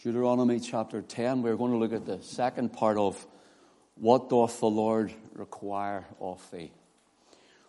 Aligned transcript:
Deuteronomy 0.00 0.60
chapter 0.60 1.02
10, 1.02 1.42
we're 1.42 1.56
going 1.56 1.72
to 1.72 1.76
look 1.76 1.92
at 1.92 2.06
the 2.06 2.22
second 2.22 2.72
part 2.72 2.96
of 2.96 3.26
what 3.96 4.28
doth 4.28 4.60
the 4.60 4.70
Lord 4.70 5.12
require 5.32 6.06
of 6.20 6.40
thee? 6.52 6.70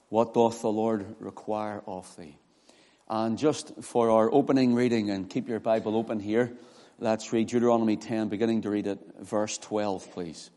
What 0.09 0.35
doth 0.35 0.61
the 0.61 0.69
Lord 0.69 1.15
require 1.17 1.81
of 1.87 2.15
thee? 2.17 2.37
And 3.09 3.35
just 3.35 3.81
for 3.81 4.11
our 4.11 4.31
opening 4.31 4.75
reading, 4.75 5.09
and 5.09 5.27
keep 5.27 5.49
your 5.49 5.59
Bible 5.59 5.97
open 5.97 6.19
here, 6.19 6.51
let's 6.99 7.33
read 7.33 7.47
Deuteronomy 7.47 7.97
10, 7.97 8.29
beginning 8.29 8.61
to 8.61 8.69
read 8.69 8.85
it, 8.85 8.99
verse 9.19 9.57
12, 9.57 10.11
please. 10.11 10.51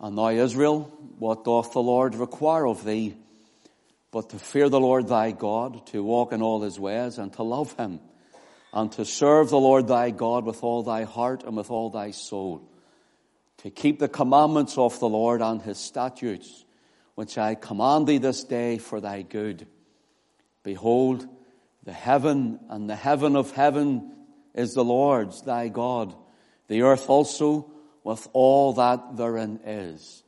And 0.00 0.16
now, 0.16 0.30
Israel, 0.30 0.90
what 1.18 1.44
doth 1.44 1.74
the 1.74 1.82
Lord 1.82 2.14
require 2.14 2.66
of 2.66 2.86
thee? 2.86 3.16
But 4.12 4.30
to 4.30 4.38
fear 4.38 4.70
the 4.70 4.80
Lord 4.80 5.08
thy 5.08 5.32
God, 5.32 5.86
to 5.88 6.02
walk 6.02 6.32
in 6.32 6.40
all 6.40 6.62
his 6.62 6.80
ways, 6.80 7.18
and 7.18 7.30
to 7.34 7.42
love 7.42 7.74
him 7.74 8.00
and 8.72 8.92
to 8.92 9.04
serve 9.04 9.50
the 9.50 9.58
Lord 9.58 9.88
thy 9.88 10.10
God 10.10 10.44
with 10.44 10.62
all 10.62 10.82
thy 10.82 11.04
heart 11.04 11.42
and 11.44 11.56
with 11.56 11.70
all 11.70 11.90
thy 11.90 12.12
soul, 12.12 12.68
to 13.58 13.70
keep 13.70 13.98
the 13.98 14.08
commandments 14.08 14.78
of 14.78 14.98
the 15.00 15.08
Lord 15.08 15.42
and 15.42 15.60
his 15.60 15.78
statutes, 15.78 16.64
which 17.14 17.36
I 17.36 17.54
command 17.54 18.06
thee 18.06 18.18
this 18.18 18.44
day 18.44 18.78
for 18.78 19.00
thy 19.00 19.22
good. 19.22 19.66
Behold, 20.62 21.26
the 21.82 21.92
heaven 21.92 22.60
and 22.68 22.88
the 22.88 22.96
heaven 22.96 23.36
of 23.36 23.50
heaven 23.50 24.12
is 24.54 24.74
the 24.74 24.84
Lord's, 24.84 25.42
thy 25.42 25.68
God, 25.68 26.14
the 26.68 26.82
earth 26.82 27.08
also 27.10 27.70
with 28.04 28.28
all 28.32 28.74
that 28.74 29.16
therein 29.16 29.60
is. 29.64 30.22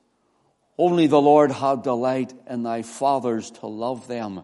Only 0.78 1.06
the 1.06 1.20
Lord 1.20 1.50
had 1.50 1.82
delight 1.82 2.32
in 2.48 2.62
thy 2.62 2.82
fathers 2.82 3.50
to 3.52 3.66
love 3.66 4.08
them, 4.08 4.42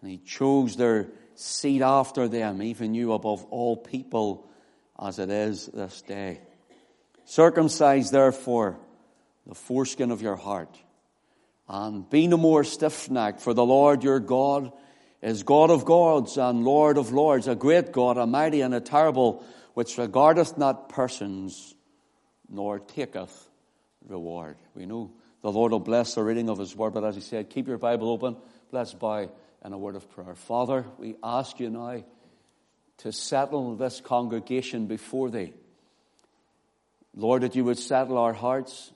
and 0.00 0.10
he 0.10 0.18
chose 0.18 0.76
their 0.76 1.08
seed 1.34 1.82
after 1.82 2.28
them, 2.28 2.62
even 2.62 2.94
you 2.94 3.12
above 3.12 3.44
all 3.50 3.76
people, 3.76 4.48
as 4.98 5.18
it 5.18 5.30
is 5.30 5.66
this 5.66 6.02
day. 6.02 6.40
Circumcise 7.24 8.10
therefore 8.10 8.78
the 9.46 9.54
foreskin 9.54 10.10
of 10.10 10.22
your 10.22 10.36
heart, 10.36 10.78
and 11.68 12.08
be 12.08 12.26
no 12.26 12.36
more 12.36 12.64
stiff-necked, 12.64 13.40
for 13.40 13.54
the 13.54 13.64
Lord 13.64 14.04
your 14.04 14.20
God 14.20 14.72
is 15.22 15.42
God 15.42 15.70
of 15.70 15.84
gods 15.84 16.36
and 16.36 16.64
Lord 16.64 16.98
of 16.98 17.12
lords, 17.12 17.48
a 17.48 17.54
great 17.54 17.92
God, 17.92 18.18
a 18.18 18.26
mighty 18.26 18.60
and 18.60 18.74
a 18.74 18.80
terrible, 18.80 19.42
which 19.72 19.96
regardeth 19.96 20.58
not 20.58 20.90
persons, 20.90 21.74
nor 22.48 22.78
taketh 22.78 23.48
reward. 24.06 24.56
We 24.74 24.84
know 24.84 25.12
the 25.40 25.50
Lord 25.50 25.72
will 25.72 25.80
bless 25.80 26.14
the 26.14 26.22
reading 26.22 26.50
of 26.50 26.58
His 26.58 26.76
word, 26.76 26.92
but 26.92 27.04
as 27.04 27.14
He 27.14 27.22
said, 27.22 27.50
keep 27.50 27.66
your 27.66 27.78
Bible 27.78 28.10
open. 28.10 28.36
Let's 28.70 28.92
bow 28.92 29.30
and 29.64 29.72
a 29.72 29.78
word 29.78 29.96
of 29.96 30.08
prayer. 30.10 30.34
Father, 30.34 30.84
we 30.98 31.16
ask 31.24 31.58
you 31.58 31.70
now 31.70 32.04
to 32.98 33.10
settle 33.10 33.74
this 33.76 34.00
congregation 34.00 34.86
before 34.86 35.30
thee. 35.30 35.54
Lord, 37.16 37.42
that 37.42 37.56
you 37.56 37.64
would 37.64 37.78
settle 37.78 38.18
our 38.18 38.34
hearts, 38.34 38.92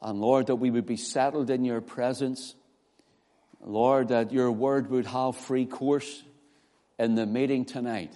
and 0.00 0.20
Lord, 0.20 0.48
that 0.48 0.56
we 0.56 0.70
would 0.70 0.86
be 0.86 0.96
settled 0.96 1.50
in 1.50 1.64
your 1.64 1.80
presence. 1.80 2.54
Lord, 3.64 4.08
that 4.08 4.32
your 4.32 4.52
word 4.52 4.90
would 4.90 5.06
have 5.06 5.36
free 5.36 5.66
course 5.66 6.22
in 6.98 7.14
the 7.14 7.26
meeting 7.26 7.64
tonight. 7.64 8.12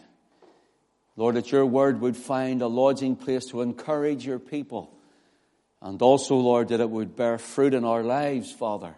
Lord, 1.16 1.36
that 1.36 1.50
your 1.50 1.64
word 1.64 2.00
would 2.00 2.16
find 2.16 2.60
a 2.60 2.66
lodging 2.66 3.16
place 3.16 3.46
to 3.46 3.62
encourage 3.62 4.26
your 4.26 4.38
people. 4.38 4.92
And 5.80 6.02
also, 6.02 6.36
Lord, 6.36 6.68
that 6.68 6.80
it 6.80 6.90
would 6.90 7.16
bear 7.16 7.38
fruit 7.38 7.72
in 7.72 7.84
our 7.84 8.02
lives, 8.02 8.52
Father. 8.52 8.94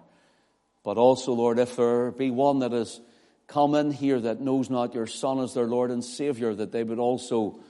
But 0.84 0.96
also, 0.96 1.32
Lord, 1.32 1.58
if 1.58 1.76
there 1.76 2.10
be 2.10 2.30
one 2.30 2.60
that 2.60 2.72
is 2.72 3.00
come 3.46 3.74
in 3.74 3.90
here 3.90 4.20
that 4.20 4.40
knows 4.40 4.70
not 4.70 4.94
your 4.94 5.06
Son 5.06 5.40
as 5.40 5.54
their 5.54 5.66
Lord 5.66 5.90
and 5.90 6.04
Savior, 6.04 6.54
that 6.54 6.70
they 6.70 6.84
would 6.84 6.98
also, 6.98 7.60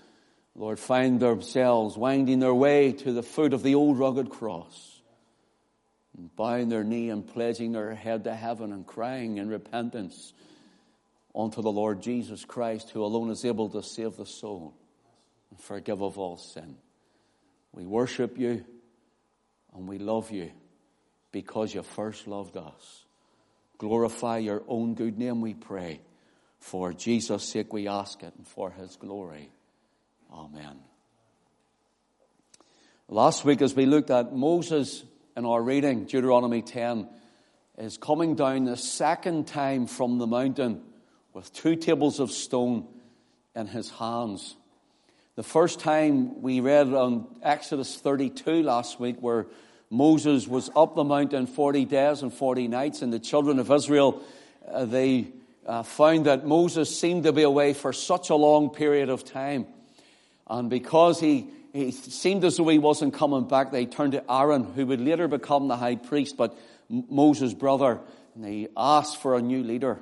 Lord, 0.55 0.79
find 0.79 1.21
themselves 1.21 1.97
winding 1.97 2.41
their 2.41 2.55
way 2.55 2.93
to 2.93 3.13
the 3.13 3.23
foot 3.23 3.53
of 3.53 3.63
the 3.63 3.77
old 3.77 3.99
rugged 3.99 4.29
cross, 4.29 5.01
and 6.17 6.35
bowing 6.35 6.69
their 6.69 6.85
knee 6.85 7.11
and 7.11 7.27
pledging 7.27 7.73
their 7.73 7.95
head 7.95 8.25
to 8.25 8.35
heaven 8.35 8.73
and 8.73 8.87
crying 8.87 9.39
in 9.39 9.49
repentance 9.49 10.33
unto 11.35 11.63
the 11.63 11.71
Lord 11.71 12.03
Jesus 12.03 12.45
Christ, 12.45 12.91
who 12.91 13.05
alone 13.05 13.31
is 13.31 13.45
able 13.45 13.69
to 13.71 13.83
save 13.83 14.17
the 14.17 14.27
soul 14.27 14.75
and 15.51 15.61
forgive 15.61 16.03
of 16.03 16.19
all 16.19 16.37
sin. 16.37 16.77
We 17.73 17.87
worship 17.87 18.39
you 18.39 18.65
and 19.75 19.89
we 19.89 19.99
love 19.99 20.33
you 20.33 20.51
because 21.31 21.73
you 21.73 21.83
first 21.83 22.27
loved 22.27 22.57
us. 22.57 23.05
Glorify 23.79 24.39
your 24.39 24.63
own 24.67 24.95
good 24.95 25.19
name, 25.19 25.41
we 25.41 25.55
pray. 25.55 26.01
For 26.59 26.93
Jesus' 26.93 27.45
sake 27.45 27.73
we 27.73 27.87
ask 27.87 28.23
it 28.23 28.35
and 28.37 28.47
for 28.47 28.71
his 28.71 28.97
glory. 28.97 29.51
Amen. 30.33 30.79
Last 33.09 33.45
week 33.45 33.63
as 33.63 33.75
we 33.75 33.87
looked 33.87 34.11
at 34.11 34.35
Moses 34.35 35.05
in 35.37 35.47
our 35.47 35.63
reading, 35.63 36.05
Deuteronomy 36.05 36.61
10, 36.61 37.09
is 37.79 37.97
coming 37.97 38.35
down 38.35 38.65
the 38.65 38.77
second 38.77 39.47
time 39.47 39.87
from 39.87 40.19
the 40.19 40.27
mountain 40.27 40.83
with 41.33 41.53
two 41.53 41.77
tables 41.77 42.19
of 42.19 42.33
stone 42.33 42.87
in 43.55 43.69
his 43.69 43.89
hands. 43.91 44.57
The 45.37 45.45
first 45.45 45.79
time 45.79 46.43
we 46.43 46.59
read 46.59 46.93
on 46.93 47.29
Exodus 47.43 47.97
32 47.97 48.65
last 48.65 48.99
week 48.99 49.17
where 49.21 49.47
Moses 49.91 50.47
was 50.47 50.71
up 50.77 50.95
the 50.95 51.05
mountain 51.05 51.47
40 51.47 51.85
days 51.87 52.23
and 52.23 52.33
40 52.33 52.69
nights, 52.69 53.03
and 53.03 53.13
the 53.13 53.19
children 53.19 53.59
of 53.59 53.71
Israel, 53.71 54.23
uh, 54.71 54.85
they 54.85 55.29
uh, 55.67 55.83
found 55.83 56.27
that 56.27 56.47
Moses 56.47 56.99
seemed 56.99 57.25
to 57.25 57.33
be 57.33 57.43
away 57.43 57.73
for 57.73 57.93
such 57.93 58.31
a 58.31 58.35
long 58.35 58.71
period 58.71 59.09
of 59.09 59.25
time. 59.25 59.67
And 60.47 60.69
because 60.69 61.21
he, 61.21 61.49
he 61.73 61.91
seemed 61.93 62.45
as 62.45 62.57
though 62.57 62.69
he 62.69 62.79
wasn't 62.79 63.15
coming 63.15 63.49
back, 63.49 63.71
they 63.71 63.87
turned 63.87 64.13
to 64.13 64.33
Aaron, 64.33 64.65
who 64.65 64.87
would 64.87 65.01
later 65.01 65.29
become 65.29 65.69
the 65.69 65.77
high 65.77 65.97
priest, 65.97 66.37
but 66.37 66.59
Moses' 66.89 67.55
brother, 67.55 68.01
and 68.35 68.45
they 68.45 68.69
asked 68.77 69.21
for 69.21 69.37
a 69.37 69.43
new 69.43 69.63
leader. 69.63 69.99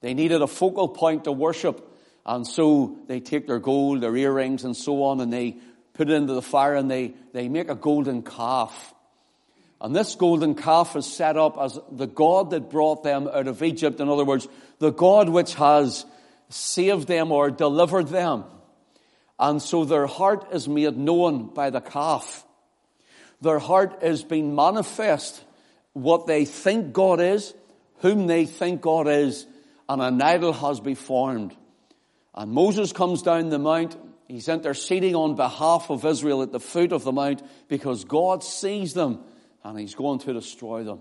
They 0.00 0.14
needed 0.14 0.40
a 0.40 0.46
focal 0.46 0.88
point 0.88 1.24
to 1.24 1.32
worship, 1.32 1.86
and 2.24 2.46
so 2.46 2.98
they 3.06 3.20
take 3.20 3.46
their 3.46 3.58
gold, 3.58 4.00
their 4.00 4.16
earrings, 4.16 4.64
and 4.64 4.76
so 4.76 5.02
on, 5.04 5.20
and 5.20 5.32
they 5.32 5.56
put 6.00 6.08
it 6.08 6.14
into 6.14 6.32
the 6.32 6.40
fire 6.40 6.76
and 6.76 6.90
they, 6.90 7.12
they 7.34 7.46
make 7.50 7.68
a 7.68 7.74
golden 7.74 8.22
calf. 8.22 8.94
And 9.82 9.94
this 9.94 10.14
golden 10.14 10.54
calf 10.54 10.96
is 10.96 11.04
set 11.04 11.36
up 11.36 11.58
as 11.60 11.78
the 11.92 12.06
God 12.06 12.52
that 12.52 12.70
brought 12.70 13.02
them 13.02 13.28
out 13.28 13.46
of 13.46 13.62
Egypt. 13.62 14.00
In 14.00 14.08
other 14.08 14.24
words, 14.24 14.48
the 14.78 14.92
God 14.92 15.28
which 15.28 15.56
has 15.56 16.06
saved 16.48 17.06
them 17.06 17.30
or 17.32 17.50
delivered 17.50 18.08
them. 18.08 18.44
And 19.38 19.60
so 19.60 19.84
their 19.84 20.06
heart 20.06 20.54
is 20.54 20.66
made 20.66 20.96
known 20.96 21.52
by 21.52 21.68
the 21.68 21.82
calf. 21.82 22.46
Their 23.42 23.58
heart 23.58 24.02
is 24.02 24.24
being 24.24 24.54
manifest 24.54 25.44
what 25.92 26.26
they 26.26 26.46
think 26.46 26.94
God 26.94 27.20
is, 27.20 27.52
whom 27.98 28.26
they 28.26 28.46
think 28.46 28.80
God 28.80 29.06
is, 29.06 29.44
and 29.86 30.00
an 30.00 30.22
idol 30.22 30.54
has 30.54 30.80
been 30.80 30.94
formed. 30.94 31.54
And 32.34 32.52
Moses 32.52 32.90
comes 32.90 33.20
down 33.20 33.50
the 33.50 33.58
mount 33.58 33.98
He's 34.30 34.48
interceding 34.48 35.16
on 35.16 35.34
behalf 35.34 35.90
of 35.90 36.04
Israel 36.04 36.42
at 36.42 36.52
the 36.52 36.60
foot 36.60 36.92
of 36.92 37.02
the 37.02 37.10
mount 37.10 37.42
because 37.66 38.04
God 38.04 38.44
sees 38.44 38.94
them 38.94 39.24
and 39.64 39.76
He's 39.76 39.96
going 39.96 40.20
to 40.20 40.32
destroy 40.32 40.84
them. 40.84 41.00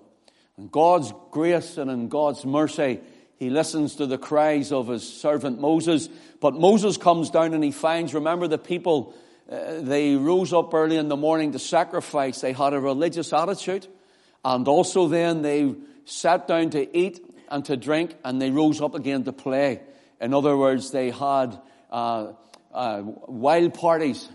And 0.58 0.72
God's 0.72 1.14
grace 1.30 1.78
and 1.78 1.92
in 1.92 2.08
God's 2.08 2.44
mercy, 2.44 3.02
He 3.38 3.52
listens 3.52 3.98
to 3.98 4.08
the 4.08 4.18
cries 4.18 4.72
of 4.72 4.88
His 4.88 5.08
servant 5.08 5.62
Moses. 5.62 6.10
But 6.42 6.56
Moses 6.56 6.98
comes 6.98 7.30
down 7.30 7.54
and 7.54 7.64
he 7.64 7.72
finds, 7.72 8.16
remember 8.16 8.48
the 8.48 8.58
people, 8.58 9.14
uh, 9.48 9.80
they 9.82 10.16
rose 10.16 10.52
up 10.52 10.74
early 10.74 10.98
in 10.98 11.08
the 11.08 11.16
morning 11.16 11.52
to 11.52 11.60
sacrifice. 11.60 12.42
They 12.42 12.54
had 12.54 12.74
a 12.74 12.80
religious 12.80 13.32
attitude. 13.32 13.86
And 14.44 14.68
also 14.68 15.08
then 15.08 15.44
they 15.44 15.76
sat 16.06 16.48
down 16.48 16.72
to 16.72 16.98
eat 16.98 17.24
and 17.48 17.64
to 17.66 17.78
drink 17.78 18.16
and 18.26 18.42
they 18.42 18.50
rose 18.50 18.82
up 18.82 18.96
again 18.96 19.24
to 19.26 19.34
play. 19.34 19.82
In 20.20 20.34
other 20.34 20.58
words, 20.58 20.90
they 20.90 21.12
had 21.12 21.62
uh, 21.92 22.32
uh, 22.74 23.02
wild 23.28 23.74
parties. 23.74 24.30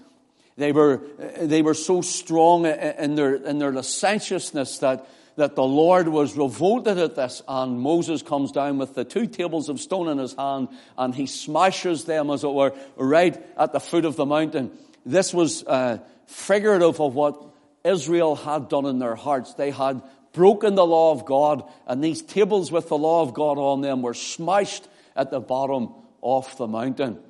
They 0.56 0.72
were, 0.72 1.02
they 1.40 1.62
were 1.62 1.75
so 1.75 2.00
strong 2.00 2.66
in 2.66 3.16
their, 3.16 3.34
in 3.34 3.58
their 3.58 3.72
licentiousness 3.72 4.78
that, 4.78 5.08
that 5.36 5.56
the 5.56 5.64
Lord 5.64 6.06
was 6.08 6.36
revolted 6.36 6.98
at 6.98 7.16
this. 7.16 7.42
And 7.48 7.81
Moses 7.81 8.22
comes 8.22 8.52
down 8.52 8.78
with 8.78 8.94
the 8.94 9.04
two 9.04 9.26
tables 9.26 9.69
of 9.69 9.81
stone 9.81 10.08
in 10.08 10.19
his 10.19 10.34
hand 10.34 10.69
and 10.96 11.14
he 11.14 11.26
smashes 11.26 12.04
them, 12.04 12.31
as 12.31 12.44
it 12.44 12.52
were, 12.52 12.72
right 12.96 13.40
at 13.58 13.72
the 13.72 13.81
foot 13.81 14.04
of 14.04 14.16
the 14.16 14.26
mountain. 14.26 14.70
This 15.04 15.34
was 15.34 15.64
uh, 15.64 15.98
figurative 16.26 17.00
of 17.00 17.14
what 17.14 17.44
Israel 17.84 18.37
had 18.37 18.69
done 18.69 18.87
in 18.87 18.98
their 18.98 19.16
hearts. 19.16 19.54
They 19.54 19.70
had 19.70 20.02
broken 20.32 20.75
the 20.75 20.87
law 20.87 21.12
of 21.12 21.25
God, 21.25 21.64
and 21.87 22.02
these 22.02 22.22
tables 22.22 22.70
with 22.70 22.88
the 22.88 22.98
law 22.98 23.22
of 23.22 23.34
God 23.34 23.58
on 23.58 23.80
them 23.80 24.02
were 24.02 24.14
smashed 24.14 24.87
at 25.14 25.30
the 25.30 25.40
bottom 25.40 25.94
of 26.22 26.56
the 26.56 26.66
mountain. 26.66 27.20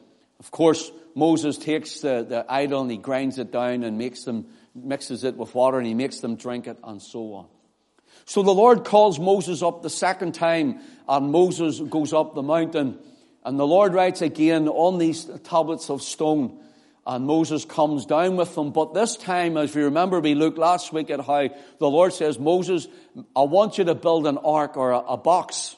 Of 0.45 0.51
course, 0.51 0.93
Moses 1.15 1.57
takes 1.57 2.01
the, 2.01 2.23
the 2.29 2.45
idol 2.51 2.83
and 2.83 2.91
he 2.91 2.99
grinds 2.99 3.39
it 3.39 3.51
down 3.51 3.83
and 3.83 3.97
makes 3.97 4.25
them, 4.25 4.45
mixes 4.75 5.25
it 5.25 5.39
with 5.39 5.55
water 5.55 5.79
and 5.79 5.87
he 5.87 5.95
makes 5.95 6.21
them 6.21 6.37
drink 6.37 6.67
it 6.67 6.77
and 6.85 7.01
so 7.01 7.33
on. 7.33 7.47
So 8.27 8.43
the 8.43 8.53
Lord 8.53 8.85
calls 8.85 9.19
Moses 9.19 9.63
up 9.63 9.81
the 9.81 9.89
second 9.89 10.35
time 10.35 10.81
and 11.09 11.33
Moses 11.33 11.81
goes 11.81 12.13
up 12.13 12.35
the 12.35 12.43
mountain 12.43 12.99
and 13.43 13.59
the 13.59 13.67
Lord 13.67 13.95
writes 13.95 14.21
again 14.21 14.69
on 14.69 14.99
these 14.99 15.25
tablets 15.45 15.89
of 15.89 16.03
stone 16.03 16.61
And 17.07 17.27
Moses 17.27 17.65
comes 17.65 18.05
down 18.05 18.37
with 18.37 18.55
them. 18.55 18.71
But 18.71 18.93
this 18.93 19.17
time, 19.17 19.57
as 19.57 19.75
we 19.75 19.85
remember, 19.85 20.21
we 20.21 20.35
looked 20.35 20.59
last 20.59 20.93
week 20.93 21.09
at 21.09 21.21
how 21.21 21.49
the 21.79 21.89
Lord 21.89 22.13
says, 22.13 22.39
Moses, 22.39 22.87
I 23.35 23.45
want 23.45 23.79
you 23.79 23.85
to 23.85 23.95
build 23.95 24.27
an 24.27 24.37
ark 24.37 24.77
or 24.77 24.91
a, 24.91 24.99
a 24.99 25.17
box. 25.17 25.75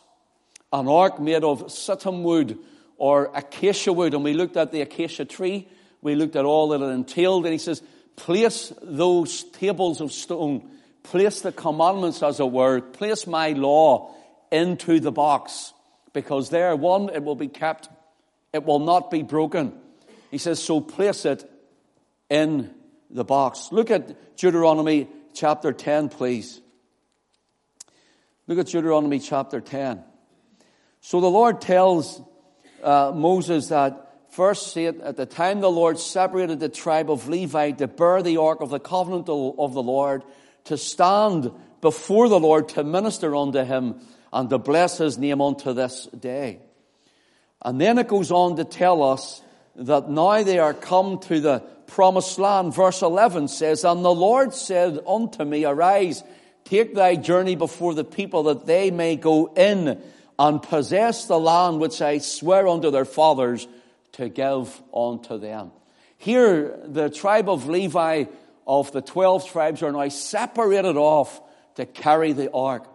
An 0.72 0.88
ark 0.88 1.20
made 1.20 1.44
of 1.44 1.72
shittim 1.72 2.24
wood 2.24 2.58
or 2.98 3.30
acacia 3.34 3.92
wood. 3.92 4.14
And 4.14 4.24
we 4.24 4.34
looked 4.34 4.56
at 4.56 4.72
the 4.72 4.80
acacia 4.80 5.24
tree. 5.24 5.68
We 6.02 6.14
looked 6.14 6.36
at 6.36 6.44
all 6.44 6.68
that 6.68 6.80
it 6.80 6.88
entailed. 6.88 7.44
And 7.44 7.52
he 7.52 7.58
says, 7.58 7.82
place 8.16 8.72
those 8.82 9.44
tables 9.44 10.00
of 10.00 10.12
stone, 10.12 10.70
place 11.02 11.40
the 11.40 11.52
commandments 11.52 12.22
as 12.22 12.40
it 12.40 12.50
were, 12.50 12.80
place 12.80 13.26
my 13.26 13.50
law 13.50 14.14
into 14.50 15.00
the 15.00 15.12
box. 15.12 15.72
Because 16.12 16.48
there, 16.50 16.74
one, 16.74 17.10
it 17.10 17.22
will 17.22 17.36
be 17.36 17.48
kept. 17.48 17.88
It 18.52 18.64
will 18.64 18.78
not 18.78 19.10
be 19.10 19.22
broken. 19.22 19.72
He 20.30 20.38
says, 20.38 20.62
so 20.62 20.80
place 20.80 21.24
it 21.24 21.48
in 22.30 22.72
the 23.10 23.24
box. 23.24 23.68
Look 23.70 23.90
at 23.90 24.36
Deuteronomy 24.36 25.08
chapter 25.34 25.72
10, 25.72 26.08
please. 26.08 26.60
Look 28.46 28.58
at 28.58 28.66
Deuteronomy 28.66 29.18
chapter 29.18 29.60
10. 29.60 30.02
So 31.00 31.20
the 31.20 31.30
Lord 31.30 31.60
tells 31.60 32.20
uh, 32.82 33.12
Moses 33.14 33.68
that 33.68 34.06
first 34.30 34.72
see 34.72 34.84
it 34.84 35.00
at 35.00 35.16
the 35.16 35.26
time 35.26 35.60
the 35.60 35.70
Lord 35.70 35.98
separated 35.98 36.60
the 36.60 36.68
tribe 36.68 37.10
of 37.10 37.28
Levi 37.28 37.72
to 37.72 37.86
bear 37.86 38.22
the 38.22 38.36
ark 38.36 38.60
of 38.60 38.70
the 38.70 38.80
covenant 38.80 39.28
of 39.28 39.74
the 39.74 39.82
Lord, 39.82 40.22
to 40.64 40.76
stand 40.76 41.50
before 41.80 42.28
the 42.28 42.40
Lord 42.40 42.68
to 42.70 42.84
minister 42.84 43.34
unto 43.34 43.64
him 43.64 44.00
and 44.32 44.50
to 44.50 44.58
bless 44.58 44.98
his 44.98 45.18
name 45.18 45.40
unto 45.40 45.72
this 45.72 46.06
day. 46.06 46.60
And 47.62 47.80
then 47.80 47.98
it 47.98 48.08
goes 48.08 48.30
on 48.30 48.56
to 48.56 48.64
tell 48.64 49.02
us 49.02 49.40
that 49.76 50.08
now 50.08 50.42
they 50.42 50.58
are 50.58 50.74
come 50.74 51.18
to 51.20 51.40
the 51.40 51.60
promised 51.86 52.38
land. 52.38 52.74
Verse 52.74 53.02
11 53.02 53.48
says, 53.48 53.84
And 53.84 54.04
the 54.04 54.14
Lord 54.14 54.52
said 54.54 54.98
unto 55.06 55.44
me, 55.44 55.64
Arise, 55.64 56.22
take 56.64 56.94
thy 56.94 57.16
journey 57.16 57.56
before 57.56 57.94
the 57.94 58.04
people 58.04 58.44
that 58.44 58.66
they 58.66 58.90
may 58.90 59.16
go 59.16 59.52
in 59.54 60.00
and 60.38 60.62
possess 60.62 61.26
the 61.26 61.38
land 61.38 61.80
which 61.80 62.02
I 62.02 62.18
swear 62.18 62.68
unto 62.68 62.90
their 62.90 63.04
fathers 63.04 63.66
to 64.12 64.28
give 64.28 64.82
unto 64.94 65.38
them. 65.38 65.72
Here, 66.18 66.78
the 66.84 67.10
tribe 67.10 67.48
of 67.48 67.68
Levi 67.68 68.24
of 68.66 68.92
the 68.92 69.02
12 69.02 69.48
tribes 69.50 69.82
are 69.82 69.92
now 69.92 70.08
separated 70.08 70.96
off 70.96 71.40
to 71.76 71.86
carry 71.86 72.32
the 72.32 72.50
ark. 72.50 72.86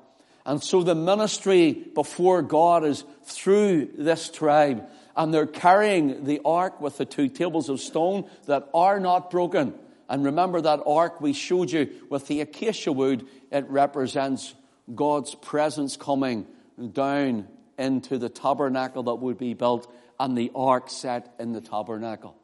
And 0.46 0.62
so 0.62 0.84
the 0.84 0.96
ministry 0.96 1.72
before 1.72 2.42
God 2.42 2.84
is 2.84 3.04
through 3.24 3.92
this 3.98 4.30
tribe 4.30 4.88
and 5.16 5.34
they're 5.34 5.46
carrying 5.46 6.24
the 6.24 6.42
ark 6.44 6.82
with 6.82 6.98
the 6.98 7.06
two 7.06 7.28
tables 7.28 7.70
of 7.70 7.80
stone 7.80 8.30
that 8.48 8.70
are 8.74 9.00
not 9.00 9.30
broken. 9.30 9.74
And 10.10 10.26
remember 10.26 10.62
that 10.62 10.82
ark 10.86 11.22
we 11.22 11.34
showed 11.34 11.72
you 11.72 11.90
with 12.10 12.28
the 12.28 12.42
acacia 12.42 12.92
wood, 12.92 13.28
it 13.52 13.70
represents 13.70 14.56
God's 14.94 15.36
presence 15.36 15.96
coming 15.96 16.48
down 16.90 17.48
into 17.78 18.18
the 18.18 18.30
tabernacle 18.30 19.04
that 19.04 19.16
would 19.16 19.38
be 19.38 19.54
built 19.54 19.92
and 20.20 20.38
the 20.38 20.52
ark 20.54 20.90
set 20.90 21.34
in 21.40 21.54
the 21.54 21.62
tabernacle. 21.62 22.36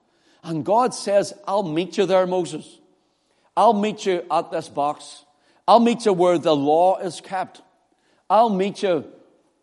And 0.43 0.65
God 0.65 0.93
says, 0.93 1.33
I'll 1.47 1.63
meet 1.63 1.97
you 1.97 2.05
there, 2.05 2.25
Moses. 2.25 2.79
I'll 3.55 3.73
meet 3.73 4.05
you 4.05 4.23
at 4.31 4.51
this 4.51 4.69
box. 4.69 5.25
I'll 5.67 5.79
meet 5.79 6.05
you 6.05 6.13
where 6.13 6.37
the 6.37 6.55
law 6.55 6.97
is 6.99 7.21
kept. 7.21 7.61
I'll 8.29 8.49
meet 8.49 8.83
you 8.83 9.05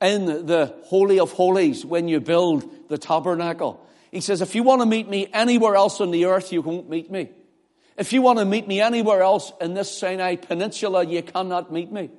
in 0.00 0.26
the 0.47 0.75
Holy 0.85 1.19
of 1.19 1.32
Holies 1.32 1.85
when 1.85 2.09
you 2.09 2.20
build 2.20 2.88
the 2.88 2.99
tabernacle. 2.99 3.85
He 4.11 4.20
says, 4.20 4.43
if 4.43 4.55
you 4.55 4.62
want 4.62 4.82
to 4.82 4.87
meet 4.87 5.09
me 5.09 5.29
anywhere 5.32 5.75
else 5.75 6.00
on 6.00 6.11
the 6.11 6.27
earth, 6.27 6.53
you 6.53 6.62
won't 6.62 6.88
meet 6.88 7.11
me. 7.11 7.31
If 7.97 8.12
you 8.12 8.23
want 8.23 8.38
to 8.41 8.44
meet 8.44 8.69
me 8.69 8.81
anywhere 8.81 9.23
else 9.23 9.53
in 9.61 9.75
this 9.75 9.91
Sinai 9.91 10.37
Peninsula, 10.37 11.05
you 11.06 11.23
cannot 11.23 11.73
meet 11.73 11.91
me. 11.91 12.11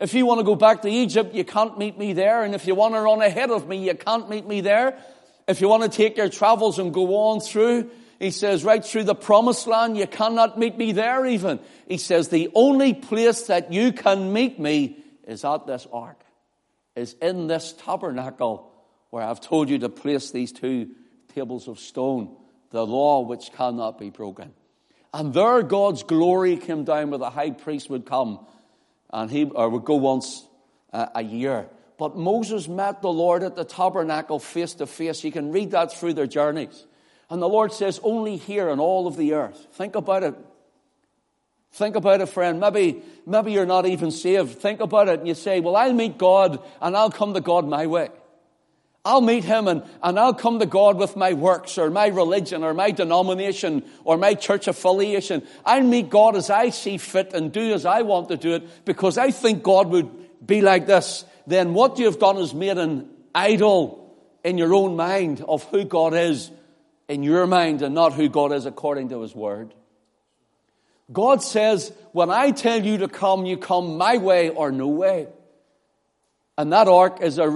If 0.00 0.14
you 0.14 0.24
want 0.24 0.40
to 0.40 0.44
go 0.44 0.54
back 0.54 0.82
to 0.82 0.88
Egypt, 0.88 1.34
you 1.34 1.44
can't 1.44 1.76
meet 1.78 1.98
me 1.98 2.14
there. 2.14 2.42
And 2.42 2.54
if 2.54 2.66
you 2.66 2.74
want 2.74 2.94
to 2.94 3.00
run 3.00 3.20
ahead 3.20 3.50
of 3.50 3.68
me, 3.68 3.86
you 3.86 3.94
can't 3.94 4.30
meet 4.30 4.46
me 4.46 4.62
there. 4.62 4.98
If 5.46 5.60
you 5.60 5.68
want 5.68 5.82
to 5.82 5.88
take 5.90 6.16
your 6.16 6.30
travels 6.30 6.78
and 6.78 6.94
go 6.94 7.14
on 7.14 7.40
through, 7.40 7.90
he 8.18 8.30
says, 8.30 8.64
right 8.64 8.84
through 8.84 9.04
the 9.04 9.14
promised 9.14 9.66
land, 9.66 9.98
you 9.98 10.06
cannot 10.06 10.58
meet 10.58 10.78
me 10.78 10.92
there 10.92 11.26
even. 11.26 11.60
He 11.86 11.98
says, 11.98 12.28
the 12.28 12.50
only 12.54 12.94
place 12.94 13.42
that 13.48 13.72
you 13.72 13.92
can 13.92 14.32
meet 14.32 14.58
me 14.58 14.96
is 15.26 15.44
at 15.44 15.66
this 15.66 15.86
ark 15.92 16.20
is 16.96 17.14
in 17.20 17.46
this 17.46 17.72
tabernacle 17.72 18.72
where 19.10 19.24
I've 19.24 19.40
told 19.40 19.68
you 19.68 19.78
to 19.80 19.88
place 19.88 20.30
these 20.30 20.52
two 20.52 20.90
tables 21.34 21.68
of 21.68 21.78
stone, 21.78 22.36
the 22.70 22.86
law 22.86 23.20
which 23.20 23.52
cannot 23.52 23.98
be 23.98 24.10
broken. 24.10 24.52
And 25.12 25.34
there 25.34 25.62
God's 25.62 26.02
glory 26.04 26.56
came 26.56 26.84
down 26.84 27.10
where 27.10 27.18
the 27.18 27.30
high 27.30 27.50
priest 27.50 27.90
would 27.90 28.06
come 28.06 28.46
and 29.12 29.30
he 29.30 29.44
or 29.44 29.68
would 29.68 29.84
go 29.84 29.96
once 29.96 30.44
a 30.92 31.22
year. 31.22 31.68
But 31.98 32.16
Moses 32.16 32.66
met 32.66 33.02
the 33.02 33.12
Lord 33.12 33.42
at 33.42 33.56
the 33.56 33.64
tabernacle 33.64 34.38
face 34.38 34.74
to 34.74 34.86
face. 34.86 35.22
You 35.22 35.32
can 35.32 35.52
read 35.52 35.72
that 35.72 35.92
through 35.92 36.14
their 36.14 36.26
journeys. 36.26 36.86
And 37.28 37.40
the 37.42 37.48
Lord 37.48 37.72
says, 37.72 38.00
only 38.02 38.36
here 38.36 38.70
in 38.70 38.80
all 38.80 39.06
of 39.06 39.16
the 39.16 39.34
earth. 39.34 39.68
Think 39.72 39.94
about 39.94 40.24
it. 40.24 40.34
Think 41.72 41.94
about 41.94 42.20
it, 42.20 42.26
friend. 42.26 42.58
Maybe, 42.58 43.02
maybe 43.26 43.52
you're 43.52 43.66
not 43.66 43.86
even 43.86 44.10
saved. 44.10 44.58
Think 44.58 44.80
about 44.80 45.08
it 45.08 45.20
and 45.20 45.28
you 45.28 45.34
say, 45.34 45.60
well, 45.60 45.76
I'll 45.76 45.92
meet 45.92 46.18
God 46.18 46.60
and 46.80 46.96
I'll 46.96 47.10
come 47.10 47.34
to 47.34 47.40
God 47.40 47.68
my 47.68 47.86
way. 47.86 48.08
I'll 49.02 49.22
meet 49.22 49.44
him 49.44 49.66
and, 49.66 49.82
and 50.02 50.18
I'll 50.18 50.34
come 50.34 50.58
to 50.58 50.66
God 50.66 50.98
with 50.98 51.16
my 51.16 51.32
works 51.32 51.78
or 51.78 51.88
my 51.88 52.08
religion 52.08 52.62
or 52.62 52.74
my 52.74 52.90
denomination 52.90 53.82
or 54.04 54.18
my 54.18 54.34
church 54.34 54.68
affiliation. 54.68 55.42
I'll 55.64 55.82
meet 55.82 56.10
God 56.10 56.36
as 56.36 56.50
I 56.50 56.68
see 56.68 56.98
fit 56.98 57.32
and 57.32 57.50
do 57.50 57.72
as 57.72 57.86
I 57.86 58.02
want 58.02 58.28
to 58.28 58.36
do 58.36 58.54
it 58.54 58.84
because 58.84 59.16
I 59.16 59.30
think 59.30 59.62
God 59.62 59.88
would 59.88 60.46
be 60.46 60.60
like 60.60 60.86
this. 60.86 61.24
Then 61.46 61.72
what 61.72 61.98
you've 61.98 62.18
done 62.18 62.36
is 62.36 62.52
made 62.52 62.76
an 62.76 63.08
idol 63.34 64.14
in 64.44 64.58
your 64.58 64.74
own 64.74 64.96
mind 64.96 65.42
of 65.48 65.64
who 65.64 65.84
God 65.84 66.12
is 66.12 66.50
in 67.08 67.22
your 67.22 67.46
mind 67.46 67.80
and 67.80 67.94
not 67.94 68.12
who 68.12 68.28
God 68.28 68.52
is 68.52 68.66
according 68.66 69.08
to 69.08 69.22
his 69.22 69.34
word. 69.34 69.74
God 71.10 71.42
says, 71.42 71.92
when 72.12 72.30
I 72.30 72.50
tell 72.50 72.84
you 72.84 72.98
to 72.98 73.08
come, 73.08 73.46
you 73.46 73.56
come 73.56 73.96
my 73.96 74.18
way 74.18 74.50
or 74.50 74.70
no 74.70 74.88
way. 74.88 75.26
And 76.56 76.72
that 76.72 76.86
ark 76.86 77.20
is 77.22 77.38
a 77.38 77.48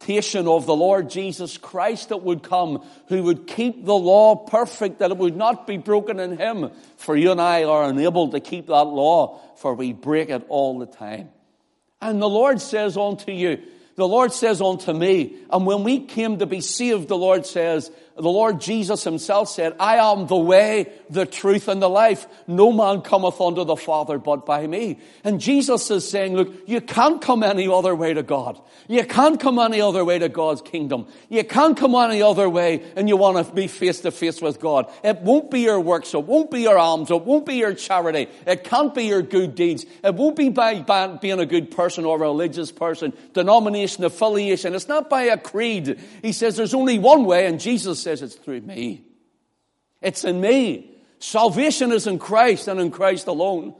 of 0.00 0.66
the 0.66 0.76
Lord 0.76 1.10
Jesus 1.10 1.58
Christ 1.58 2.08
that 2.08 2.22
would 2.22 2.42
come, 2.42 2.84
who 3.08 3.24
would 3.24 3.46
keep 3.46 3.84
the 3.84 3.94
law 3.94 4.36
perfect, 4.36 5.00
that 5.00 5.10
it 5.10 5.16
would 5.18 5.36
not 5.36 5.66
be 5.66 5.76
broken 5.76 6.18
in 6.18 6.38
him. 6.38 6.70
For 6.96 7.16
you 7.16 7.30
and 7.32 7.40
I 7.40 7.64
are 7.64 7.84
unable 7.84 8.30
to 8.30 8.40
keep 8.40 8.68
that 8.68 8.84
law, 8.84 9.40
for 9.56 9.74
we 9.74 9.92
break 9.92 10.30
it 10.30 10.44
all 10.48 10.78
the 10.78 10.86
time. 10.86 11.30
And 12.00 12.22
the 12.22 12.28
Lord 12.28 12.60
says 12.60 12.96
unto 12.96 13.32
you, 13.32 13.60
the 13.96 14.06
Lord 14.06 14.32
says 14.32 14.62
unto 14.62 14.92
me, 14.92 15.34
and 15.50 15.66
when 15.66 15.82
we 15.82 16.06
came 16.06 16.38
to 16.38 16.46
be 16.46 16.60
saved, 16.60 17.08
the 17.08 17.18
Lord 17.18 17.44
says, 17.44 17.90
the 18.18 18.28
Lord 18.28 18.60
Jesus 18.60 19.04
himself 19.04 19.48
said, 19.48 19.76
I 19.78 19.96
am 19.96 20.26
the 20.26 20.36
way, 20.36 20.92
the 21.08 21.24
truth, 21.24 21.68
and 21.68 21.80
the 21.80 21.88
life. 21.88 22.26
No 22.48 22.72
man 22.72 23.02
cometh 23.02 23.40
unto 23.40 23.64
the 23.64 23.76
Father 23.76 24.18
but 24.18 24.44
by 24.44 24.66
me. 24.66 24.98
And 25.22 25.40
Jesus 25.40 25.88
is 25.90 26.08
saying, 26.08 26.34
look, 26.34 26.52
you 26.66 26.80
can't 26.80 27.22
come 27.22 27.44
any 27.44 27.68
other 27.68 27.94
way 27.94 28.14
to 28.14 28.24
God. 28.24 28.60
You 28.88 29.04
can't 29.04 29.38
come 29.38 29.58
any 29.58 29.80
other 29.80 30.04
way 30.04 30.18
to 30.18 30.28
God's 30.28 30.62
kingdom. 30.62 31.06
You 31.28 31.44
can't 31.44 31.76
come 31.76 31.94
any 31.94 32.22
other 32.22 32.48
way 32.48 32.82
and 32.96 33.08
you 33.08 33.16
want 33.16 33.46
to 33.46 33.52
be 33.52 33.68
face 33.68 34.00
to 34.00 34.10
face 34.10 34.40
with 34.40 34.58
God. 34.58 34.90
It 35.04 35.18
won't 35.20 35.50
be 35.50 35.60
your 35.60 35.78
works. 35.78 36.12
It 36.14 36.24
won't 36.24 36.50
be 36.50 36.62
your 36.62 36.78
alms. 36.78 37.10
It 37.10 37.22
won't 37.22 37.46
be 37.46 37.54
your 37.54 37.74
charity. 37.74 38.28
It 38.46 38.64
can't 38.64 38.94
be 38.94 39.04
your 39.04 39.22
good 39.22 39.54
deeds. 39.54 39.86
It 40.02 40.14
won't 40.14 40.36
be 40.36 40.48
by, 40.48 40.80
by 40.80 41.06
being 41.06 41.38
a 41.38 41.46
good 41.46 41.70
person 41.70 42.04
or 42.04 42.16
a 42.16 42.20
religious 42.20 42.72
person, 42.72 43.12
denomination, 43.32 44.04
affiliation. 44.04 44.74
It's 44.74 44.88
not 44.88 45.08
by 45.08 45.24
a 45.24 45.38
creed. 45.38 46.00
He 46.22 46.32
says 46.32 46.56
there's 46.56 46.74
only 46.74 46.98
one 46.98 47.24
way 47.24 47.46
and 47.46 47.60
Jesus 47.60 48.07
says 48.08 48.22
it's 48.22 48.36
through 48.36 48.62
me. 48.62 49.04
It's 50.00 50.24
in 50.24 50.40
me. 50.40 50.90
Salvation 51.18 51.92
is 51.92 52.06
in 52.06 52.18
Christ 52.18 52.66
and 52.66 52.80
in 52.80 52.90
Christ 52.90 53.26
alone. 53.26 53.74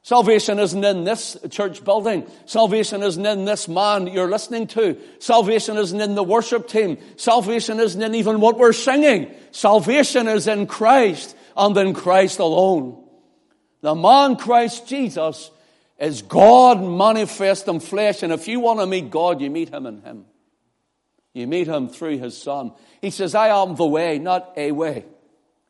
Salvation 0.00 0.58
isn't 0.58 0.82
in 0.82 1.04
this 1.04 1.36
church 1.50 1.84
building. 1.84 2.26
Salvation 2.46 3.02
isn't 3.02 3.26
in 3.26 3.44
this 3.44 3.68
man 3.68 4.06
you're 4.06 4.30
listening 4.30 4.66
to. 4.68 4.98
Salvation 5.18 5.76
isn't 5.76 6.00
in 6.00 6.14
the 6.14 6.22
worship 6.22 6.68
team. 6.68 6.96
Salvation 7.16 7.78
isn't 7.78 8.00
in 8.00 8.14
even 8.14 8.40
what 8.40 8.56
we're 8.56 8.72
singing. 8.72 9.34
Salvation 9.50 10.26
is 10.26 10.46
in 10.46 10.66
Christ 10.66 11.36
and 11.54 11.76
in 11.76 11.92
Christ 11.92 12.38
alone. 12.38 13.04
The 13.82 13.94
man 13.94 14.36
Christ 14.36 14.86
Jesus 14.86 15.50
is 15.98 16.22
God 16.22 16.82
manifest 16.82 17.68
in 17.68 17.80
flesh. 17.80 18.22
And 18.22 18.32
if 18.32 18.48
you 18.48 18.60
want 18.60 18.80
to 18.80 18.86
meet 18.86 19.10
God, 19.10 19.42
you 19.42 19.50
meet 19.50 19.68
him 19.68 19.84
in 19.84 20.00
him. 20.00 20.24
You 21.36 21.46
meet 21.46 21.66
him 21.66 21.90
through 21.90 22.16
his 22.16 22.34
son. 22.34 22.72
He 23.02 23.10
says, 23.10 23.34
I 23.34 23.48
am 23.48 23.74
the 23.74 23.84
way, 23.84 24.18
not 24.18 24.54
a 24.56 24.72
way. 24.72 25.04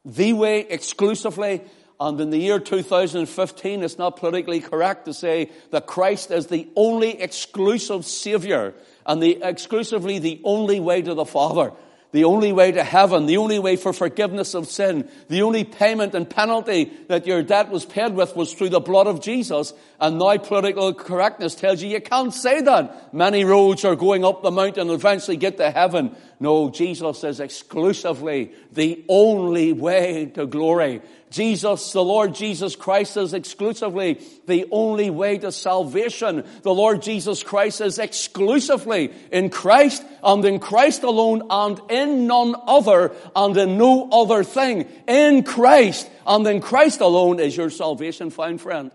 The 0.05 0.33
way 0.33 0.61
exclusively. 0.61 1.61
And 1.99 2.21
in 2.21 2.31
the 2.31 2.39
year 2.39 2.61
2015, 2.61 3.83
it's 3.83 3.99
not 3.99 4.17
politically 4.17 4.61
correct 4.61 5.07
to 5.07 5.13
say 5.13 5.51
that 5.73 5.89
Christ 5.89 6.31
is 6.31 6.47
the 6.47 6.69
only 6.77 7.21
exclusive 7.21 8.07
Savior 8.07 8.75
and 9.05 9.21
the 9.21 9.43
exclusively 9.43 10.21
the 10.21 10.41
only 10.45 10.79
way 10.79 11.03
to 11.03 11.15
the 11.15 11.25
Father. 11.25 11.73
The 12.13 12.25
only 12.25 12.53
way 12.53 12.73
to 12.73 12.83
heaven, 12.83 13.27
the 13.27 13.37
only 13.37 13.59
way 13.59 13.77
for 13.77 13.93
forgiveness 13.93 14.55
of 14.55 14.69
sin, 14.69 15.09
the 15.29 15.43
only 15.43 15.65
payment 15.65 16.15
and 16.15 16.29
penalty 16.29 16.93
that 17.09 17.27
your 17.27 17.43
debt 17.43 17.69
was 17.69 17.85
paid 17.85 18.15
with 18.15 18.37
was 18.37 18.53
through 18.55 18.71
the 18.71 18.81
blood 18.81 19.07
of 19.07 19.21
Jesus. 19.21 19.73
And 20.01 20.19
now 20.19 20.37
political 20.39 20.95
correctness 20.95 21.55
tells 21.55 21.83
you 21.83 21.89
you 21.89 22.01
can't 22.01 22.33
say 22.33 22.61
that. 22.63 23.13
Many 23.13 23.45
roads 23.45 23.85
are 23.85 23.97
going 23.97 24.25
up 24.25 24.43
the 24.43 24.51
mountain 24.51 24.89
and 24.89 24.91
eventually 24.93 25.37
get 25.37 25.57
to 25.57 25.71
heaven. 25.71 26.15
No, 26.39 26.71
Jesus 26.71 27.25
is 27.25 27.41
exclusively 27.41 28.53
the 28.73 29.05
only 29.09 29.73
way 29.73 30.27
to 30.35 30.47
glory. 30.47 31.03
Jesus, 31.31 31.93
the 31.93 32.05
Lord 32.05 32.35
Jesus 32.35 32.77
Christ 32.77 33.17
is 33.17 33.35
exclusively 33.35 34.21
the 34.47 34.67
only 34.71 35.11
way 35.11 35.39
to 35.39 35.51
salvation. 35.51 36.45
The 36.63 36.75
Lord 36.75 37.03
Jesus 37.03 37.43
Christ 37.43 37.81
is 37.81 37.99
exclusively 37.99 39.13
in 39.33 39.51
Christ 39.51 40.05
and 40.23 40.45
in 40.45 40.61
Christ 40.61 41.03
alone 41.03 41.43
and 41.51 41.81
in 41.91 42.27
none 42.27 42.55
other 42.67 43.13
and 43.35 43.57
in 43.57 43.77
no 43.77 44.09
other 44.11 44.45
thing. 44.45 44.89
In 45.09 45.43
Christ 45.43 46.09
and 46.27 46.47
in 46.47 46.61
Christ 46.61 47.01
alone 47.01 47.41
is 47.41 47.57
your 47.57 47.71
salvation 47.71 48.31
found, 48.31 48.61
friend. 48.61 48.93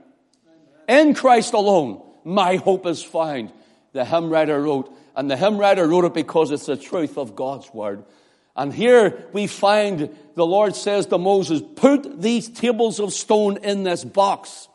In 0.88 1.14
Christ 1.14 1.54
alone, 1.54 2.02
my 2.24 2.56
hope 2.56 2.86
is 2.86 3.04
found. 3.04 3.52
The 3.94 4.06
hymn 4.06 4.30
writer 4.30 4.62
wrote, 4.62 4.96
and 5.16 5.30
the 5.30 5.38
hymn 5.38 5.58
writer 5.58 5.86
wrote 5.86 6.06
it 6.06 6.14
because 6.14 6.52
it's 6.52 6.66
the 6.66 6.78
truth 6.78 7.18
of 7.18 7.36
God's 7.36 7.74
word. 7.74 8.06
And 8.56 8.74
here 8.74 9.26
we 9.34 9.48
find 9.48 10.16
the 10.36 10.46
Lord 10.46 10.76
says 10.76 11.06
to 11.08 11.18
Moses, 11.18 11.62
put 11.76 12.22
these 12.22 12.50
tables 12.50 13.00
of 13.00 13.14
stone 13.14 13.58
in 13.58 13.84
this 13.84 14.04
box. 14.04 14.68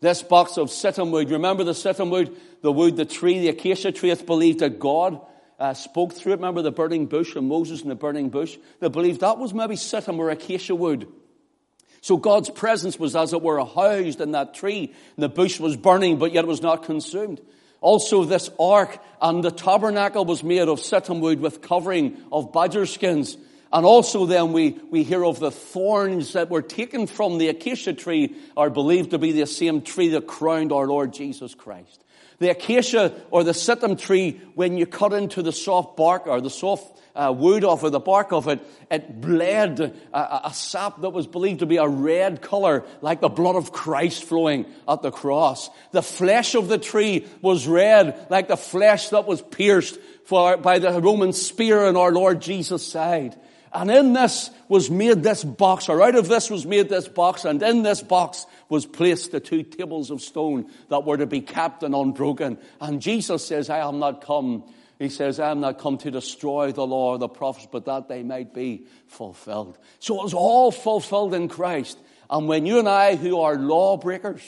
This 0.00 0.22
box 0.22 0.56
of 0.56 0.72
shittim 0.72 1.10
wood. 1.10 1.30
Remember 1.30 1.64
the 1.64 1.74
shittim 1.74 2.10
wood, 2.10 2.34
the 2.62 2.72
wood, 2.72 2.96
the 2.96 3.04
tree, 3.04 3.40
the 3.40 3.48
acacia 3.48 3.92
tree. 3.92 4.10
It's 4.10 4.22
believed 4.22 4.60
that 4.60 4.78
God 4.78 5.20
uh, 5.58 5.74
spoke 5.74 6.14
through 6.14 6.32
it. 6.32 6.36
Remember 6.36 6.62
the 6.62 6.72
burning 6.72 7.06
bush 7.06 7.36
and 7.36 7.48
Moses 7.48 7.82
in 7.82 7.88
the 7.88 7.94
burning 7.94 8.30
bush? 8.30 8.56
They 8.80 8.88
believed 8.88 9.20
that 9.20 9.38
was 9.38 9.52
maybe 9.52 9.76
shittim 9.76 10.18
or 10.18 10.30
acacia 10.30 10.74
wood. 10.74 11.06
So 12.00 12.16
God's 12.16 12.48
presence 12.48 12.98
was 12.98 13.14
as 13.14 13.34
it 13.34 13.42
were 13.42 13.62
housed 13.62 14.22
in 14.22 14.32
that 14.32 14.54
tree. 14.54 14.94
And 15.16 15.22
the 15.22 15.28
bush 15.28 15.60
was 15.60 15.76
burning, 15.76 16.18
but 16.18 16.32
yet 16.32 16.44
it 16.44 16.48
was 16.48 16.62
not 16.62 16.84
consumed. 16.84 17.40
Also, 17.80 18.24
this 18.24 18.50
ark 18.58 18.98
and 19.22 19.42
the 19.42 19.50
tabernacle 19.50 20.24
was 20.24 20.42
made 20.42 20.68
of 20.68 20.80
shittim 20.80 21.20
wood 21.20 21.40
with 21.40 21.62
covering 21.62 22.16
of 22.30 22.52
badger 22.52 22.86
skins. 22.86 23.36
And 23.72 23.86
also 23.86 24.26
then 24.26 24.52
we, 24.52 24.78
we 24.90 25.02
hear 25.02 25.24
of 25.24 25.38
the 25.38 25.50
thorns 25.50 26.32
that 26.32 26.50
were 26.50 26.62
taken 26.62 27.06
from 27.06 27.38
the 27.38 27.48
acacia 27.48 27.92
tree 27.92 28.34
are 28.56 28.68
believed 28.68 29.10
to 29.10 29.18
be 29.18 29.32
the 29.32 29.46
same 29.46 29.80
tree 29.80 30.08
that 30.08 30.26
crowned 30.26 30.72
our 30.72 30.86
Lord 30.86 31.12
Jesus 31.12 31.54
Christ. 31.54 32.04
The 32.40 32.50
acacia 32.50 33.14
or 33.30 33.44
the 33.44 33.54
shittim 33.54 33.96
tree, 33.96 34.40
when 34.54 34.76
you 34.76 34.86
cut 34.86 35.12
into 35.12 35.42
the 35.42 35.52
soft 35.52 35.96
bark 35.96 36.26
or 36.26 36.40
the 36.40 36.50
soft 36.50 36.98
uh, 37.14 37.34
wood 37.36 37.64
of 37.64 37.82
the 37.92 38.00
bark 38.00 38.32
of 38.32 38.48
it, 38.48 38.60
it 38.90 39.20
bled 39.20 39.78
a, 40.12 40.48
a 40.48 40.54
sap 40.54 41.02
that 41.02 41.10
was 41.10 41.26
believed 41.26 41.60
to 41.60 41.66
be 41.66 41.76
a 41.76 41.86
red 41.86 42.40
color, 42.40 42.84
like 43.02 43.20
the 43.20 43.28
blood 43.28 43.56
of 43.56 43.72
Christ 43.72 44.24
flowing 44.24 44.64
at 44.88 45.02
the 45.02 45.10
cross. 45.10 45.68
The 45.92 46.02
flesh 46.02 46.54
of 46.54 46.68
the 46.68 46.78
tree 46.78 47.26
was 47.42 47.68
red, 47.68 48.26
like 48.30 48.48
the 48.48 48.56
flesh 48.56 49.10
that 49.10 49.26
was 49.26 49.42
pierced 49.42 49.98
for, 50.24 50.56
by 50.56 50.78
the 50.78 50.98
Roman 51.00 51.34
spear 51.34 51.84
in 51.86 51.96
our 51.96 52.10
Lord 52.12 52.40
Jesus' 52.40 52.86
side. 52.86 53.38
And 53.72 53.90
in 53.90 54.14
this 54.14 54.50
was 54.68 54.90
made 54.90 55.22
this 55.22 55.44
box, 55.44 55.88
or 55.88 56.02
out 56.02 56.16
of 56.16 56.26
this 56.26 56.50
was 56.50 56.66
made 56.66 56.88
this 56.88 57.06
box, 57.06 57.44
and 57.44 57.62
in 57.62 57.82
this 57.82 58.02
box 58.02 58.46
was 58.70 58.86
placed 58.86 59.32
the 59.32 59.40
two 59.40 59.62
tables 59.62 60.10
of 60.10 60.22
stone 60.22 60.70
that 60.88 61.04
were 61.04 61.18
to 61.18 61.26
be 61.26 61.42
kept 61.42 61.82
and 61.82 61.94
unbroken. 61.94 62.56
And 62.80 63.02
Jesus 63.02 63.46
says, 63.46 63.68
I 63.68 63.86
am 63.86 63.98
not 63.98 64.24
come 64.24 64.64
he 65.00 65.08
says, 65.08 65.40
I 65.40 65.50
am 65.50 65.60
not 65.60 65.78
come 65.78 65.96
to 65.98 66.10
destroy 66.10 66.72
the 66.72 66.86
law 66.86 67.12
or 67.12 67.18
the 67.18 67.26
prophets, 67.26 67.66
but 67.72 67.86
that 67.86 68.08
they 68.08 68.22
might 68.22 68.52
be 68.52 68.86
fulfilled. 69.06 69.78
So 69.98 70.20
it 70.20 70.24
was 70.24 70.34
all 70.34 70.70
fulfilled 70.70 71.32
in 71.32 71.48
Christ. 71.48 71.98
And 72.28 72.46
when 72.46 72.66
you 72.66 72.78
and 72.78 72.86
I, 72.86 73.16
who 73.16 73.40
are 73.40 73.56
lawbreakers, 73.56 74.42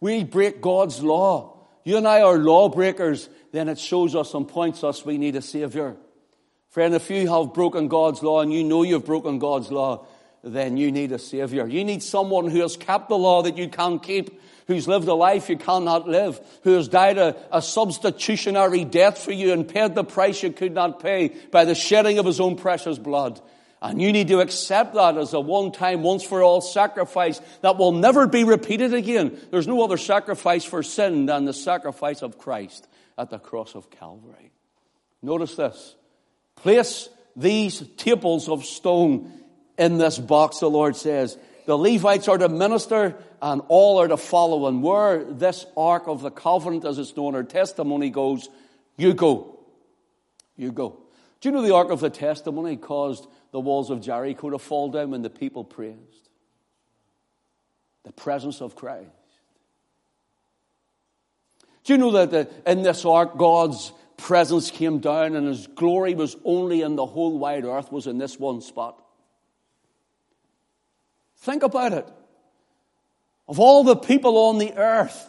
we 0.00 0.24
break 0.24 0.60
God's 0.60 1.00
law, 1.00 1.60
you 1.84 1.96
and 1.96 2.08
I 2.08 2.22
are 2.22 2.38
lawbreakers, 2.38 3.28
then 3.52 3.68
it 3.68 3.78
shows 3.78 4.16
us 4.16 4.34
and 4.34 4.48
points 4.48 4.82
us 4.82 5.06
we 5.06 5.16
need 5.16 5.36
a 5.36 5.42
Savior. 5.42 5.96
Friend, 6.70 6.92
if 6.92 7.08
you 7.08 7.28
have 7.28 7.54
broken 7.54 7.86
God's 7.86 8.24
law 8.24 8.40
and 8.40 8.52
you 8.52 8.64
know 8.64 8.82
you've 8.82 9.06
broken 9.06 9.38
God's 9.38 9.70
law, 9.70 10.06
then 10.42 10.76
you 10.76 10.90
need 10.90 11.12
a 11.12 11.18
Savior. 11.18 11.66
You 11.66 11.84
need 11.84 12.02
someone 12.02 12.48
who 12.48 12.60
has 12.60 12.76
kept 12.76 13.08
the 13.08 13.18
law 13.18 13.42
that 13.42 13.58
you 13.58 13.68
can't 13.68 14.02
keep 14.02 14.40
who's 14.70 14.86
lived 14.86 15.08
a 15.08 15.14
life 15.14 15.48
you 15.48 15.56
cannot 15.56 16.08
live, 16.08 16.40
who 16.62 16.74
has 16.74 16.86
died 16.86 17.18
a, 17.18 17.36
a 17.50 17.60
substitutionary 17.60 18.84
death 18.84 19.18
for 19.18 19.32
you 19.32 19.52
and 19.52 19.68
paid 19.68 19.96
the 19.96 20.04
price 20.04 20.44
you 20.44 20.52
could 20.52 20.72
not 20.72 21.02
pay 21.02 21.28
by 21.50 21.64
the 21.64 21.74
shedding 21.74 22.20
of 22.20 22.24
his 22.24 22.38
own 22.38 22.54
precious 22.54 22.96
blood. 22.96 23.40
And 23.82 24.00
you 24.00 24.12
need 24.12 24.28
to 24.28 24.38
accept 24.38 24.94
that 24.94 25.18
as 25.18 25.32
a 25.32 25.40
one-time, 25.40 26.02
once-for-all 26.02 26.60
sacrifice 26.60 27.40
that 27.62 27.78
will 27.78 27.90
never 27.90 28.28
be 28.28 28.44
repeated 28.44 28.94
again. 28.94 29.40
There's 29.50 29.66
no 29.66 29.82
other 29.82 29.96
sacrifice 29.96 30.64
for 30.64 30.84
sin 30.84 31.26
than 31.26 31.46
the 31.46 31.52
sacrifice 31.52 32.22
of 32.22 32.38
Christ 32.38 32.86
at 33.18 33.30
the 33.30 33.40
cross 33.40 33.74
of 33.74 33.90
Calvary. 33.90 34.52
Notice 35.20 35.56
this. 35.56 35.96
Place 36.54 37.08
these 37.34 37.82
tables 37.96 38.48
of 38.48 38.64
stone 38.64 39.32
in 39.80 39.96
this 39.96 40.18
box, 40.18 40.58
the 40.58 40.70
Lord 40.70 40.94
says. 40.94 41.38
The 41.66 41.76
Levites 41.76 42.28
are 42.28 42.38
to 42.38 42.48
minister 42.48 43.16
and 43.40 43.62
all 43.68 43.98
are 43.98 44.08
to 44.08 44.18
follow. 44.18 44.66
And 44.66 44.82
where 44.82 45.24
this 45.24 45.64
Ark 45.76 46.06
of 46.06 46.20
the 46.20 46.30
Covenant, 46.30 46.84
as 46.84 46.98
it's 46.98 47.16
known, 47.16 47.34
or 47.34 47.42
testimony 47.42 48.10
goes, 48.10 48.48
you 48.96 49.14
go. 49.14 49.58
You 50.56 50.70
go. 50.70 51.00
Do 51.40 51.48
you 51.48 51.54
know 51.54 51.62
the 51.62 51.74
Ark 51.74 51.90
of 51.90 52.00
the 52.00 52.10
Testimony 52.10 52.76
caused 52.76 53.26
the 53.52 53.60
walls 53.60 53.88
of 53.88 54.02
Jericho 54.02 54.50
to 54.50 54.58
fall 54.58 54.90
down 54.90 55.12
when 55.12 55.22
the 55.22 55.30
people 55.30 55.64
praised? 55.64 56.28
The 58.04 58.12
presence 58.12 58.60
of 58.60 58.76
Christ. 58.76 59.08
Do 61.84 61.94
you 61.94 61.98
know 61.98 62.10
that 62.12 62.30
the, 62.30 62.70
in 62.70 62.82
this 62.82 63.06
ark, 63.06 63.38
God's 63.38 63.92
presence 64.18 64.70
came 64.70 64.98
down 64.98 65.34
and 65.34 65.48
his 65.48 65.66
glory 65.66 66.14
was 66.14 66.36
only 66.44 66.82
in 66.82 66.96
the 66.96 67.06
whole 67.06 67.38
wide 67.38 67.64
earth, 67.64 67.90
was 67.90 68.06
in 68.06 68.18
this 68.18 68.38
one 68.38 68.60
spot? 68.60 69.02
Think 71.40 71.62
about 71.62 71.92
it. 71.92 72.08
Of 73.48 73.58
all 73.58 73.82
the 73.82 73.96
people 73.96 74.36
on 74.36 74.58
the 74.58 74.74
earth, 74.74 75.28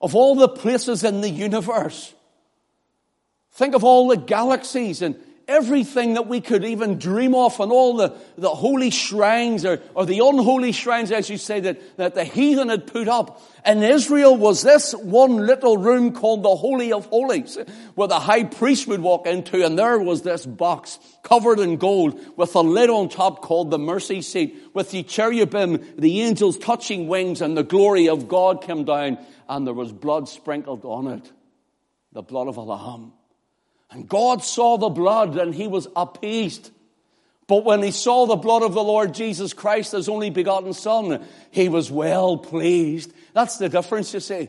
of 0.00 0.14
all 0.14 0.36
the 0.36 0.48
places 0.48 1.02
in 1.02 1.20
the 1.20 1.30
universe, 1.30 2.14
think 3.52 3.74
of 3.74 3.82
all 3.82 4.08
the 4.08 4.16
galaxies 4.16 5.02
and 5.02 5.16
everything 5.48 6.14
that 6.14 6.26
we 6.26 6.40
could 6.40 6.64
even 6.64 6.98
dream 6.98 7.34
of 7.34 7.60
and 7.60 7.70
all 7.70 7.96
the, 7.96 8.12
the 8.36 8.50
holy 8.50 8.90
shrines 8.90 9.64
or, 9.64 9.80
or 9.94 10.04
the 10.04 10.18
unholy 10.18 10.72
shrines, 10.72 11.12
as 11.12 11.30
you 11.30 11.38
say, 11.38 11.60
that, 11.60 11.96
that 11.96 12.14
the 12.14 12.24
heathen 12.24 12.68
had 12.68 12.86
put 12.86 13.06
up. 13.06 13.40
In 13.64 13.82
Israel 13.82 14.36
was 14.36 14.62
this 14.62 14.92
one 14.92 15.46
little 15.46 15.78
room 15.78 16.12
called 16.12 16.42
the 16.42 16.56
Holy 16.56 16.92
of 16.92 17.06
Holies, 17.06 17.58
where 17.94 18.08
the 18.08 18.18
high 18.18 18.42
priest 18.44 18.88
would 18.88 19.00
walk 19.00 19.26
into, 19.26 19.64
and 19.64 19.78
there 19.78 19.98
was 20.00 20.22
this 20.22 20.44
box 20.44 20.98
covered 21.22 21.60
in 21.60 21.76
gold 21.76 22.20
with 22.36 22.54
a 22.56 22.60
lid 22.60 22.90
on 22.90 23.08
top 23.08 23.42
called 23.42 23.70
the 23.70 23.78
mercy 23.78 24.22
seat, 24.22 24.56
with 24.74 24.90
the 24.90 25.04
cherubim, 25.04 25.84
the 25.96 26.22
angels 26.22 26.58
touching 26.58 27.06
wings, 27.06 27.40
and 27.40 27.56
the 27.56 27.62
glory 27.62 28.08
of 28.08 28.26
God 28.26 28.62
came 28.62 28.84
down, 28.84 29.18
and 29.48 29.64
there 29.64 29.74
was 29.74 29.92
blood 29.92 30.28
sprinkled 30.28 30.84
on 30.84 31.06
it. 31.06 31.32
The 32.12 32.22
blood 32.22 32.48
of 32.48 32.56
a 32.56 32.62
lamb. 32.62 33.12
And 33.90 34.08
God 34.08 34.42
saw 34.42 34.78
the 34.78 34.88
blood 34.88 35.36
and 35.36 35.54
he 35.54 35.66
was 35.66 35.88
appeased. 35.94 36.70
But 37.46 37.64
when 37.64 37.82
he 37.82 37.92
saw 37.92 38.26
the 38.26 38.36
blood 38.36 38.62
of 38.62 38.74
the 38.74 38.82
Lord 38.82 39.14
Jesus 39.14 39.52
Christ, 39.52 39.92
his 39.92 40.08
only 40.08 40.30
begotten 40.30 40.72
Son, 40.72 41.24
he 41.50 41.68
was 41.68 41.90
well 41.90 42.38
pleased. 42.38 43.12
That's 43.34 43.58
the 43.58 43.68
difference, 43.68 44.12
you 44.12 44.20
see. 44.20 44.48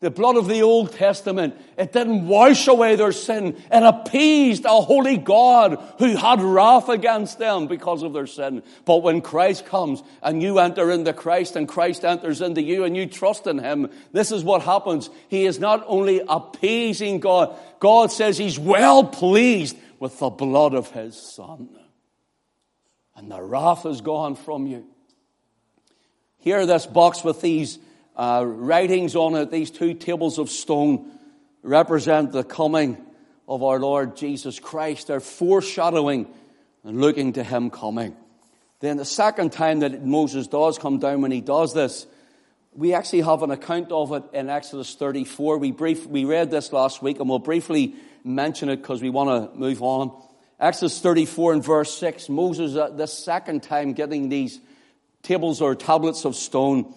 The 0.00 0.10
blood 0.10 0.36
of 0.36 0.46
the 0.46 0.60
Old 0.60 0.92
Testament, 0.92 1.54
it 1.78 1.92
didn't 1.92 2.28
wash 2.28 2.68
away 2.68 2.96
their 2.96 3.12
sin. 3.12 3.56
It 3.72 3.82
appeased 3.82 4.66
a 4.66 4.82
holy 4.82 5.16
God 5.16 5.82
who 5.98 6.14
had 6.16 6.42
wrath 6.42 6.90
against 6.90 7.38
them 7.38 7.66
because 7.66 8.02
of 8.02 8.12
their 8.12 8.26
sin. 8.26 8.62
But 8.84 9.02
when 9.02 9.22
Christ 9.22 9.64
comes 9.64 10.02
and 10.22 10.42
you 10.42 10.58
enter 10.58 10.90
into 10.90 11.14
Christ 11.14 11.56
and 11.56 11.66
Christ 11.66 12.04
enters 12.04 12.42
into 12.42 12.62
you 12.62 12.84
and 12.84 12.94
you 12.94 13.06
trust 13.06 13.46
in 13.46 13.58
Him, 13.58 13.90
this 14.12 14.32
is 14.32 14.44
what 14.44 14.60
happens. 14.60 15.08
He 15.28 15.46
is 15.46 15.58
not 15.58 15.82
only 15.86 16.20
appeasing 16.28 17.20
God, 17.20 17.56
God 17.80 18.12
says 18.12 18.36
He's 18.36 18.58
well 18.58 19.02
pleased 19.02 19.78
with 19.98 20.18
the 20.18 20.28
blood 20.28 20.74
of 20.74 20.90
His 20.90 21.16
Son. 21.16 21.70
And 23.16 23.30
the 23.30 23.40
wrath 23.40 23.86
is 23.86 24.02
gone 24.02 24.36
from 24.36 24.66
you. 24.66 24.86
Here, 26.36 26.66
this 26.66 26.84
box 26.84 27.24
with 27.24 27.40
these 27.40 27.78
uh, 28.16 28.44
writings 28.46 29.14
on 29.14 29.34
it, 29.34 29.50
these 29.50 29.70
two 29.70 29.94
tables 29.94 30.38
of 30.38 30.50
stone, 30.50 31.10
represent 31.62 32.32
the 32.32 32.44
coming 32.44 32.96
of 33.48 33.62
our 33.62 33.78
Lord 33.78 34.16
Jesus 34.16 34.58
Christ. 34.58 35.08
They're 35.08 35.20
foreshadowing 35.20 36.26
and 36.84 37.00
looking 37.00 37.34
to 37.34 37.44
Him 37.44 37.70
coming. 37.70 38.16
Then 38.80 38.96
the 38.96 39.04
second 39.04 39.52
time 39.52 39.80
that 39.80 40.04
Moses 40.04 40.46
does 40.46 40.78
come 40.78 40.98
down, 40.98 41.22
when 41.22 41.30
he 41.30 41.40
does 41.40 41.72
this, 41.72 42.06
we 42.74 42.92
actually 42.92 43.22
have 43.22 43.42
an 43.42 43.50
account 43.50 43.90
of 43.90 44.12
it 44.12 44.24
in 44.34 44.50
Exodus 44.50 44.94
34. 44.94 45.58
We 45.58 45.72
brief, 45.72 46.06
we 46.06 46.26
read 46.26 46.50
this 46.50 46.72
last 46.72 47.02
week 47.02 47.18
and 47.18 47.28
we'll 47.28 47.38
briefly 47.38 47.94
mention 48.22 48.68
it 48.68 48.76
because 48.76 49.00
we 49.00 49.08
want 49.08 49.52
to 49.52 49.58
move 49.58 49.82
on. 49.82 50.12
Exodus 50.60 51.00
34 51.00 51.54
and 51.54 51.64
verse 51.64 51.96
6, 51.98 52.28
Moses 52.28 52.76
at 52.76 52.98
the 52.98 53.06
second 53.06 53.62
time 53.62 53.94
getting 53.94 54.28
these 54.28 54.60
tables 55.22 55.62
or 55.62 55.74
tablets 55.74 56.26
of 56.26 56.36
stone. 56.36 56.94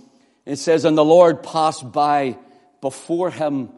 It 0.50 0.58
says, 0.58 0.84
And 0.84 0.98
the 0.98 1.06
Lord 1.06 1.44
passed 1.44 1.91
by 1.91 2.36
before 2.82 3.29
him 3.29 3.70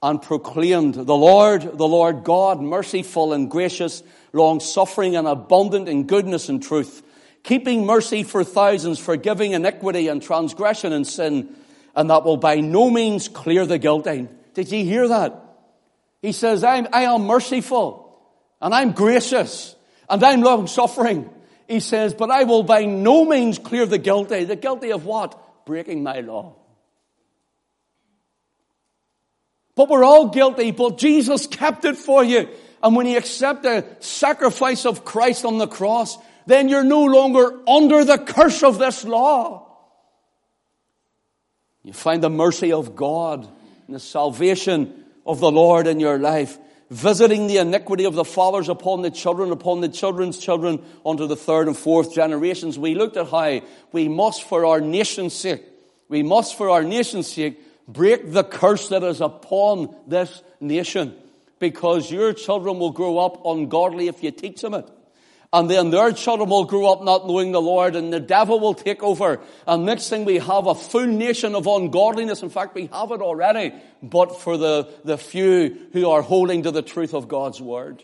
and 0.00 0.22
proclaimed, 0.22 0.94
The 0.94 1.16
Lord, 1.16 1.62
the 1.62 1.88
Lord 1.88 2.22
God, 2.22 2.60
merciful 2.60 3.32
and 3.32 3.50
gracious, 3.50 4.04
long 4.32 4.60
suffering 4.60 5.16
and 5.16 5.26
abundant 5.26 5.88
in 5.88 6.06
goodness 6.06 6.48
and 6.48 6.62
truth, 6.62 7.02
keeping 7.42 7.86
mercy 7.86 8.22
for 8.22 8.44
thousands, 8.44 9.00
forgiving 9.00 9.50
iniquity 9.50 10.06
and 10.06 10.22
transgression 10.22 10.92
and 10.92 11.04
sin, 11.04 11.56
and 11.96 12.08
that 12.08 12.22
will 12.22 12.36
by 12.36 12.60
no 12.60 12.88
means 12.88 13.26
clear 13.26 13.66
the 13.66 13.78
guilty. 13.78 14.28
Did 14.54 14.70
you 14.70 14.84
hear 14.84 15.08
that? 15.08 15.42
He 16.20 16.30
says, 16.30 16.62
I'm, 16.62 16.86
I 16.92 17.02
am 17.02 17.22
merciful 17.22 18.16
and 18.60 18.72
I'm 18.72 18.92
gracious 18.92 19.74
and 20.08 20.22
I'm 20.22 20.42
long 20.42 20.68
suffering. 20.68 21.28
He 21.66 21.80
says, 21.80 22.14
but 22.14 22.30
I 22.30 22.44
will 22.44 22.62
by 22.62 22.84
no 22.84 23.24
means 23.24 23.58
clear 23.58 23.86
the 23.86 23.98
guilty. 23.98 24.44
The 24.44 24.54
guilty 24.54 24.92
of 24.92 25.04
what? 25.04 25.36
Breaking 25.64 26.02
my 26.02 26.20
law. 26.20 26.56
But 29.74 29.88
we're 29.88 30.04
all 30.04 30.28
guilty, 30.28 30.70
but 30.70 30.98
Jesus 30.98 31.46
kept 31.46 31.84
it 31.84 31.96
for 31.96 32.22
you. 32.22 32.48
And 32.82 32.96
when 32.96 33.06
you 33.06 33.16
accept 33.16 33.62
the 33.62 33.86
sacrifice 34.00 34.84
of 34.84 35.04
Christ 35.04 35.44
on 35.44 35.58
the 35.58 35.68
cross, 35.68 36.18
then 36.46 36.68
you're 36.68 36.84
no 36.84 37.04
longer 37.04 37.60
under 37.68 38.04
the 38.04 38.18
curse 38.18 38.62
of 38.62 38.78
this 38.78 39.04
law. 39.04 39.68
You 41.82 41.92
find 41.92 42.22
the 42.22 42.30
mercy 42.30 42.72
of 42.72 42.94
God 42.94 43.48
and 43.86 43.96
the 43.96 44.00
salvation 44.00 45.04
of 45.26 45.40
the 45.40 45.50
Lord 45.50 45.86
in 45.86 46.00
your 46.00 46.18
life, 46.18 46.58
visiting 46.92 47.46
the 47.46 47.56
iniquity 47.56 48.04
of 48.04 48.12
the 48.12 48.24
fathers 48.24 48.68
upon 48.68 49.00
the 49.00 49.10
children, 49.10 49.50
upon 49.50 49.80
the 49.80 49.88
children's 49.88 50.36
children, 50.36 50.84
unto 51.06 51.26
the 51.26 51.36
third 51.36 51.66
and 51.66 51.76
fourth 51.76 52.14
generations. 52.14 52.78
We 52.78 52.94
looked 52.94 53.16
at 53.16 53.30
how 53.30 53.62
we 53.92 54.08
must, 54.08 54.42
for 54.44 54.66
our 54.66 54.80
nation's 54.80 55.32
sake, 55.32 55.64
we 56.10 56.22
must, 56.22 56.58
for 56.58 56.68
our 56.68 56.82
nation's 56.82 57.32
sake, 57.32 57.58
break 57.88 58.30
the 58.30 58.44
curse 58.44 58.90
that 58.90 59.02
is 59.02 59.22
upon 59.22 59.94
this 60.06 60.42
nation, 60.60 61.14
because 61.58 62.12
your 62.12 62.34
children 62.34 62.78
will 62.78 62.92
grow 62.92 63.18
up 63.18 63.46
ungodly 63.46 64.08
if 64.08 64.22
you 64.22 64.30
teach 64.30 64.60
them 64.60 64.74
it. 64.74 64.88
And 65.54 65.68
then 65.68 65.90
their 65.90 66.12
children 66.12 66.48
will 66.48 66.64
grow 66.64 66.90
up 66.90 67.02
not 67.02 67.26
knowing 67.26 67.52
the 67.52 67.60
Lord 67.60 67.94
and 67.94 68.10
the 68.10 68.20
devil 68.20 68.58
will 68.58 68.72
take 68.72 69.02
over. 69.02 69.38
And 69.66 69.84
next 69.84 70.08
thing 70.08 70.24
we 70.24 70.38
have 70.38 70.66
a 70.66 70.74
full 70.74 71.06
nation 71.06 71.54
of 71.54 71.66
ungodliness. 71.66 72.42
In 72.42 72.48
fact, 72.48 72.74
we 72.74 72.86
have 72.86 73.10
it 73.10 73.20
already, 73.20 73.74
but 74.02 74.40
for 74.40 74.56
the, 74.56 74.88
the 75.04 75.18
few 75.18 75.88
who 75.92 76.08
are 76.08 76.22
holding 76.22 76.62
to 76.62 76.70
the 76.70 76.80
truth 76.80 77.12
of 77.12 77.28
God's 77.28 77.60
word. 77.60 78.02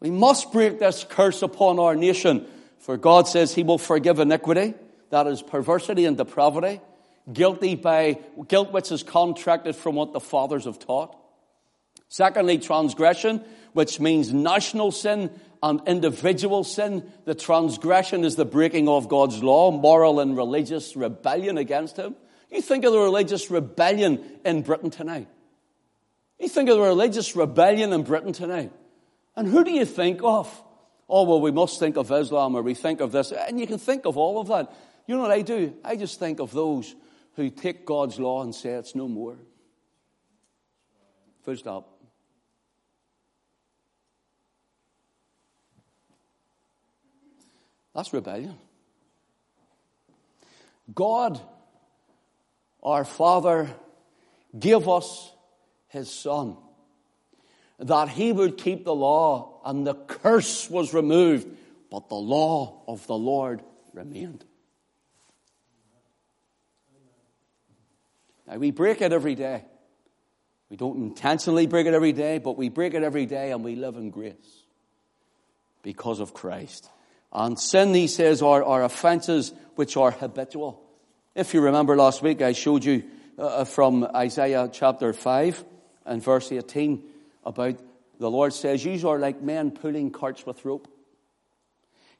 We 0.00 0.10
must 0.10 0.50
break 0.50 0.80
this 0.80 1.04
curse 1.08 1.42
upon 1.42 1.78
our 1.78 1.94
nation. 1.94 2.44
For 2.80 2.96
God 2.96 3.28
says 3.28 3.54
he 3.54 3.62
will 3.62 3.78
forgive 3.78 4.18
iniquity. 4.18 4.74
That 5.10 5.28
is 5.28 5.42
perversity 5.42 6.06
and 6.06 6.16
depravity. 6.16 6.80
Guilty 7.32 7.76
by 7.76 8.18
guilt 8.48 8.72
which 8.72 8.90
is 8.90 9.04
contracted 9.04 9.76
from 9.76 9.94
what 9.94 10.12
the 10.12 10.18
fathers 10.18 10.64
have 10.64 10.80
taught. 10.80 11.16
Secondly, 12.08 12.58
transgression 12.58 13.44
which 13.72 14.00
means 14.00 14.32
national 14.32 14.92
sin 14.92 15.30
and 15.62 15.80
individual 15.86 16.64
sin. 16.64 17.10
The 17.24 17.34
transgression 17.34 18.24
is 18.24 18.36
the 18.36 18.44
breaking 18.44 18.88
of 18.88 19.08
God's 19.08 19.42
law, 19.42 19.70
moral 19.70 20.20
and 20.20 20.36
religious 20.36 20.96
rebellion 20.96 21.58
against 21.58 21.96
Him. 21.96 22.16
You 22.50 22.60
think 22.60 22.84
of 22.84 22.92
the 22.92 22.98
religious 22.98 23.50
rebellion 23.50 24.22
in 24.44 24.62
Britain 24.62 24.90
tonight. 24.90 25.28
You 26.38 26.48
think 26.48 26.68
of 26.68 26.76
the 26.76 26.82
religious 26.82 27.34
rebellion 27.36 27.92
in 27.92 28.02
Britain 28.02 28.32
tonight. 28.32 28.72
And 29.36 29.48
who 29.48 29.64
do 29.64 29.70
you 29.70 29.84
think 29.84 30.22
of? 30.22 30.62
Oh, 31.08 31.24
well, 31.24 31.40
we 31.40 31.50
must 31.50 31.78
think 31.78 31.96
of 31.96 32.10
Islam 32.10 32.54
or 32.54 32.62
we 32.62 32.74
think 32.74 33.00
of 33.00 33.12
this. 33.12 33.32
And 33.32 33.60
you 33.60 33.66
can 33.66 33.78
think 33.78 34.04
of 34.04 34.16
all 34.16 34.40
of 34.40 34.48
that. 34.48 34.74
You 35.06 35.16
know 35.16 35.22
what 35.22 35.30
I 35.30 35.42
do? 35.42 35.74
I 35.84 35.96
just 35.96 36.18
think 36.18 36.40
of 36.40 36.52
those 36.52 36.94
who 37.36 37.48
take 37.48 37.86
God's 37.86 38.18
law 38.18 38.42
and 38.42 38.54
say 38.54 38.70
it's 38.70 38.94
no 38.94 39.08
more. 39.08 39.36
Full 41.44 41.56
stop. 41.56 41.91
That's 47.94 48.12
rebellion. 48.12 48.56
God, 50.94 51.40
our 52.82 53.04
Father, 53.04 53.70
gave 54.58 54.88
us 54.88 55.32
His 55.88 56.10
Son 56.10 56.56
that 57.78 58.08
He 58.08 58.32
would 58.32 58.58
keep 58.58 58.84
the 58.84 58.94
law 58.94 59.60
and 59.64 59.86
the 59.86 59.94
curse 59.94 60.70
was 60.70 60.94
removed, 60.94 61.48
but 61.90 62.08
the 62.08 62.14
law 62.14 62.82
of 62.86 63.06
the 63.06 63.16
Lord 63.16 63.62
remained. 63.92 64.44
Now, 68.46 68.56
we 68.56 68.70
break 68.70 69.00
it 69.00 69.12
every 69.12 69.34
day. 69.34 69.64
We 70.68 70.76
don't 70.76 70.96
intentionally 70.96 71.66
break 71.66 71.86
it 71.86 71.94
every 71.94 72.12
day, 72.12 72.38
but 72.38 72.56
we 72.56 72.68
break 72.68 72.94
it 72.94 73.02
every 73.02 73.26
day 73.26 73.50
and 73.52 73.62
we 73.62 73.76
live 73.76 73.96
in 73.96 74.10
grace 74.10 74.64
because 75.82 76.18
of 76.20 76.32
Christ. 76.32 76.88
And 77.32 77.58
sin, 77.58 77.94
he 77.94 78.08
says, 78.08 78.42
are, 78.42 78.62
are 78.62 78.84
offenses 78.84 79.52
which 79.74 79.96
are 79.96 80.10
habitual. 80.10 80.82
If 81.34 81.54
you 81.54 81.62
remember 81.62 81.96
last 81.96 82.22
week, 82.22 82.42
I 82.42 82.52
showed 82.52 82.84
you 82.84 83.04
uh, 83.38 83.46
uh 83.46 83.64
from 83.64 84.04
Isaiah 84.14 84.68
chapter 84.70 85.12
5 85.14 85.64
and 86.04 86.22
verse 86.22 86.52
18 86.52 87.02
about 87.44 87.78
the 88.18 88.30
Lord 88.30 88.52
says, 88.52 88.84
You 88.84 89.08
are 89.08 89.18
like 89.18 89.40
men 89.40 89.70
pulling 89.70 90.10
carts 90.10 90.44
with 90.44 90.64
rope. 90.64 90.88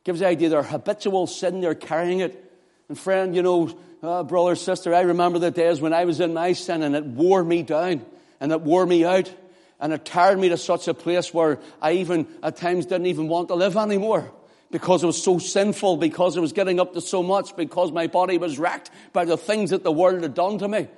Gives 0.05 0.20
the 0.20 0.27
idea 0.27 0.48
they're 0.48 0.62
habitual 0.62 1.27
sin, 1.27 1.61
they're 1.61 1.75
carrying 1.75 2.20
it. 2.20 2.51
And 2.88 2.98
friend, 2.98 3.37
you 3.37 3.42
know, 3.42 3.79
uh, 4.03 4.25
brother, 4.25 4.57
sister, 4.57 4.94
I 4.94 5.03
remember 5.03 5.38
the 5.38 5.51
days 5.51 5.81
when 5.81 5.92
I 5.92 6.07
was 6.07 6.20
in 6.20 6.35
my 6.35 6.55
sin 6.55 6.83
and 6.83 6.96
it 6.96 7.05
wore 7.05 7.44
me 7.44 7.62
down 7.62 8.05
and 8.40 8.51
it 8.51 8.62
wore 8.62 8.85
me 8.85 9.05
out 9.05 9.33
and 9.79 9.92
it 9.92 10.05
tired 10.05 10.38
me 10.38 10.48
to 10.48 10.57
such 10.57 10.88
a 10.88 10.94
place 10.94 11.33
where 11.33 11.61
I 11.81 11.92
even 11.92 12.27
at 12.42 12.57
times 12.57 12.87
didn't 12.87 13.07
even 13.07 13.29
want 13.29 13.48
to 13.48 13.55
live 13.55 13.77
anymore 13.77 14.33
because 14.72 15.04
it 15.04 15.06
was 15.06 15.22
so 15.22 15.38
sinful, 15.38 15.98
because 15.98 16.37
it 16.37 16.40
was 16.40 16.52
getting 16.52 16.80
up 16.80 16.94
to 16.94 17.00
so 17.00 17.22
much, 17.22 17.54
because 17.54 17.92
my 17.92 18.08
body 18.08 18.38
was 18.38 18.58
wrecked 18.58 18.90
by 19.12 19.24
the 19.24 19.37
things 19.37 19.70
that 19.70 19.85
the 19.85 19.92
world 19.92 20.22
had 20.22 20.35
done 20.35 20.58
to 20.58 20.66
me. 20.66 20.88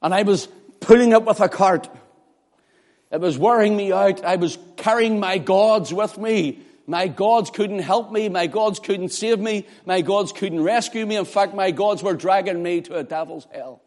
And 0.00 0.12
I 0.12 0.22
was 0.22 0.48
pulling 0.80 1.14
up 1.14 1.24
with 1.24 1.40
a 1.40 1.48
cart. 1.48 1.88
It 3.12 3.20
was 3.20 3.38
wearing 3.38 3.76
me 3.76 3.92
out. 3.92 4.24
I 4.24 4.36
was 4.36 4.58
carrying 4.76 5.20
my 5.20 5.36
gods 5.36 5.92
with 5.92 6.16
me. 6.16 6.60
My 6.86 7.08
gods 7.08 7.50
couldn't 7.50 7.80
help 7.80 8.10
me. 8.10 8.30
My 8.30 8.46
gods 8.46 8.80
couldn't 8.80 9.10
save 9.10 9.38
me. 9.38 9.66
My 9.84 10.00
gods 10.00 10.32
couldn't 10.32 10.62
rescue 10.62 11.04
me. 11.06 11.16
In 11.16 11.26
fact, 11.26 11.54
my 11.54 11.70
gods 11.70 12.02
were 12.02 12.14
dragging 12.14 12.62
me 12.62 12.80
to 12.80 12.96
a 12.96 13.04
devil's 13.04 13.46
hell. 13.52 13.82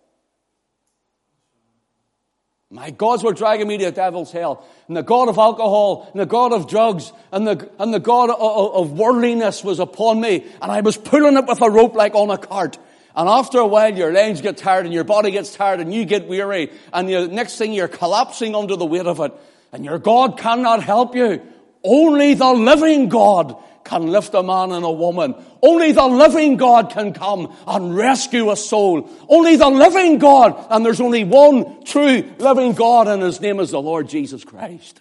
My 2.76 2.92
gods 2.92 3.24
were 3.24 3.32
dragging 3.32 3.70
me 3.70 3.78
to 3.78 3.86
the 3.86 3.92
devil's 3.94 4.34
hell. 4.34 4.66
And 4.90 4.98
the 4.98 5.02
God 5.02 5.30
of 5.30 5.38
alcohol, 5.38 6.10
and 6.12 6.20
the 6.20 6.26
God 6.26 6.52
of 6.52 6.68
drugs, 6.68 7.14
and 7.32 7.48
the, 7.48 7.72
and 7.80 7.94
the 7.94 8.02
God 8.02 8.30
of, 8.30 8.38
of 8.38 8.92
worldliness 8.92 9.64
was 9.64 9.80
upon 9.80 10.20
me. 10.20 10.46
And 10.62 10.70
I 10.70 10.82
was 10.82 10.98
pulling 10.98 11.38
it 11.38 11.46
with 11.48 11.62
a 11.62 11.70
rope 11.70 11.96
like 11.96 12.16
on 12.16 12.30
a 12.32 12.38
cart. 12.38 12.78
And 13.16 13.30
after 13.30 13.60
a 13.60 13.66
while, 13.66 13.96
your 13.96 14.12
legs 14.12 14.42
get 14.42 14.58
tired 14.58 14.84
and 14.84 14.94
your 14.94 15.06
body 15.06 15.32
gets 15.32 15.56
tired 15.56 15.80
and 15.80 15.94
you 15.94 16.04
get 16.04 16.28
weary. 16.28 16.70
And 16.92 17.08
the 17.08 17.30
next 17.30 17.58
thing 17.58 17.72
you're 17.72 17.88
collapsing 17.88 18.54
under 18.56 18.76
the 18.76 18.86
weight 18.86 19.08
of 19.08 19.22
it. 19.22 19.32
And 19.72 19.86
your 19.86 19.98
God 19.98 20.38
cannot 20.38 20.84
help 20.84 21.16
you. 21.16 21.42
Only 21.86 22.34
the 22.34 22.52
living 22.52 23.10
God 23.10 23.56
can 23.84 24.08
lift 24.08 24.34
a 24.34 24.42
man 24.42 24.72
and 24.72 24.84
a 24.84 24.92
woman. 24.92 25.36
Only 25.62 25.92
the 25.92 26.08
living 26.08 26.58
God 26.58 26.90
can 26.90 27.14
come 27.14 27.56
and 27.68 27.96
rescue 27.96 28.50
a 28.50 28.56
soul. 28.56 29.10
Only 29.30 29.56
the 29.56 29.70
living 29.70 30.18
God, 30.18 30.68
and 30.72 30.84
there's 30.84 31.00
only 31.00 31.24
one 31.24 31.86
true 31.86 32.24
living 32.40 32.74
God, 32.74 33.08
and 33.08 33.22
his 33.22 33.40
name 33.40 33.60
is 33.60 33.72
the 33.72 33.82
Lord 33.82 34.10
Jesus 34.10 34.44
Christ. 34.44 35.00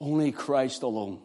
Only 0.00 0.32
Christ 0.32 0.82
alone. 0.82 1.20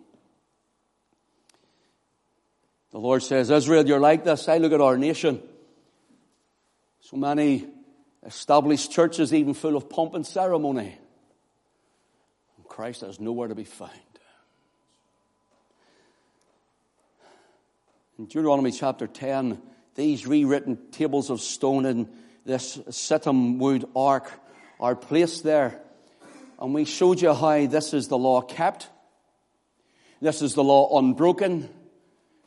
The 2.91 2.99
Lord 2.99 3.23
says, 3.23 3.49
Israel, 3.49 3.87
you're 3.87 3.99
like 3.99 4.23
this. 4.23 4.47
I 4.47 4.59
look 4.59 4.71
at 4.71 4.81
our 4.81 4.97
nation. 4.97 5.41
So 6.99 7.17
many 7.17 7.65
established 8.23 8.91
churches, 8.91 9.33
even 9.33 9.55
full 9.55 9.75
of 9.75 9.89
pomp 9.89 10.13
and 10.13 10.25
ceremony. 10.25 10.97
Christ 12.73 13.01
has 13.01 13.19
nowhere 13.19 13.49
to 13.49 13.53
be 13.53 13.65
found. 13.65 13.91
In 18.17 18.25
Deuteronomy 18.25 18.71
chapter 18.71 19.05
10, 19.05 19.61
these 19.93 20.25
rewritten 20.25 20.79
tables 20.89 21.29
of 21.29 21.39
stone 21.39 21.85
in 21.85 22.09
this 22.45 22.79
Shittim 22.89 23.59
wood 23.59 23.85
ark 23.95 24.31
are 24.79 24.95
placed 24.95 25.43
there. 25.43 25.79
And 26.59 26.73
we 26.73 26.85
showed 26.85 27.21
you 27.21 27.35
how 27.35 27.67
this 27.67 27.93
is 27.93 28.07
the 28.07 28.17
law 28.17 28.41
kept. 28.41 28.89
This 30.19 30.41
is 30.41 30.55
the 30.55 30.63
law 30.63 30.97
unbroken. 30.97 31.69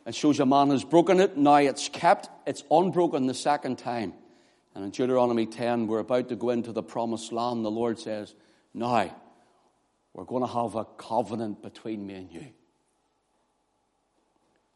It 0.07 0.17
shows 0.17 0.41
a 0.41 0.47
man 0.47 0.71
has 0.71 0.83
broken 0.83 1.21
it. 1.21 1.37
Now 1.37 1.59
it's 1.59 1.89
kept. 1.89 2.29
It's 2.49 2.65
unbroken 2.69 3.29
the 3.29 3.35
second 3.35 3.79
time. 3.79 4.13
And 4.75 4.83
in 4.83 4.91
Deuteronomy 4.91 5.47
10, 5.47 5.87
we're 5.87 6.01
about 6.01 6.31
to 6.31 6.37
go 6.37 6.51
into 6.51 6.73
the 6.73 6.83
promised 6.83 7.33
land. 7.33 7.65
The 7.65 7.71
Lord 7.71 8.01
says, 8.01 8.35
Now, 8.75 9.15
we're 10.17 10.25
going 10.25 10.43
to 10.43 10.51
have 10.51 10.75
a 10.77 10.87
covenant 10.97 11.63
between 11.63 12.07
me 12.07 12.15
and 12.15 12.33
you. 12.33 12.47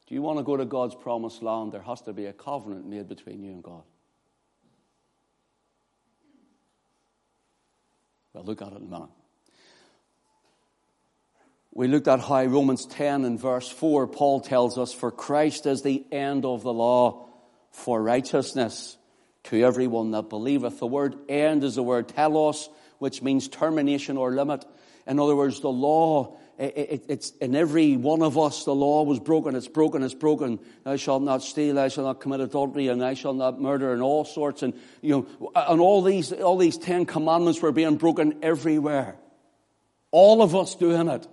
Do 0.07 0.14
you 0.14 0.20
want 0.20 0.38
to 0.38 0.44
go 0.44 0.55
to 0.55 0.66
God's 0.66 0.94
promised 0.94 1.42
land? 1.42 1.72
There 1.72 1.81
has 1.81 2.03
to 2.03 2.12
be 2.12 2.26
a 2.26 2.33
covenant 2.35 2.87
made 2.87 3.09
between 3.09 3.42
you 3.42 3.53
and 3.53 3.62
God. 3.62 3.83
Well, 8.35 8.44
look 8.44 8.61
at 8.61 8.68
it 8.68 8.76
in 8.76 8.83
a 8.83 8.90
minute. 8.90 9.09
We 11.72 11.88
looked 11.88 12.09
at 12.09 12.20
how 12.20 12.44
Romans 12.44 12.85
10 12.85 13.24
and 13.24 13.40
verse 13.40 13.70
4, 13.70 14.09
Paul 14.09 14.40
tells 14.40 14.76
us, 14.76 14.92
For 14.92 15.11
Christ 15.11 15.64
is 15.64 15.81
the 15.81 16.05
end 16.12 16.44
of 16.44 16.62
the 16.62 16.72
law 16.72 17.31
for 17.70 18.03
righteousness 18.03 18.98
to 19.44 19.64
everyone 19.64 20.11
that 20.11 20.29
believeth. 20.29 20.81
The 20.81 20.87
word 20.87 21.16
end 21.31 21.64
is 21.64 21.76
the 21.76 21.83
word 21.83 22.09
telos, 22.09 22.68
which 22.98 23.22
means 23.22 23.48
termination 23.48 24.18
or 24.18 24.33
limit. 24.33 24.66
In 25.11 25.18
other 25.18 25.35
words, 25.35 25.59
the 25.59 25.68
law, 25.68 26.38
it, 26.57 27.05
it's 27.09 27.31
in 27.40 27.57
every 27.57 27.96
one 27.96 28.23
of 28.23 28.38
us, 28.38 28.64
the 28.64 28.75
law 28.75 29.03
was 29.03 29.18
broken, 29.18 29.57
it's 29.57 29.66
broken, 29.66 30.05
it's 30.05 30.14
broken. 30.14 30.61
Thou 30.85 30.94
shalt 30.94 31.25
not 31.25 31.42
steal, 31.42 31.75
thou 31.75 31.88
shalt 31.88 32.07
not 32.07 32.20
commit 32.20 32.38
adultery, 32.38 32.87
and 32.87 33.03
thou 33.03 33.12
shalt 33.14 33.37
not 33.37 33.61
murder, 33.61 33.92
and 33.92 34.03
all 34.03 34.25
sorts. 34.25 34.62
And, 34.62 34.73
you 35.03 35.11
know, 35.11 35.53
and 35.57 35.81
all 35.81 36.01
these, 36.01 36.33
all 36.33 36.57
these 36.57 36.79
Ten 36.79 37.07
Commandments 37.07 37.61
were 37.61 37.73
being 37.73 37.96
broken 37.96 38.38
everywhere. 38.40 39.16
All 40.12 40.42
of 40.42 40.55
us 40.55 40.77
doing 40.77 41.09
it. 41.09 41.27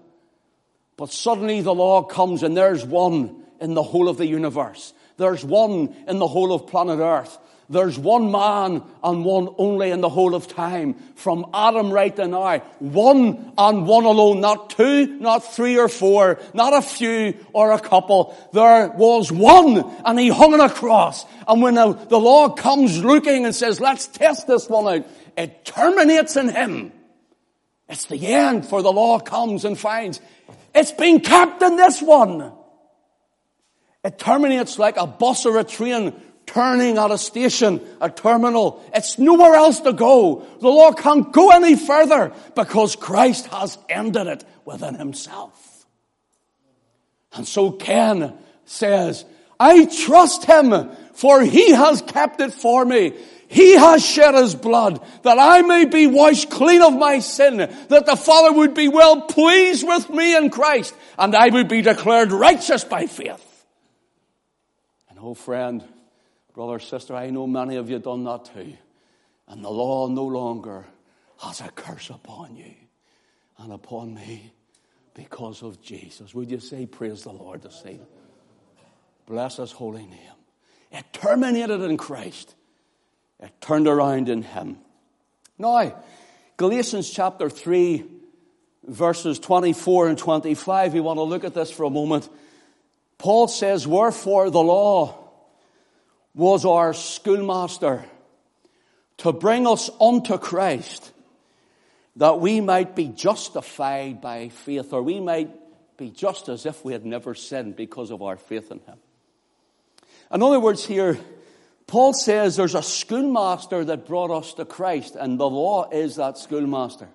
But 0.98 1.12
suddenly 1.12 1.62
the 1.62 1.76
law 1.76 2.02
comes 2.02 2.42
and 2.42 2.58
there's 2.58 2.84
one 2.84 3.44
in 3.62 3.76
the 3.76 3.84
whole 3.84 4.10
of 4.10 4.18
the 4.18 4.26
universe. 4.26 4.92
There's 5.18 5.46
one 5.46 5.96
in 6.08 6.18
the 6.18 6.28
whole 6.28 6.52
of 6.52 6.66
planet 6.66 6.98
Earth. 6.98 7.38
There's 7.69 7.99
one 7.99 8.32
man 8.32 8.82
and 9.03 9.25
one 9.25 9.49
only 9.58 9.91
in 9.91 9.99
the 9.99 10.08
whole 10.10 10.36
of 10.36 10.47
time. 10.47 10.95
From 11.15 11.45
Adam 11.53 11.91
right 11.91 12.15
to 12.15 12.27
now. 12.27 12.60
One 12.80 13.51
and 13.58 13.86
one 13.86 14.06
alone. 14.06 14.39
Not 14.39 14.69
two, 14.69 15.19
not 15.19 15.53
three 15.53 15.77
or 15.77 15.89
four, 15.89 16.39
not 16.53 16.73
a 16.73 16.82
few 16.82 17.36
or 17.51 17.71
a 17.73 17.80
couple. 17.80 18.38
There 18.53 18.89
was 18.89 19.32
one 19.32 19.84
and 20.06 20.17
he 20.17 20.30
hung 20.30 20.53
on 20.53 20.62
a 20.62 20.69
cross. 20.69 21.25
And 21.47 21.62
when 21.62 21.75
the, 21.75 21.91
the 21.93 22.19
law 22.19 22.49
comes 22.49 23.03
looking 23.03 23.45
and 23.45 23.53
says, 23.53 23.82
let's 23.82 24.08
test 24.08 24.47
this 24.47 24.69
one 24.69 24.88
out, 24.88 25.08
it 25.36 25.65
terminates 25.65 26.38
in 26.38 26.49
him. 26.49 26.93
It's 27.89 28.06
the 28.06 28.27
end 28.27 28.65
for 28.65 28.82
the 28.82 28.91
law 28.91 29.19
comes 29.19 29.65
and 29.65 29.77
finds 29.77 30.21
it's 30.73 30.91
been 30.91 31.19
capped 31.19 31.62
in 31.63 31.75
this 31.75 32.01
one. 32.01 32.53
It 34.03 34.19
terminates 34.19 34.77
like 34.77 34.95
a 34.97 35.08
bus 35.08 35.45
or 35.45 35.58
a 35.58 35.63
train 35.63 36.13
turning 36.48 36.98
at 36.98 37.12
a 37.12 37.18
station, 37.18 37.80
a 38.02 38.10
terminal. 38.10 38.84
It's 38.94 39.20
nowhere 39.20 39.54
else 39.54 39.82
to 39.82 39.94
go. 39.94 40.48
The 40.60 40.70
law 40.70 40.92
can't 40.94 41.32
go 41.32 41.52
any 41.52 41.76
further 41.76 42.34
because 42.56 42.96
Christ 42.96 43.46
has 43.48 43.78
ended 43.88 44.26
it 44.26 44.44
within 44.66 44.96
himself. 44.96 45.86
And 47.34 47.48
so 47.48 47.72
Ken 47.72 48.34
says, 48.66 49.26
I 49.60 49.86
trust 49.86 50.46
him 50.46 50.90
for 51.14 51.42
he 51.42 51.72
has 51.72 52.02
kept 52.02 52.42
it 52.42 52.54
for 52.54 52.86
me. 52.86 53.14
He 53.50 53.74
has 53.76 54.06
shed 54.06 54.36
his 54.36 54.56
blood 54.56 55.04
that 55.24 55.38
I 55.40 55.62
may 55.62 55.86
be 55.86 56.06
washed 56.06 56.50
clean 56.50 56.82
of 56.82 56.94
my 56.94 57.20
sin, 57.20 57.58
that 57.58 58.06
the 58.06 58.16
Father 58.16 58.52
would 58.52 58.74
be 58.74 58.88
well 58.88 59.22
pleased 59.22 59.88
with 59.88 60.10
me 60.10 60.36
in 60.36 60.50
Christ, 60.50 60.94
and 61.18 61.36
I 61.36 61.50
would 61.50 61.70
be 61.70 61.82
declared 61.82 62.32
righteous 62.32 62.84
by 62.84 63.08
faith. 63.08 63.66
And 65.10 65.18
oh 65.20 65.34
friend, 65.34 65.84
brother, 66.58 66.80
sister, 66.80 67.15
I 67.15 67.30
know 67.30 67.46
many 67.46 67.76
of 67.76 67.88
you 67.88 68.00
done 68.00 68.24
that 68.24 68.46
too. 68.46 68.74
And 69.48 69.63
the 69.63 69.70
law 69.70 70.08
no 70.08 70.26
longer 70.26 70.88
has 71.43 71.62
a 71.62 71.70
curse 71.70 72.10
upon 72.10 72.56
you 72.56 72.74
and 73.60 73.72
upon 73.72 74.15
me 74.15 74.52
because 75.13 75.62
of 75.62 75.80
Jesus. 75.84 76.34
Would 76.34 76.50
you 76.50 76.60
say, 76.60 76.88
Praise 76.88 77.26
the 77.26 77.32
Lord 77.32 77.62
this 77.62 77.78
evening? 77.86 78.08
Bless 79.28 79.58
his 79.58 79.72
holy 79.72 80.08
name. 80.08 80.17
It 80.91 81.06
terminated 81.13 81.82
in 81.82 81.96
Christ. 81.96 82.56
It 83.39 83.52
turned 83.62 83.88
around 83.88 84.28
in 84.28 84.41
him. 84.41 84.78
Now, 85.60 86.02
Galatians 86.58 87.12
chapter 87.12 87.52
3, 87.52 88.04
verses 88.84 89.38
24 89.38 90.08
and 90.08 90.17
25, 90.17 90.96
we 90.96 91.02
want 91.02 91.17
to 91.17 91.24
look 91.24 91.43
at 91.43 91.54
this 91.54 91.70
for 91.70 91.84
a 91.84 91.91
moment. 91.91 92.28
Paul 93.20 93.48
says, 93.48 93.86
Wherefore 93.86 94.50
the 94.50 94.63
law 94.63 95.27
was 96.38 96.65
our 96.65 96.93
schoolmaster 96.93 98.06
to 99.17 99.34
bring 99.34 99.65
us 99.65 99.89
unto 100.00 100.38
Christ, 100.38 101.12
that 102.15 102.39
we 102.39 102.62
might 102.62 102.95
be 102.95 103.08
justified 103.08 104.21
by 104.21 104.50
faith, 104.50 104.93
or 104.93 105.02
we 105.02 105.19
might 105.19 105.50
be 105.97 106.12
just 106.12 106.47
as 106.47 106.67
if 106.67 106.86
we 106.86 106.93
had 106.93 107.06
never 107.06 107.34
sinned 107.34 107.76
because 107.76 108.12
of 108.12 108.21
our 108.21 108.38
faith 108.38 108.71
in 108.71 108.80
Him. 108.82 109.00
In 110.32 110.43
other 110.43 110.60
words, 110.60 110.86
here, 110.86 111.17
Paul 111.88 112.13
says 112.13 112.56
there's 112.56 112.76
a 112.76 112.84
schoolmaster 112.84 113.84
that 113.86 114.06
brought 114.06 114.30
us 114.30 114.54
to 114.56 114.65
Christ, 114.65 115.15
and 115.15 115.39
the 115.39 115.50
law 115.50 115.89
is 115.89 116.17
that 116.17 116.38
schoolmaster. 116.38 117.10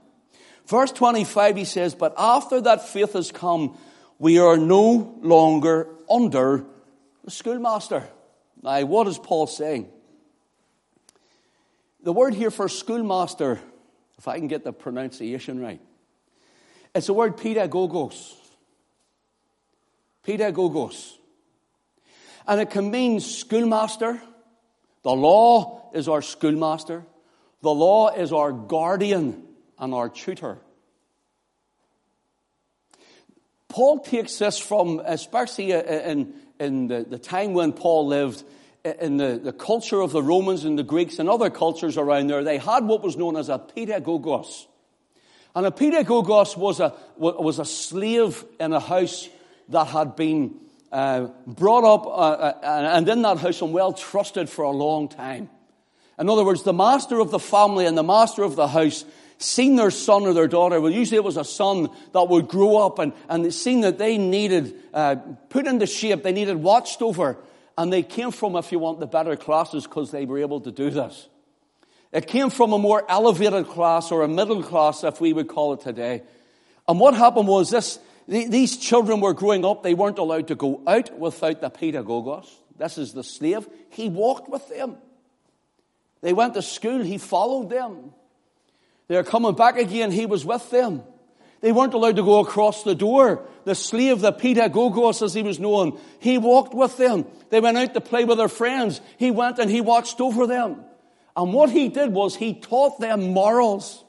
Verse 0.66 0.90
25, 0.90 1.56
he 1.56 1.64
says, 1.64 1.94
But 1.94 2.14
after 2.18 2.60
that 2.62 2.88
faith 2.88 3.12
has 3.12 3.30
come, 3.30 3.78
we 4.18 4.40
are 4.40 4.56
no 4.56 5.16
longer 5.22 5.88
under 6.10 6.64
the 7.24 7.30
schoolmaster. 7.30 8.08
Now, 8.62 8.84
what 8.84 9.06
is 9.08 9.18
Paul 9.18 9.46
saying? 9.46 9.90
The 12.02 12.12
word 12.12 12.34
here 12.34 12.50
for 12.50 12.68
schoolmaster, 12.68 13.60
if 14.18 14.28
I 14.28 14.38
can 14.38 14.48
get 14.48 14.64
the 14.64 14.72
pronunciation 14.72 15.60
right, 15.60 15.80
it's 16.94 17.06
the 17.06 17.14
word 17.14 17.36
pedagogos. 17.36 18.34
Pedagogos. 20.26 21.16
And 22.46 22.60
it 22.60 22.70
can 22.70 22.90
mean 22.90 23.20
schoolmaster, 23.20 24.20
the 25.02 25.12
law 25.12 25.90
is 25.92 26.08
our 26.08 26.22
schoolmaster. 26.22 27.04
The 27.60 27.72
law 27.72 28.08
is 28.08 28.32
our 28.32 28.52
guardian 28.52 29.44
and 29.78 29.94
our 29.94 30.08
tutor. 30.08 30.58
Paul 33.68 34.00
takes 34.00 34.38
this 34.38 34.58
from, 34.58 35.00
especially 35.04 35.72
in, 35.72 36.34
in 36.62 36.86
the, 36.88 37.02
the 37.02 37.18
time 37.18 37.52
when 37.52 37.72
Paul 37.72 38.06
lived, 38.06 38.42
in 38.84 39.16
the, 39.16 39.40
the 39.42 39.52
culture 39.52 40.00
of 40.00 40.12
the 40.12 40.22
Romans 40.22 40.64
and 40.64 40.78
the 40.78 40.82
Greeks 40.82 41.18
and 41.18 41.28
other 41.28 41.50
cultures 41.50 41.96
around 41.96 42.28
there, 42.28 42.42
they 42.42 42.58
had 42.58 42.84
what 42.84 43.02
was 43.02 43.16
known 43.16 43.36
as 43.36 43.48
a 43.48 43.58
pedagogos. 43.58 44.66
And 45.54 45.66
a 45.66 45.70
pedagogos 45.70 46.56
was 46.56 46.80
a, 46.80 46.94
was 47.16 47.58
a 47.58 47.64
slave 47.64 48.44
in 48.58 48.72
a 48.72 48.80
house 48.80 49.28
that 49.68 49.86
had 49.86 50.16
been 50.16 50.60
uh, 50.90 51.28
brought 51.46 51.84
up 51.84 52.06
uh, 52.06 52.10
uh, 52.10 52.90
and 52.94 53.08
in 53.08 53.22
that 53.22 53.38
house 53.38 53.62
and 53.62 53.72
well 53.72 53.92
trusted 53.92 54.48
for 54.48 54.62
a 54.62 54.70
long 54.70 55.08
time. 55.08 55.48
In 56.18 56.28
other 56.28 56.44
words, 56.44 56.62
the 56.62 56.72
master 56.72 57.18
of 57.18 57.30
the 57.30 57.38
family 57.38 57.86
and 57.86 57.96
the 57.96 58.02
master 58.02 58.42
of 58.42 58.56
the 58.56 58.68
house 58.68 59.04
seen 59.42 59.76
their 59.76 59.90
son 59.90 60.22
or 60.22 60.32
their 60.32 60.48
daughter, 60.48 60.80
well, 60.80 60.92
usually 60.92 61.16
it 61.16 61.24
was 61.24 61.36
a 61.36 61.44
son 61.44 61.90
that 62.12 62.28
would 62.28 62.48
grow 62.48 62.76
up 62.76 62.98
and, 62.98 63.12
and 63.28 63.52
seen 63.52 63.80
that 63.82 63.98
they 63.98 64.18
needed 64.18 64.74
uh, 64.94 65.16
put 65.48 65.66
into 65.66 65.86
shape, 65.86 66.22
they 66.22 66.32
needed 66.32 66.56
watched 66.56 67.02
over, 67.02 67.36
and 67.76 67.92
they 67.92 68.02
came 68.02 68.30
from, 68.30 68.56
if 68.56 68.72
you 68.72 68.78
want, 68.78 69.00
the 69.00 69.06
better 69.06 69.36
classes 69.36 69.84
because 69.84 70.10
they 70.10 70.24
were 70.24 70.38
able 70.38 70.60
to 70.60 70.70
do 70.70 70.90
this. 70.90 71.28
It 72.12 72.26
came 72.26 72.50
from 72.50 72.72
a 72.72 72.78
more 72.78 73.04
elevated 73.08 73.68
class 73.68 74.12
or 74.12 74.22
a 74.22 74.28
middle 74.28 74.62
class, 74.62 75.02
if 75.02 75.20
we 75.20 75.32
would 75.32 75.48
call 75.48 75.72
it 75.72 75.80
today. 75.80 76.22
And 76.86 77.00
what 77.00 77.14
happened 77.14 77.48
was 77.48 77.70
this 77.70 77.98
these 78.28 78.76
children 78.76 79.20
were 79.20 79.34
growing 79.34 79.64
up, 79.64 79.82
they 79.82 79.94
weren't 79.94 80.18
allowed 80.18 80.48
to 80.48 80.54
go 80.54 80.82
out 80.86 81.18
without 81.18 81.60
the 81.60 81.70
pedagogos. 81.70 82.48
This 82.78 82.98
is 82.98 83.12
the 83.12 83.24
slave. 83.24 83.68
He 83.90 84.08
walked 84.08 84.48
with 84.48 84.68
them. 84.68 84.96
They 86.20 86.32
went 86.32 86.54
to 86.54 86.62
school, 86.62 87.02
he 87.02 87.18
followed 87.18 87.70
them. 87.70 88.12
They 89.12 89.18
were 89.18 89.24
coming 89.24 89.54
back 89.54 89.76
again, 89.76 90.10
he 90.10 90.24
was 90.24 90.42
with 90.42 90.70
them. 90.70 91.02
They 91.60 91.70
weren't 91.70 91.92
allowed 91.92 92.16
to 92.16 92.22
go 92.22 92.38
across 92.40 92.82
the 92.82 92.94
door. 92.94 93.46
The 93.66 93.74
slave, 93.74 94.22
the 94.22 94.32
pedagogos 94.32 95.20
as 95.20 95.34
he 95.34 95.42
was 95.42 95.60
known, 95.60 96.00
he 96.18 96.38
walked 96.38 96.72
with 96.72 96.96
them. 96.96 97.26
They 97.50 97.60
went 97.60 97.76
out 97.76 97.92
to 97.92 98.00
play 98.00 98.24
with 98.24 98.38
their 98.38 98.48
friends. 98.48 99.02
He 99.18 99.30
went 99.30 99.58
and 99.58 99.70
he 99.70 99.82
watched 99.82 100.18
over 100.18 100.46
them. 100.46 100.82
And 101.36 101.52
what 101.52 101.68
he 101.68 101.90
did 101.90 102.10
was 102.10 102.36
he 102.36 102.54
taught 102.54 103.00
them 103.00 103.34
morals. 103.34 104.02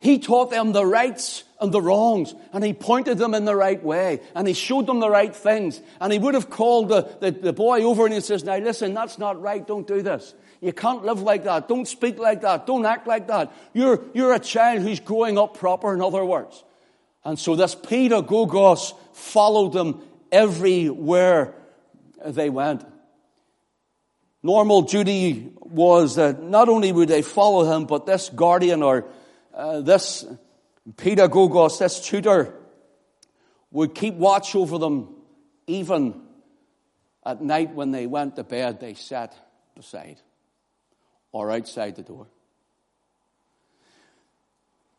He 0.00 0.18
taught 0.18 0.50
them 0.50 0.72
the 0.72 0.84
rights 0.84 1.42
and 1.58 1.72
the 1.72 1.80
wrongs, 1.80 2.34
and 2.52 2.62
he 2.62 2.74
pointed 2.74 3.16
them 3.16 3.32
in 3.32 3.46
the 3.46 3.56
right 3.56 3.82
way, 3.82 4.20
and 4.34 4.46
he 4.46 4.52
showed 4.52 4.86
them 4.86 5.00
the 5.00 5.08
right 5.08 5.34
things. 5.34 5.80
And 5.98 6.12
he 6.12 6.18
would 6.18 6.34
have 6.34 6.50
called 6.50 6.90
the, 6.90 7.08
the, 7.20 7.30
the 7.30 7.52
boy 7.54 7.84
over 7.84 8.04
and 8.04 8.12
he 8.12 8.20
says, 8.20 8.44
Now 8.44 8.58
listen, 8.58 8.92
that's 8.92 9.18
not 9.18 9.40
right, 9.40 9.66
don't 9.66 9.86
do 9.86 10.02
this. 10.02 10.34
You 10.62 10.72
can't 10.72 11.04
live 11.04 11.20
like 11.20 11.42
that, 11.42 11.66
don't 11.66 11.88
speak 11.88 12.20
like 12.20 12.42
that, 12.42 12.66
don't 12.66 12.86
act 12.86 13.08
like 13.08 13.26
that. 13.26 13.52
You're, 13.74 14.00
you're 14.14 14.32
a 14.32 14.38
child 14.38 14.82
who's 14.82 15.00
growing 15.00 15.36
up 15.36 15.58
proper, 15.58 15.92
in 15.92 16.00
other 16.00 16.24
words. 16.24 16.62
And 17.24 17.36
so 17.36 17.56
this 17.56 17.74
pedagogos 17.74 18.94
followed 19.12 19.72
them 19.72 20.02
everywhere 20.30 21.54
they 22.24 22.48
went. 22.48 22.86
Normal 24.44 24.82
duty 24.82 25.52
was 25.58 26.14
that 26.14 26.40
not 26.40 26.68
only 26.68 26.92
would 26.92 27.08
they 27.08 27.22
follow 27.22 27.64
him, 27.64 27.86
but 27.86 28.06
this 28.06 28.28
guardian 28.28 28.84
or 28.84 29.06
uh, 29.52 29.80
this 29.80 30.24
pedagogos, 30.94 31.80
this 31.80 32.06
tutor, 32.06 32.54
would 33.72 33.96
keep 33.96 34.14
watch 34.14 34.54
over 34.54 34.78
them 34.78 35.12
even 35.66 36.22
at 37.26 37.42
night 37.42 37.74
when 37.74 37.90
they 37.90 38.06
went 38.06 38.36
to 38.36 38.44
bed, 38.44 38.78
they 38.78 38.94
sat 38.94 39.34
beside 39.74 40.18
or 41.32 41.50
outside 41.50 41.96
the 41.96 42.02
door. 42.02 42.26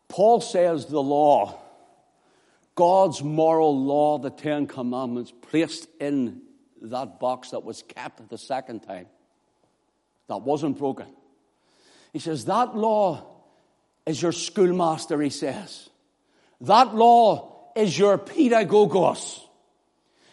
Paul 0.08 0.42
says 0.42 0.86
the 0.86 1.02
law, 1.02 1.60
God's 2.76 3.24
moral 3.24 3.84
law, 3.84 4.18
the 4.18 4.30
Ten 4.30 4.68
Commandments, 4.68 5.34
placed 5.50 5.88
in 6.00 6.42
that 6.82 7.20
box 7.20 7.52
that 7.52 7.64
was 7.64 7.84
kept 7.84 8.30
the 8.30 8.38
second 8.38 8.82
time, 8.82 9.08
that 10.28 10.42
wasn't 10.42 10.78
broken. 10.78 11.08
He 12.12 12.20
says, 12.20 12.46
That 12.46 12.76
law 12.76 13.26
is 14.06 14.22
your 14.22 14.32
schoolmaster, 14.32 15.20
he 15.22 15.30
says. 15.30 15.90
That 16.62 16.96
law 16.96 17.72
is 17.76 17.98
your 17.98 18.18
pedagogos. 18.18 19.42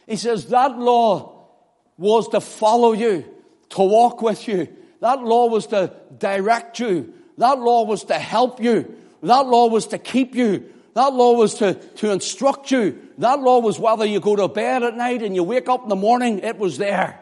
He 0.06 0.16
says, 0.16 0.46
That 0.46 0.78
law 0.78 1.48
was 1.96 2.28
to 2.28 2.40
follow 2.40 2.92
you, 2.92 3.24
to 3.70 3.82
walk 3.82 4.22
with 4.22 4.46
you. 4.48 4.68
That 5.00 5.22
law 5.22 5.46
was 5.48 5.66
to 5.68 5.92
direct 6.18 6.78
you. 6.78 7.14
That 7.38 7.58
law 7.58 7.84
was 7.84 8.04
to 8.04 8.14
help 8.14 8.62
you. 8.62 8.96
That 9.22 9.46
law 9.46 9.68
was 9.68 9.88
to 9.88 9.98
keep 9.98 10.34
you. 10.34 10.72
That 10.94 11.12
law 11.14 11.34
was 11.34 11.54
to, 11.56 11.74
to 11.74 12.10
instruct 12.10 12.70
you. 12.70 13.00
That 13.18 13.40
law 13.40 13.60
was 13.60 13.78
whether 13.78 14.04
you 14.04 14.20
go 14.20 14.36
to 14.36 14.48
bed 14.48 14.82
at 14.82 14.96
night 14.96 15.22
and 15.22 15.34
you 15.34 15.44
wake 15.44 15.68
up 15.68 15.82
in 15.82 15.88
the 15.88 15.96
morning, 15.96 16.40
it 16.40 16.58
was 16.58 16.78
there. 16.78 17.20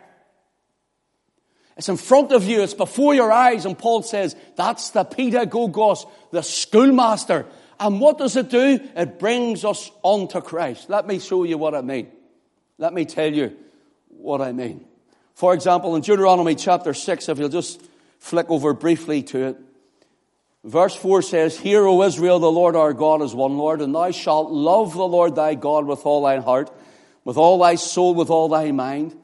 It's 1.77 1.89
in 1.89 1.97
front 1.97 2.33
of 2.33 2.45
you, 2.45 2.63
it's 2.63 2.75
before 2.75 3.15
your 3.15 3.31
eyes, 3.31 3.65
and 3.65 3.79
Paul 3.79 4.03
says, 4.03 4.35
that's 4.57 4.91
the 4.91 5.05
pedagogos, 5.05 6.11
the 6.33 6.43
schoolmaster. 6.43 7.47
And 7.79 8.01
what 8.01 8.19
does 8.19 8.35
it 8.35 8.49
do? 8.51 8.81
It 8.97 9.21
brings 9.21 9.65
us 9.65 9.93
onto 10.03 10.41
Christ. 10.41 10.91
Let 10.91 11.07
me 11.07 11.21
show 11.21 11.45
you 11.45 11.57
what 11.57 11.77
I 11.77 11.83
mean. 11.83 12.09
Let 12.79 12.93
me 12.93 13.05
tell 13.05 13.33
you 13.33 13.57
what 14.09 14.41
I 14.41 14.51
mean. 14.51 14.85
For 15.39 15.55
example, 15.55 15.95
in 15.95 16.03
Deuteronomy 16.03 16.57
chapter 16.57 16.93
6, 16.93 17.29
if 17.29 17.39
you'll 17.39 17.49
just 17.49 17.81
flick 18.19 18.51
over 18.51 18.75
briefly 18.75 19.23
to 19.23 19.45
it, 19.45 19.57
Verse 20.65 20.97
4 20.97 21.23
says, 21.23 21.57
Hear, 21.57 21.87
O 21.87 22.03
Israel, 22.03 22.41
the 22.41 22.51
Lord 22.51 22.75
our 22.75 22.93
God 22.93 23.23
is 23.23 23.37
one 23.37 23.57
Lord, 23.57 23.81
and 23.81 23.95
thou 23.95 24.11
shalt 24.11 24.51
love 24.51 24.95
the 24.95 25.07
Lord 25.07 25.37
thy 25.37 25.55
God 25.55 25.87
with 25.87 26.05
all 26.05 26.25
thine 26.25 26.43
heart, 26.43 26.77
with 27.23 27.37
all 27.37 27.61
thy 27.61 27.77
soul, 27.77 28.17
with 28.17 28.31
all 28.31 28.49
thy 28.49 28.73
mind. 28.73 29.17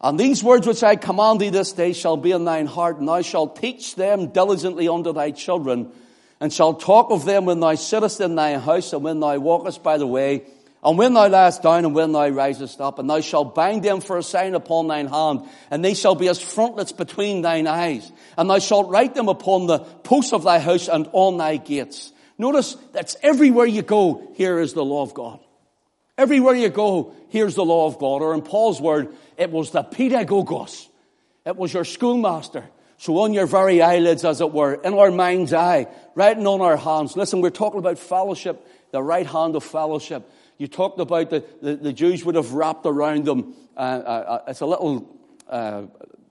And 0.00 0.18
these 0.18 0.42
words 0.42 0.66
which 0.66 0.82
I 0.82 0.96
command 0.96 1.38
thee 1.38 1.50
this 1.50 1.72
day 1.72 1.92
shall 1.92 2.16
be 2.16 2.30
in 2.30 2.46
thine 2.46 2.64
heart, 2.64 2.96
and 2.96 3.06
thou 3.06 3.20
shalt 3.20 3.60
teach 3.60 3.94
them 3.94 4.28
diligently 4.28 4.88
unto 4.88 5.12
thy 5.12 5.32
children, 5.32 5.92
and 6.40 6.50
shalt 6.50 6.80
talk 6.80 7.10
of 7.10 7.26
them 7.26 7.44
when 7.44 7.60
thou 7.60 7.74
sittest 7.74 8.22
in 8.22 8.36
thy 8.36 8.56
house, 8.56 8.94
and 8.94 9.04
when 9.04 9.20
thou 9.20 9.36
walkest 9.36 9.82
by 9.82 9.98
the 9.98 10.06
way, 10.06 10.44
and 10.88 10.96
when 10.96 11.12
thou 11.12 11.28
liest 11.28 11.60
down 11.60 11.84
and 11.84 11.94
when 11.94 12.12
thou 12.12 12.30
risest 12.30 12.80
up, 12.80 12.98
and 12.98 13.10
thou 13.10 13.20
shalt 13.20 13.54
bind 13.54 13.82
them 13.82 14.00
for 14.00 14.16
a 14.16 14.22
sign 14.22 14.54
upon 14.54 14.86
thine 14.88 15.06
hand, 15.06 15.42
and 15.70 15.84
they 15.84 15.92
shall 15.92 16.14
be 16.14 16.28
as 16.28 16.40
frontlets 16.40 16.92
between 16.92 17.42
thine 17.42 17.66
eyes. 17.66 18.10
And 18.38 18.48
thou 18.48 18.58
shalt 18.58 18.88
write 18.88 19.14
them 19.14 19.28
upon 19.28 19.66
the 19.66 19.80
posts 19.80 20.32
of 20.32 20.44
thy 20.44 20.58
house 20.58 20.88
and 20.88 21.06
on 21.12 21.36
thy 21.36 21.58
gates. 21.58 22.10
Notice 22.38 22.74
that's 22.94 23.18
everywhere 23.22 23.66
you 23.66 23.82
go, 23.82 24.32
here 24.34 24.60
is 24.60 24.72
the 24.72 24.82
law 24.82 25.02
of 25.02 25.12
God. 25.12 25.40
Everywhere 26.16 26.54
you 26.54 26.70
go, 26.70 27.12
here's 27.28 27.54
the 27.54 27.66
law 27.66 27.86
of 27.86 27.98
God. 27.98 28.22
Or 28.22 28.32
in 28.32 28.40
Paul's 28.40 28.80
word, 28.80 29.14
it 29.36 29.50
was 29.50 29.72
the 29.72 29.82
pedagogos. 29.82 30.88
It 31.44 31.56
was 31.56 31.74
your 31.74 31.84
schoolmaster. 31.84 32.64
So 32.96 33.18
on 33.18 33.34
your 33.34 33.44
very 33.44 33.82
eyelids, 33.82 34.24
as 34.24 34.40
it 34.40 34.52
were, 34.52 34.72
in 34.72 34.94
our 34.94 35.10
mind's 35.10 35.52
eye, 35.52 35.88
writing 36.14 36.46
on 36.46 36.62
our 36.62 36.78
hands. 36.78 37.14
Listen, 37.14 37.42
we're 37.42 37.50
talking 37.50 37.78
about 37.78 37.98
fellowship, 37.98 38.66
the 38.90 39.02
right 39.02 39.26
hand 39.26 39.54
of 39.54 39.64
fellowship. 39.64 40.26
You 40.58 40.66
talked 40.66 41.00
about 41.00 41.30
the, 41.30 41.44
the, 41.62 41.76
the 41.76 41.92
Jews 41.92 42.24
would 42.24 42.34
have 42.34 42.52
wrapped 42.52 42.84
around 42.84 43.24
them. 43.24 43.54
Uh, 43.76 43.80
uh, 43.80 44.42
it's 44.48 44.60
a 44.60 44.66
little 44.66 45.16
uh, 45.48 45.82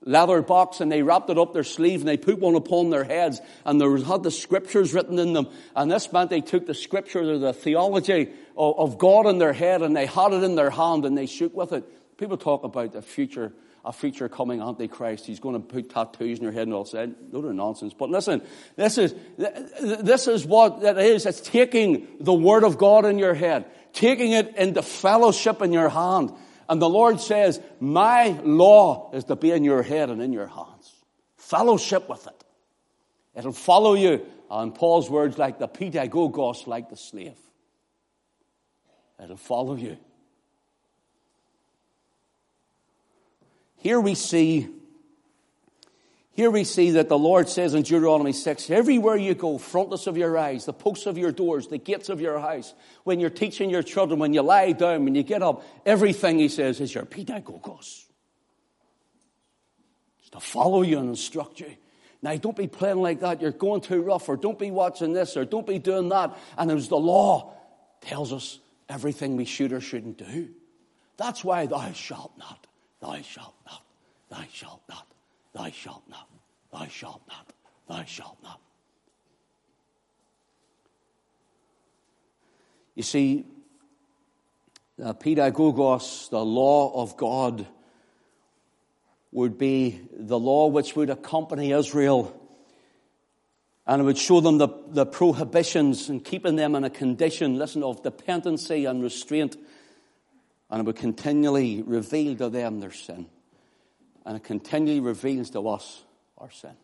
leather 0.02 0.42
box 0.42 0.80
and 0.80 0.92
they 0.92 1.02
wrapped 1.02 1.30
it 1.30 1.38
up 1.38 1.52
their 1.52 1.64
sleeve 1.64 2.00
and 2.00 2.08
they 2.08 2.18
put 2.18 2.38
one 2.38 2.54
upon 2.54 2.90
their 2.90 3.04
heads 3.04 3.40
and 3.64 3.80
there 3.80 3.96
had 3.96 4.22
the 4.22 4.30
scriptures 4.30 4.92
written 4.92 5.18
in 5.18 5.32
them. 5.32 5.48
And 5.74 5.90
this 5.90 6.12
meant 6.12 6.30
they 6.30 6.42
took 6.42 6.66
the 6.66 6.74
scriptures 6.74 7.26
or 7.26 7.38
the 7.38 7.54
theology 7.54 8.28
of, 8.56 8.78
of 8.78 8.98
God 8.98 9.26
in 9.26 9.38
their 9.38 9.54
head 9.54 9.82
and 9.82 9.96
they 9.96 10.06
had 10.06 10.32
it 10.32 10.44
in 10.44 10.56
their 10.56 10.70
hand 10.70 11.06
and 11.06 11.16
they 11.16 11.26
shook 11.26 11.54
with 11.54 11.72
it. 11.72 11.84
People 12.18 12.36
talk 12.36 12.64
about 12.64 12.92
the 12.92 13.02
future 13.02 13.52
a 13.84 13.92
future 13.92 14.28
coming 14.28 14.60
Antichrist. 14.60 15.24
He's 15.24 15.40
going 15.40 15.54
to 15.54 15.60
put 15.60 15.88
tattoos 15.88 16.38
in 16.38 16.44
your 16.44 16.52
head 16.52 16.64
and 16.64 16.74
all 16.74 16.84
that. 16.84 17.32
No, 17.32 17.40
they're 17.40 17.54
nonsense. 17.54 17.94
But 17.94 18.10
listen, 18.10 18.42
this 18.76 18.98
is, 18.98 19.14
this 19.38 20.28
is 20.28 20.44
what 20.44 20.82
it 20.82 20.98
is. 20.98 21.24
It's 21.24 21.40
taking 21.40 22.06
the 22.20 22.34
Word 22.34 22.64
of 22.64 22.76
God 22.76 23.06
in 23.06 23.18
your 23.18 23.34
head 23.34 23.64
taking 23.92 24.32
it 24.32 24.56
into 24.56 24.82
fellowship 24.82 25.62
in 25.62 25.72
your 25.72 25.88
hand. 25.88 26.32
And 26.68 26.82
the 26.82 26.88
Lord 26.88 27.20
says, 27.20 27.60
My 27.80 28.28
law 28.44 29.10
is 29.12 29.24
to 29.24 29.36
be 29.36 29.50
in 29.50 29.64
your 29.64 29.82
head 29.82 30.10
and 30.10 30.20
in 30.20 30.32
your 30.32 30.46
hands. 30.46 30.92
Fellowship 31.36 32.08
with 32.08 32.26
it. 32.26 32.44
It'll 33.34 33.52
follow 33.52 33.94
you. 33.94 34.26
And 34.50 34.74
Paul's 34.74 35.10
words, 35.10 35.38
like 35.38 35.58
the 35.58 35.68
pedagogos, 35.68 36.66
like 36.66 36.90
the 36.90 36.96
slave. 36.96 37.36
It'll 39.22 39.36
follow 39.36 39.74
you. 39.74 39.96
Here 43.76 44.00
we 44.00 44.14
see 44.14 44.68
here 46.38 46.52
we 46.52 46.62
see 46.62 46.92
that 46.92 47.08
the 47.08 47.18
Lord 47.18 47.48
says 47.48 47.74
in 47.74 47.82
Deuteronomy 47.82 48.32
6, 48.32 48.70
everywhere 48.70 49.16
you 49.16 49.34
go, 49.34 49.58
frontlets 49.58 50.06
of 50.06 50.16
your 50.16 50.38
eyes, 50.38 50.66
the 50.66 50.72
posts 50.72 51.06
of 51.06 51.18
your 51.18 51.32
doors, 51.32 51.66
the 51.66 51.78
gates 51.78 52.10
of 52.10 52.20
your 52.20 52.38
house, 52.38 52.74
when 53.02 53.18
you're 53.18 53.28
teaching 53.28 53.70
your 53.70 53.82
children, 53.82 54.20
when 54.20 54.32
you 54.32 54.42
lie 54.42 54.70
down, 54.70 55.04
when 55.04 55.16
you 55.16 55.24
get 55.24 55.42
up, 55.42 55.64
everything, 55.84 56.38
he 56.38 56.48
says, 56.48 56.80
is 56.80 56.94
your 56.94 57.06
pedagogos. 57.06 58.04
It's 60.20 60.30
to 60.30 60.38
follow 60.38 60.82
you 60.82 61.00
and 61.00 61.08
instruct 61.08 61.58
you. 61.58 61.74
Now, 62.22 62.36
don't 62.36 62.56
be 62.56 62.68
playing 62.68 63.02
like 63.02 63.18
that. 63.18 63.42
You're 63.42 63.50
going 63.50 63.80
too 63.80 64.00
rough, 64.00 64.28
or 64.28 64.36
don't 64.36 64.60
be 64.60 64.70
watching 64.70 65.14
this, 65.14 65.36
or 65.36 65.44
don't 65.44 65.66
be 65.66 65.80
doing 65.80 66.08
that. 66.10 66.38
And 66.56 66.70
as 66.70 66.86
the 66.86 66.98
law 66.98 67.52
tells 68.00 68.32
us 68.32 68.60
everything 68.88 69.36
we 69.36 69.44
should 69.44 69.72
or 69.72 69.80
shouldn't 69.80 70.18
do. 70.18 70.50
That's 71.16 71.42
why 71.42 71.66
thou 71.66 71.90
shalt 71.94 72.38
not, 72.38 72.68
thou 73.00 73.20
shalt 73.22 73.56
not, 73.66 73.82
thou 74.30 74.44
shalt 74.52 74.82
not. 74.88 75.04
Thou 75.58 75.70
shalt 75.70 76.04
not, 76.08 76.28
thou 76.72 76.86
shalt 76.86 77.20
not, 77.26 77.52
thou 77.88 78.04
shalt 78.04 78.38
not. 78.44 78.60
You 82.94 83.02
see, 83.02 83.44
uh, 85.02 85.08
the 85.08 85.14
pedagogos, 85.14 86.30
the 86.30 86.44
law 86.44 87.02
of 87.02 87.16
God, 87.16 87.66
would 89.32 89.58
be 89.58 90.00
the 90.12 90.38
law 90.38 90.68
which 90.68 90.94
would 90.94 91.10
accompany 91.10 91.72
Israel 91.72 92.34
and 93.84 94.02
it 94.02 94.04
would 94.04 94.18
show 94.18 94.40
them 94.40 94.58
the, 94.58 94.68
the 94.88 95.06
prohibitions 95.06 96.08
and 96.08 96.24
keeping 96.24 96.56
them 96.56 96.76
in 96.76 96.84
a 96.84 96.90
condition, 96.90 97.56
listen, 97.56 97.82
of 97.82 98.02
dependency 98.02 98.84
and 98.84 99.02
restraint. 99.02 99.56
And 100.70 100.80
it 100.80 100.86
would 100.86 100.96
continually 100.96 101.82
reveal 101.82 102.36
to 102.36 102.48
them 102.48 102.80
their 102.80 102.92
sin 102.92 103.26
and 104.28 104.36
it 104.36 104.44
continually 104.44 105.00
reveals 105.00 105.48
to 105.48 105.66
us 105.70 106.04
our 106.36 106.50
sin. 106.50 106.74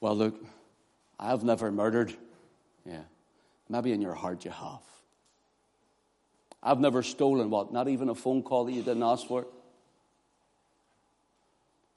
Well, 0.00 0.16
look, 0.16 0.34
I've 1.20 1.44
never 1.44 1.70
murdered. 1.70 2.12
Yeah. 2.84 3.02
Maybe 3.68 3.92
in 3.92 4.02
your 4.02 4.14
heart 4.14 4.44
you 4.44 4.50
have. 4.50 4.82
I've 6.64 6.80
never 6.80 7.04
stolen 7.04 7.48
what? 7.48 7.72
Not 7.72 7.86
even 7.86 8.08
a 8.08 8.16
phone 8.16 8.42
call 8.42 8.64
that 8.64 8.72
you 8.72 8.82
didn't 8.82 9.04
ask 9.04 9.24
for. 9.28 9.46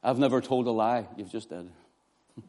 I've 0.04 0.20
never 0.20 0.42
told 0.42 0.68
a 0.68 0.72
lie. 0.72 1.08
You've 1.18 1.32
just 1.32 1.50
did. 1.50 1.72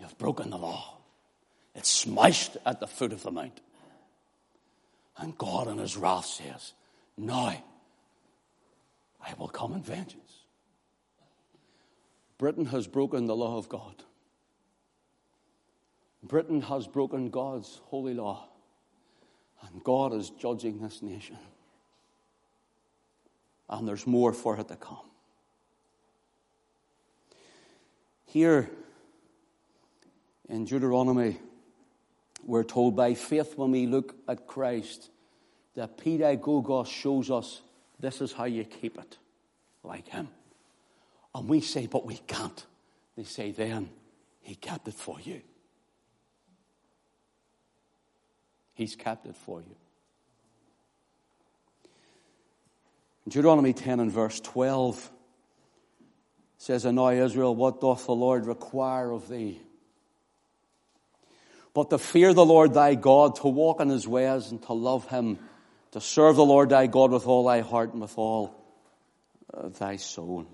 You've 0.00 0.16
broken 0.16 0.48
the 0.48 0.56
law. 0.56 0.96
It's 1.74 1.90
smashed 1.90 2.56
at 2.64 2.80
the 2.80 2.86
foot 2.86 3.12
of 3.12 3.22
the 3.22 3.30
mount. 3.30 3.60
And 5.18 5.36
God 5.36 5.68
in 5.68 5.76
his 5.76 5.98
wrath 5.98 6.24
says, 6.24 6.72
Now 7.18 7.62
I 9.26 9.34
will 9.38 9.48
come 9.48 9.72
in 9.72 9.82
vengeance. 9.82 10.44
Britain 12.38 12.66
has 12.66 12.86
broken 12.86 13.26
the 13.26 13.34
law 13.34 13.56
of 13.56 13.68
God. 13.68 14.04
Britain 16.22 16.60
has 16.62 16.86
broken 16.86 17.30
God's 17.30 17.80
holy 17.86 18.14
law. 18.14 18.48
And 19.62 19.82
God 19.82 20.12
is 20.12 20.30
judging 20.30 20.80
this 20.80 21.02
nation. 21.02 21.38
And 23.68 23.88
there's 23.88 24.06
more 24.06 24.32
for 24.32 24.58
it 24.58 24.68
to 24.68 24.76
come. 24.76 25.10
Here 28.26 28.70
in 30.48 30.66
Deuteronomy, 30.66 31.38
we're 32.44 32.64
told 32.64 32.94
by 32.94 33.14
faith 33.14 33.56
when 33.56 33.72
we 33.72 33.86
look 33.86 34.14
at 34.28 34.46
Christ 34.46 35.10
that 35.74 35.98
pedagogos 35.98 36.86
shows 36.86 37.30
us 37.30 37.62
this 38.00 38.20
is 38.20 38.32
how 38.32 38.44
you 38.44 38.64
keep 38.64 38.98
it 38.98 39.18
like 39.82 40.08
him. 40.08 40.28
And 41.34 41.48
we 41.48 41.60
say, 41.60 41.86
but 41.86 42.06
we 42.06 42.16
can't. 42.26 42.64
They 43.16 43.24
say, 43.24 43.50
then 43.50 43.90
he 44.40 44.54
kept 44.54 44.88
it 44.88 44.94
for 44.94 45.20
you. 45.20 45.40
He's 48.74 48.94
kept 48.94 49.26
it 49.26 49.36
for 49.36 49.60
you. 49.60 49.76
Deuteronomy 53.28 53.72
10 53.72 54.00
and 54.00 54.12
verse 54.12 54.38
12 54.40 55.10
says, 56.58 56.84
And 56.84 56.96
now, 56.96 57.08
Israel, 57.08 57.54
what 57.56 57.80
doth 57.80 58.06
the 58.06 58.14
Lord 58.14 58.46
require 58.46 59.10
of 59.10 59.28
thee? 59.28 59.60
But 61.74 61.90
to 61.90 61.98
fear 61.98 62.32
the 62.32 62.44
Lord 62.44 62.74
thy 62.74 62.94
God, 62.94 63.36
to 63.36 63.48
walk 63.48 63.80
in 63.80 63.88
his 63.88 64.06
ways, 64.06 64.50
and 64.50 64.62
to 64.62 64.72
love 64.72 65.08
him, 65.08 65.38
to 65.96 66.00
serve 66.02 66.36
the 66.36 66.44
Lord 66.44 66.68
thy 66.68 66.88
God 66.88 67.10
with 67.10 67.26
all 67.26 67.46
thy 67.46 67.60
heart 67.60 67.94
and 67.94 68.02
with 68.02 68.18
all 68.18 68.54
uh, 69.54 69.70
thy 69.70 69.96
soul. 69.96 70.46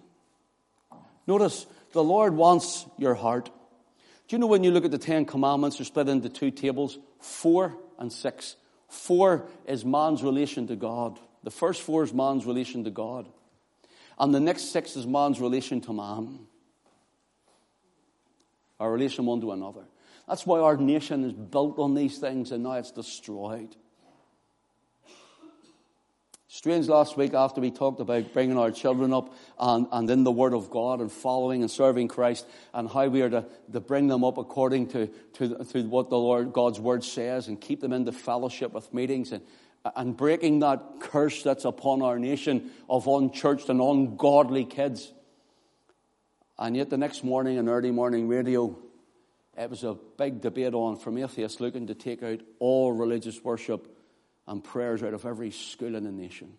Notice, 1.26 1.66
the 1.90 2.04
Lord 2.04 2.36
wants 2.36 2.86
your 2.96 3.16
heart. 3.16 3.46
Do 3.46 4.36
you 4.36 4.38
know 4.38 4.46
when 4.46 4.62
you 4.62 4.70
look 4.70 4.84
at 4.84 4.92
the 4.92 4.98
Ten 4.98 5.24
Commandments, 5.24 5.78
they're 5.78 5.84
split 5.84 6.08
into 6.08 6.28
two 6.28 6.52
tables, 6.52 6.96
four 7.18 7.76
and 7.98 8.12
six. 8.12 8.54
Four 8.88 9.48
is 9.66 9.84
man's 9.84 10.22
relation 10.22 10.68
to 10.68 10.76
God. 10.76 11.18
The 11.42 11.50
first 11.50 11.82
four 11.82 12.04
is 12.04 12.14
man's 12.14 12.46
relation 12.46 12.84
to 12.84 12.90
God. 12.90 13.26
And 14.20 14.32
the 14.32 14.38
next 14.38 14.70
six 14.70 14.94
is 14.94 15.08
man's 15.08 15.40
relation 15.40 15.80
to 15.80 15.92
man. 15.92 16.38
Our 18.78 18.92
relation 18.92 19.26
one 19.26 19.40
to 19.40 19.50
another. 19.50 19.82
That's 20.28 20.46
why 20.46 20.60
our 20.60 20.76
nation 20.76 21.24
is 21.24 21.32
built 21.32 21.80
on 21.80 21.96
these 21.96 22.18
things 22.18 22.52
and 22.52 22.62
now 22.62 22.74
it's 22.74 22.92
destroyed. 22.92 23.74
Strange 26.54 26.86
last 26.86 27.16
week 27.16 27.32
after 27.32 27.62
we 27.62 27.70
talked 27.70 27.98
about 27.98 28.34
bringing 28.34 28.58
our 28.58 28.70
children 28.70 29.10
up 29.14 29.34
and, 29.58 29.86
and 29.90 30.10
in 30.10 30.22
the 30.22 30.30
Word 30.30 30.52
of 30.52 30.68
God 30.68 31.00
and 31.00 31.10
following 31.10 31.62
and 31.62 31.70
serving 31.70 32.08
Christ 32.08 32.46
and 32.74 32.90
how 32.90 33.06
we 33.06 33.22
are 33.22 33.30
to, 33.30 33.46
to 33.72 33.80
bring 33.80 34.06
them 34.06 34.22
up 34.22 34.36
according 34.36 34.88
to, 34.88 35.06
to, 35.06 35.64
to 35.64 35.82
what 35.84 36.10
the 36.10 36.18
Lord 36.18 36.52
God's 36.52 36.78
Word 36.78 37.04
says 37.04 37.48
and 37.48 37.58
keep 37.58 37.80
them 37.80 37.94
in 37.94 38.04
the 38.04 38.12
fellowship 38.12 38.74
with 38.74 38.92
meetings 38.92 39.32
and, 39.32 39.42
and 39.96 40.14
breaking 40.14 40.60
that 40.60 40.82
curse 41.00 41.42
that's 41.42 41.64
upon 41.64 42.02
our 42.02 42.18
nation 42.18 42.70
of 42.86 43.06
unchurched 43.06 43.70
and 43.70 43.80
ungodly 43.80 44.66
kids. 44.66 45.10
And 46.58 46.76
yet 46.76 46.90
the 46.90 46.98
next 46.98 47.24
morning 47.24 47.56
in 47.56 47.66
early 47.66 47.92
morning 47.92 48.28
radio, 48.28 48.76
it 49.56 49.70
was 49.70 49.84
a 49.84 49.96
big 50.18 50.42
debate 50.42 50.74
on 50.74 50.98
from 50.98 51.16
atheists 51.16 51.60
looking 51.60 51.86
to 51.86 51.94
take 51.94 52.22
out 52.22 52.40
all 52.58 52.92
religious 52.92 53.42
worship 53.42 53.88
and 54.46 54.62
prayers 54.62 55.02
out 55.02 55.14
of 55.14 55.24
every 55.24 55.50
school 55.50 55.94
in 55.94 56.04
the 56.04 56.12
nation. 56.12 56.52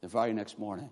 The 0.00 0.08
very 0.08 0.32
next 0.32 0.58
morning. 0.58 0.90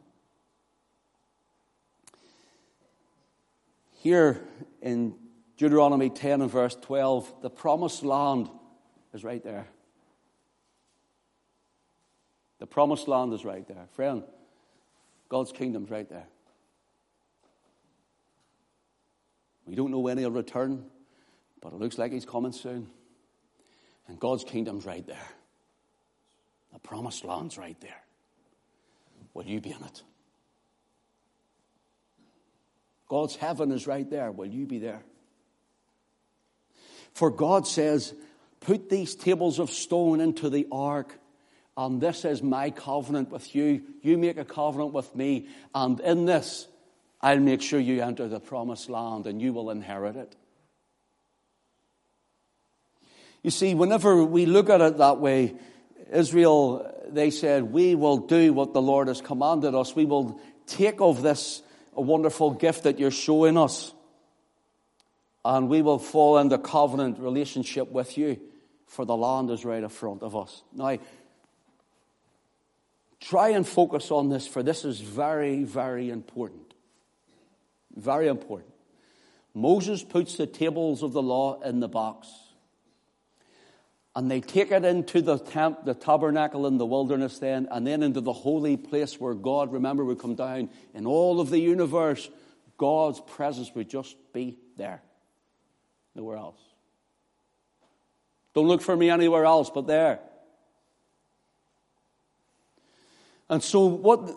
Here 4.01 4.42
in 4.81 5.14
Deuteronomy 5.57 6.11
10 6.11 6.42
and 6.42 6.51
verse 6.51 6.75
12, 6.83 7.42
the 7.42 7.51
promised 7.51 8.03
land 8.03 8.48
is 9.14 9.22
right 9.22 9.42
there. 9.44 9.68
The 12.59 12.66
promised 12.66 13.07
land 13.07 13.33
is 13.33 13.44
right 13.44 13.66
there. 13.68 13.87
Friend, 13.92 14.25
God's 15.29 15.53
kingdom's 15.53 15.90
right 15.90 16.09
there. 16.09 16.27
We 19.66 19.75
don't 19.77 19.90
know 19.90 20.01
when 20.01 20.18
he'll 20.18 20.31
return, 20.31 20.85
but 21.61 21.72
it 21.72 21.79
looks 21.79 21.98
like 21.98 22.12
he's 22.12 22.27
coming 22.27 22.53
soon. 22.53 22.88
And 24.09 24.19
God's 24.19 24.45
kingdom's 24.45 24.85
right 24.85 25.07
there. 25.07 25.29
The 26.73 26.79
promised 26.79 27.25
land's 27.25 27.59
right 27.59 27.81
there. 27.81 28.03
Will 29.35 29.45
you 29.45 29.61
be 29.61 29.71
in 29.71 29.83
it? 29.85 30.03
God's 33.09 33.37
heaven 33.37 33.73
is 33.73 33.87
right 33.87 34.09
there. 34.09 34.31
Will 34.31 34.47
you 34.47 34.67
be 34.67 34.79
there? 34.79 35.03
For 37.15 37.31
God 37.31 37.67
says, 37.67 38.15
Put 38.61 38.88
these 38.88 39.15
tables 39.15 39.59
of 39.59 39.71
stone 39.71 40.21
into 40.21 40.49
the 40.49 40.69
ark, 40.71 41.19
and 41.77 42.01
this 42.01 42.25
is 42.25 42.43
my 42.43 42.71
covenant 42.71 43.31
with 43.31 43.55
you. 43.55 43.83
You 44.03 44.17
make 44.17 44.38
a 44.38 44.45
covenant 44.45 44.93
with 44.93 45.15
me, 45.17 45.49
and 45.75 45.99
in 46.01 46.27
this, 46.27 46.69
I'll 47.23 47.38
make 47.38 47.62
sure 47.62 47.79
you 47.79 48.03
enter 48.03 48.29
the 48.29 48.41
promised 48.41 48.91
land 48.91 49.27
and 49.27 49.41
you 49.41 49.53
will 49.53 49.71
inherit 49.71 50.17
it. 50.17 50.35
You 53.42 53.50
see, 53.50 53.74
whenever 53.74 54.24
we 54.24 54.46
look 54.46 54.70
at 54.70 54.81
it 54.81 54.98
that 54.98 55.18
way, 55.18 55.55
Israel, 56.12 56.88
they 57.09 57.31
said, 57.31 57.64
We 57.64 57.94
will 57.94 58.18
do 58.18 58.52
what 58.52 58.72
the 58.72 58.83
Lord 58.83 59.09
has 59.09 59.20
commanded 59.20 59.74
us. 59.74 59.96
We 59.96 60.05
will 60.05 60.40
take 60.66 61.00
of 61.00 61.22
this 61.22 61.62
wonderful 61.92 62.52
gift 62.52 62.85
that 62.85 62.98
you're 62.98 63.11
showing 63.11 63.57
us. 63.57 63.92
And 65.44 65.68
we 65.68 65.83
will 65.83 65.98
fall 65.98 66.38
into 66.38 66.57
covenant 66.57 67.18
relationship 67.18 67.90
with 67.90 68.16
you, 68.16 68.40
for 68.87 69.05
the 69.05 69.16
land 69.16 69.50
is 69.50 69.64
right 69.64 69.83
in 69.83 69.88
front 69.88 70.22
of 70.22 70.37
us. 70.37 70.62
Now, 70.72 70.98
try 73.20 73.48
and 73.48 73.66
focus 73.66 74.12
on 74.12 74.28
this, 74.28 74.46
for 74.46 74.62
this 74.62 74.85
is 74.85 75.00
very, 75.00 75.64
very 75.64 76.11
important. 76.11 76.74
Very 77.96 78.28
important. 78.28 78.72
Moses 79.52 80.05
puts 80.05 80.37
the 80.37 80.46
tables 80.46 81.02
of 81.02 81.12
the 81.12 81.22
law 81.22 81.61
in 81.61 81.81
the 81.81 81.88
box 81.88 82.28
and 84.14 84.31
they 84.31 84.40
take 84.40 84.70
it 84.70 84.85
into 84.85 85.22
the 85.22 85.38
tent, 85.38 85.87
the 85.87 85.94
tabernacle 85.94 86.66
in 86.66 86.77
the 86.77 86.85
wilderness 86.85 87.38
then, 87.38 87.66
and 87.70 87.87
then 87.87 88.03
into 88.03 88.20
the 88.20 88.33
holy 88.33 88.77
place 88.77 89.18
where 89.18 89.33
God, 89.33 89.72
remember, 89.72 90.05
would 90.05 90.18
come 90.18 90.35
down 90.35 90.68
in 90.92 91.07
all 91.07 91.40
of 91.40 91.48
the 91.48 91.59
universe. 91.59 92.29
God's 92.77 93.20
presence 93.20 93.70
would 93.75 93.88
just 93.88 94.16
be 94.35 94.59
there. 94.77 95.03
Nowhere 96.14 96.37
else. 96.37 96.61
Don't 98.55 98.68
look 98.68 98.83
for 98.83 98.94
me 98.94 99.09
anywhere 99.09 99.46
else 99.46 99.70
but 99.70 99.87
there. 99.87 100.20
And 103.48 103.62
so, 103.62 103.87
what 103.87 104.31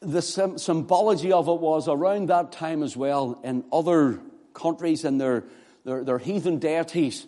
the 0.00 0.20
symbology 0.20 1.30
of 1.30 1.48
it 1.48 1.60
was 1.60 1.86
around 1.86 2.28
that 2.28 2.50
time 2.50 2.82
as 2.82 2.96
well 2.96 3.40
in 3.44 3.64
other 3.72 4.20
countries 4.52 5.04
and 5.04 5.20
their, 5.20 5.44
their, 5.84 6.02
their 6.02 6.18
heathen 6.18 6.58
deities 6.58 7.26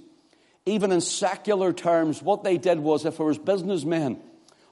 even 0.69 0.93
in 0.93 1.01
secular 1.01 1.73
terms, 1.73 2.23
what 2.23 2.45
they 2.45 2.59
did 2.59 2.81
was 2.81 3.05
if 3.05 3.19
it 3.19 3.23
was 3.23 3.39
businessmen 3.39 4.21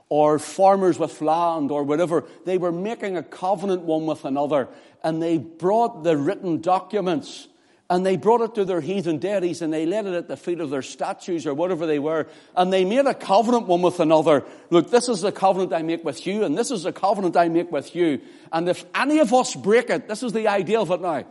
or 0.09 0.39
farmers 0.39 0.99
with 0.99 1.21
land 1.21 1.71
or 1.71 1.83
whatever, 1.83 2.25
they 2.45 2.59
were 2.59 2.73
making 2.73 3.17
a 3.17 3.23
covenant 3.23 3.83
one 3.83 4.07
with 4.07 4.25
another, 4.25 4.69
and 5.03 5.23
they 5.23 5.39
brought 5.39 6.05
the 6.05 6.17
written 6.17 6.61
documents 6.61 7.49
and 7.89 8.05
they 8.05 8.17
brought 8.17 8.41
it 8.41 8.55
to 8.57 8.65
their 8.65 8.81
heathen 8.81 9.19
deities 9.19 9.63
and 9.63 9.73
they 9.73 9.87
laid 9.87 10.07
it 10.07 10.15
at 10.15 10.27
the 10.27 10.37
feet 10.37 10.59
of 10.59 10.71
their 10.71 10.83
statues 10.83 11.47
or 11.47 11.55
whatever 11.55 11.87
they 11.87 11.99
were, 11.99 12.27
and 12.57 12.73
they 12.73 12.85
made 12.85 13.07
a 13.07 13.15
covenant 13.15 13.67
one 13.67 13.83
with 13.83 14.01
another. 14.01 14.45
Look, 14.71 14.91
this 14.91 15.09
is 15.09 15.21
the 15.21 15.33
covenant 15.33 15.73
I 15.73 15.83
make 15.83 16.05
with 16.05 16.27
you, 16.27 16.45
and 16.45 16.59
this 16.59 16.71
is 16.71 16.83
the 16.83 16.93
covenant 16.93 17.37
I 17.37 17.49
make 17.49 17.71
with 17.71 17.95
you. 17.95 18.21
And 18.53 18.69
if 18.69 18.85
any 18.95 19.21
of 19.21 19.33
us 19.33 19.55
break 19.55 19.91
it, 19.91 20.09
this 20.09 20.23
is 20.23 20.33
the 20.33 20.49
idea 20.49 20.81
of 20.81 20.91
it 20.91 21.01
now. 21.01 21.25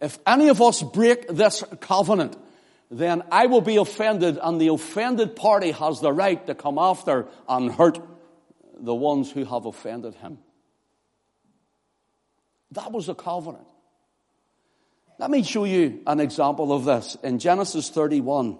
If 0.00 0.18
any 0.26 0.48
of 0.48 0.62
us 0.62 0.82
break 0.82 1.28
this 1.28 1.64
covenant, 1.80 2.36
then 2.90 3.22
I 3.30 3.46
will 3.46 3.60
be 3.60 3.76
offended, 3.76 4.38
and 4.42 4.60
the 4.60 4.68
offended 4.68 5.36
party 5.36 5.70
has 5.70 6.00
the 6.00 6.12
right 6.12 6.44
to 6.48 6.54
come 6.54 6.76
after 6.76 7.28
and 7.48 7.70
hurt 7.70 8.00
the 8.78 8.94
ones 8.94 9.30
who 9.30 9.44
have 9.44 9.64
offended 9.64 10.14
him. 10.14 10.38
That 12.72 12.90
was 12.90 13.06
the 13.06 13.14
covenant. 13.14 13.66
Let 15.18 15.30
me 15.30 15.42
show 15.42 15.64
you 15.64 16.00
an 16.06 16.18
example 16.18 16.72
of 16.72 16.84
this 16.84 17.16
in 17.22 17.38
Genesis 17.38 17.90
31. 17.90 18.58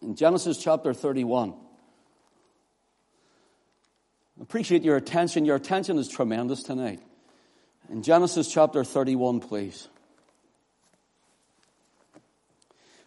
In 0.00 0.16
Genesis 0.16 0.58
chapter 0.58 0.92
31. 0.92 1.54
Appreciate 4.40 4.82
your 4.82 4.96
attention. 4.96 5.44
Your 5.44 5.56
attention 5.56 5.98
is 5.98 6.08
tremendous 6.08 6.62
tonight. 6.62 7.00
In 7.90 8.02
Genesis 8.02 8.50
chapter 8.50 8.82
31, 8.82 9.40
please. 9.40 9.88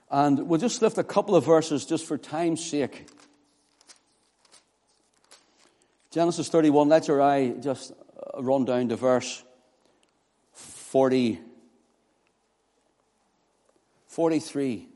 And 0.09 0.47
we'll 0.47 0.59
just 0.59 0.81
lift 0.81 0.97
a 0.97 1.03
couple 1.03 1.35
of 1.35 1.45
verses 1.45 1.85
just 1.85 2.05
for 2.05 2.17
time's 2.17 2.63
sake. 2.63 3.07
Genesis 6.11 6.47
31, 6.47 6.87
let 6.87 7.07
your 7.07 7.21
eye 7.21 7.49
just 7.49 7.91
uh, 7.91 8.41
run 8.41 8.63
down 8.63 8.89
to 8.89 8.95
verse 8.95 9.43
40, 10.53 11.41
43. 14.07 14.87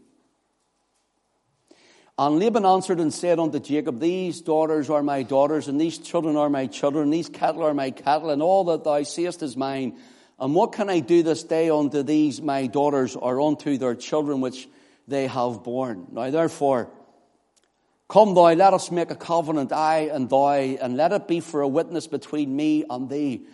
And 2.18 2.40
Laban 2.40 2.66
answered 2.66 3.00
and 3.00 3.14
said 3.14 3.40
unto 3.40 3.60
Jacob, 3.60 4.00
These 4.00 4.42
daughters 4.42 4.90
are 4.90 5.04
my 5.04 5.24
daughters, 5.24 5.68
and 5.68 5.80
these 5.80 5.98
children 5.98 6.36
are 6.36 6.50
my 6.50 6.68
children, 6.68 7.10
these 7.10 7.30
cattle 7.30 7.64
are 7.64 7.74
my 7.74 7.92
cattle, 7.92 8.30
and 8.30 8.42
all 8.42 8.66
that 8.66 8.84
thou 8.84 9.04
seest 9.04 9.42
is 9.42 9.58
mine. 9.58 9.98
And 10.40 10.56
what 10.56 10.72
can 10.72 10.90
I 10.90 11.00
do 11.00 11.24
this 11.24 11.44
day 11.44 11.70
unto 11.70 12.04
these 12.04 12.42
my 12.42 12.68
daughters, 12.68 13.16
or 13.16 13.42
unto 13.42 13.78
their 13.78 13.96
children 13.96 14.42
which 14.42 14.68
they 15.10 15.28
have 15.28 15.64
borne. 15.64 16.08
Now, 16.12 16.30
therefore, 16.30 16.90
Come 18.10 18.34
thou, 18.34 18.52
let 18.56 18.74
us 18.74 18.90
make 18.90 19.12
a 19.12 19.16
covenant, 19.16 19.72
I 19.72 20.10
and 20.12 20.28
thou, 20.28 20.54
and 20.54 20.98
let 20.98 21.12
it 21.12 21.28
be 21.28 21.42
for 21.42 21.62
a 21.62 21.68
witness 21.68 22.08
between 22.08 22.56
me 22.56 22.84
and 22.90 23.08
thee. 23.08 23.46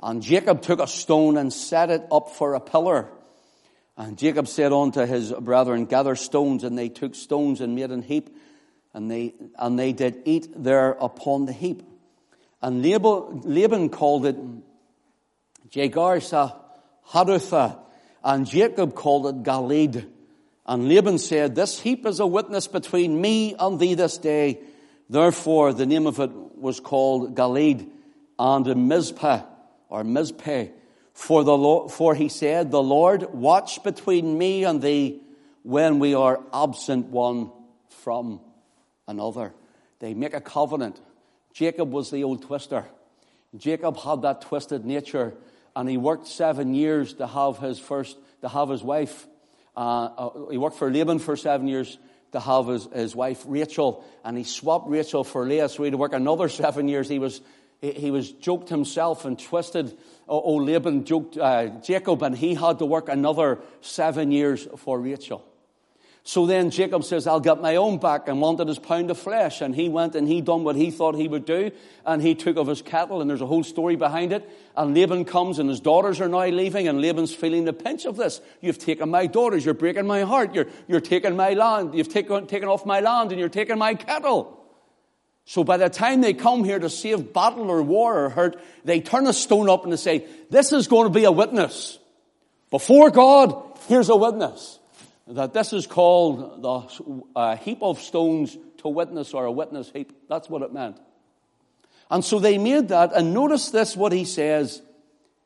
And 0.00 0.20
Jacob 0.20 0.60
took 0.60 0.80
a 0.80 0.88
stone 0.88 1.36
and 1.36 1.52
set 1.52 1.88
it 1.88 2.04
up 2.10 2.30
for 2.30 2.54
a 2.54 2.60
pillar. 2.60 3.08
And 3.96 4.18
Jacob 4.18 4.48
said 4.48 4.72
unto 4.72 5.06
his 5.06 5.30
brethren, 5.32 5.84
Gather 5.84 6.16
stones. 6.16 6.64
And 6.64 6.76
they 6.76 6.88
took 6.88 7.14
stones 7.14 7.60
and 7.60 7.76
made 7.76 7.92
an 7.92 8.02
heap. 8.02 8.36
And 8.92 9.08
they, 9.08 9.34
and 9.56 9.78
they 9.78 9.92
did 9.92 10.22
eat 10.24 10.48
there 10.56 10.90
upon 11.00 11.46
the 11.46 11.52
heap. 11.52 11.84
And 12.60 12.82
Laban 12.82 13.90
called 13.90 14.26
it 14.26 14.36
Jegarsah 15.70 16.56
Hadutha. 17.10 17.78
And 18.24 18.46
Jacob 18.46 18.96
called 18.96 19.26
it 19.28 19.42
Galeed. 19.44 20.08
And 20.72 20.88
Laban 20.88 21.18
said, 21.18 21.54
This 21.54 21.78
heap 21.78 22.06
is 22.06 22.18
a 22.18 22.26
witness 22.26 22.66
between 22.66 23.20
me 23.20 23.54
and 23.58 23.78
thee 23.78 23.92
this 23.92 24.16
day. 24.16 24.60
Therefore, 25.10 25.74
the 25.74 25.84
name 25.84 26.06
of 26.06 26.18
it 26.18 26.30
was 26.32 26.80
called 26.80 27.36
Galeed 27.36 27.90
and 28.38 28.88
Mizpah, 28.88 29.42
or 29.90 30.02
Mizpeh. 30.02 30.70
For, 31.12 31.44
the 31.44 31.54
Lord, 31.54 31.92
for 31.92 32.14
he 32.14 32.30
said, 32.30 32.70
The 32.70 32.82
Lord 32.82 33.34
watch 33.34 33.82
between 33.82 34.38
me 34.38 34.64
and 34.64 34.80
thee 34.80 35.20
when 35.62 35.98
we 35.98 36.14
are 36.14 36.40
absent 36.54 37.08
one 37.08 37.50
from 37.90 38.40
another. 39.06 39.52
They 39.98 40.14
make 40.14 40.32
a 40.32 40.40
covenant. 40.40 40.98
Jacob 41.52 41.92
was 41.92 42.10
the 42.10 42.24
old 42.24 42.44
twister. 42.44 42.86
Jacob 43.54 43.98
had 43.98 44.22
that 44.22 44.40
twisted 44.40 44.86
nature, 44.86 45.34
and 45.76 45.86
he 45.86 45.98
worked 45.98 46.28
seven 46.28 46.72
years 46.72 47.12
to 47.12 47.26
have 47.26 47.58
his 47.58 47.78
first, 47.78 48.16
to 48.40 48.48
have 48.48 48.70
his 48.70 48.82
wife. 48.82 49.26
Uh, 49.76 49.80
uh, 49.80 50.50
he 50.50 50.58
worked 50.58 50.76
for 50.76 50.90
Laban 50.90 51.18
for 51.18 51.36
seven 51.36 51.68
years 51.68 51.98
to 52.32 52.40
have 52.40 52.66
his, 52.66 52.86
his 52.92 53.16
wife 53.16 53.44
Rachel, 53.46 54.04
and 54.24 54.36
he 54.36 54.44
swapped 54.44 54.88
Rachel 54.88 55.24
for 55.24 55.46
Leah, 55.46 55.68
so 55.68 55.82
he 55.82 55.86
had 55.86 55.92
to 55.92 55.98
work 55.98 56.12
another 56.12 56.48
seven 56.62 56.88
years. 56.88 57.08
He 57.08 57.18
was 57.18 57.40
he 57.80 58.12
was 58.12 58.30
joked 58.30 58.68
himself 58.68 59.24
and 59.24 59.36
twisted. 59.36 59.98
Oh, 60.28 60.54
Laban 60.54 61.04
joked 61.04 61.36
uh, 61.36 61.66
Jacob, 61.80 62.22
and 62.22 62.36
he 62.36 62.54
had 62.54 62.78
to 62.78 62.86
work 62.86 63.08
another 63.08 63.58
seven 63.80 64.30
years 64.30 64.68
for 64.76 65.00
Rachel. 65.00 65.44
So 66.24 66.46
then 66.46 66.70
Jacob 66.70 67.02
says, 67.02 67.26
I'll 67.26 67.40
get 67.40 67.60
my 67.60 67.76
own 67.76 67.98
back 67.98 68.28
and 68.28 68.40
wanted 68.40 68.68
his 68.68 68.78
pound 68.78 69.10
of 69.10 69.18
flesh. 69.18 69.60
And 69.60 69.74
he 69.74 69.88
went 69.88 70.14
and 70.14 70.28
he 70.28 70.40
done 70.40 70.62
what 70.62 70.76
he 70.76 70.92
thought 70.92 71.16
he 71.16 71.26
would 71.26 71.44
do. 71.44 71.72
And 72.06 72.22
he 72.22 72.36
took 72.36 72.56
of 72.56 72.68
his 72.68 72.80
cattle 72.80 73.20
and 73.20 73.28
there's 73.28 73.40
a 73.40 73.46
whole 73.46 73.64
story 73.64 73.96
behind 73.96 74.32
it. 74.32 74.48
And 74.76 74.94
Laban 74.94 75.24
comes 75.24 75.58
and 75.58 75.68
his 75.68 75.80
daughters 75.80 76.20
are 76.20 76.28
now 76.28 76.46
leaving 76.46 76.86
and 76.86 77.00
Laban's 77.00 77.34
feeling 77.34 77.64
the 77.64 77.72
pinch 77.72 78.04
of 78.04 78.16
this. 78.16 78.40
You've 78.60 78.78
taken 78.78 79.10
my 79.10 79.26
daughters. 79.26 79.64
You're 79.64 79.74
breaking 79.74 80.06
my 80.06 80.22
heart. 80.22 80.54
You're, 80.54 80.68
you're 80.86 81.00
taking 81.00 81.34
my 81.34 81.54
land. 81.54 81.96
You've 81.96 82.08
taken, 82.08 82.46
taken 82.46 82.68
off 82.68 82.86
my 82.86 83.00
land 83.00 83.32
and 83.32 83.40
you're 83.40 83.48
taking 83.48 83.78
my 83.78 83.94
cattle. 83.94 84.60
So 85.44 85.64
by 85.64 85.76
the 85.76 85.88
time 85.88 86.20
they 86.20 86.34
come 86.34 86.62
here 86.62 86.78
to 86.78 86.88
save 86.88 87.32
battle 87.32 87.68
or 87.68 87.82
war 87.82 88.26
or 88.26 88.28
hurt, 88.28 88.62
they 88.84 89.00
turn 89.00 89.26
a 89.26 89.32
stone 89.32 89.68
up 89.68 89.82
and 89.82 89.92
they 89.92 89.96
say, 89.96 90.28
this 90.50 90.72
is 90.72 90.86
going 90.86 91.08
to 91.08 91.12
be 91.12 91.24
a 91.24 91.32
witness. 91.32 91.98
Before 92.70 93.10
God, 93.10 93.60
here's 93.88 94.08
a 94.08 94.14
witness. 94.14 94.78
That 95.26 95.52
this 95.52 95.72
is 95.72 95.86
called 95.86 96.62
the 96.62 97.22
uh, 97.36 97.56
heap 97.56 97.82
of 97.82 98.00
stones 98.00 98.56
to 98.78 98.88
witness 98.88 99.34
or 99.34 99.44
a 99.44 99.52
witness 99.52 99.90
heap. 99.90 100.12
That's 100.28 100.48
what 100.48 100.62
it 100.62 100.72
meant. 100.72 100.98
And 102.10 102.24
so 102.24 102.38
they 102.38 102.58
made 102.58 102.88
that, 102.88 103.12
and 103.14 103.32
notice 103.32 103.70
this 103.70 103.96
what 103.96 104.12
he 104.12 104.24
says 104.24 104.82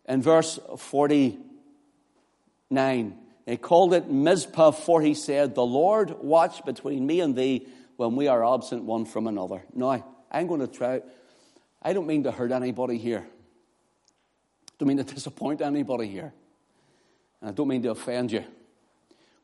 in 0.06 0.22
verse 0.22 0.58
49. 0.78 3.18
They 3.44 3.56
called 3.56 3.94
it 3.94 4.10
Mizpah, 4.10 4.72
for 4.72 5.00
he 5.00 5.14
said, 5.14 5.54
The 5.54 5.64
Lord 5.64 6.18
watch 6.20 6.64
between 6.64 7.06
me 7.06 7.20
and 7.20 7.36
thee 7.36 7.68
when 7.96 8.16
we 8.16 8.26
are 8.28 8.44
absent 8.44 8.84
one 8.84 9.04
from 9.04 9.28
another. 9.28 9.62
Now, 9.74 10.04
I'm 10.30 10.46
going 10.48 10.60
to 10.60 10.66
try, 10.66 11.02
I 11.82 11.92
don't 11.92 12.06
mean 12.06 12.24
to 12.24 12.32
hurt 12.32 12.50
anybody 12.50 12.98
here. 12.98 13.24
I 13.24 14.72
don't 14.78 14.88
mean 14.88 14.96
to 14.96 15.04
disappoint 15.04 15.60
anybody 15.60 16.08
here. 16.08 16.32
And 17.40 17.50
I 17.50 17.52
don't 17.52 17.68
mean 17.68 17.82
to 17.82 17.90
offend 17.90 18.32
you. 18.32 18.44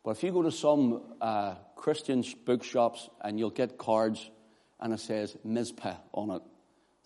But 0.05 0.13
if 0.13 0.23
you 0.23 0.33
go 0.33 0.43
to 0.43 0.51
some 0.51 1.03
uh, 1.21 1.55
Christian 1.77 2.25
bookshops 2.45 3.09
and 3.21 3.39
you'll 3.39 3.51
get 3.51 3.79
cards 3.79 4.31
and 4.81 4.93
it 4.93 5.01
says 5.01 5.37
Mizpah 5.45 5.97
on 6.13 6.31
it. 6.31 6.43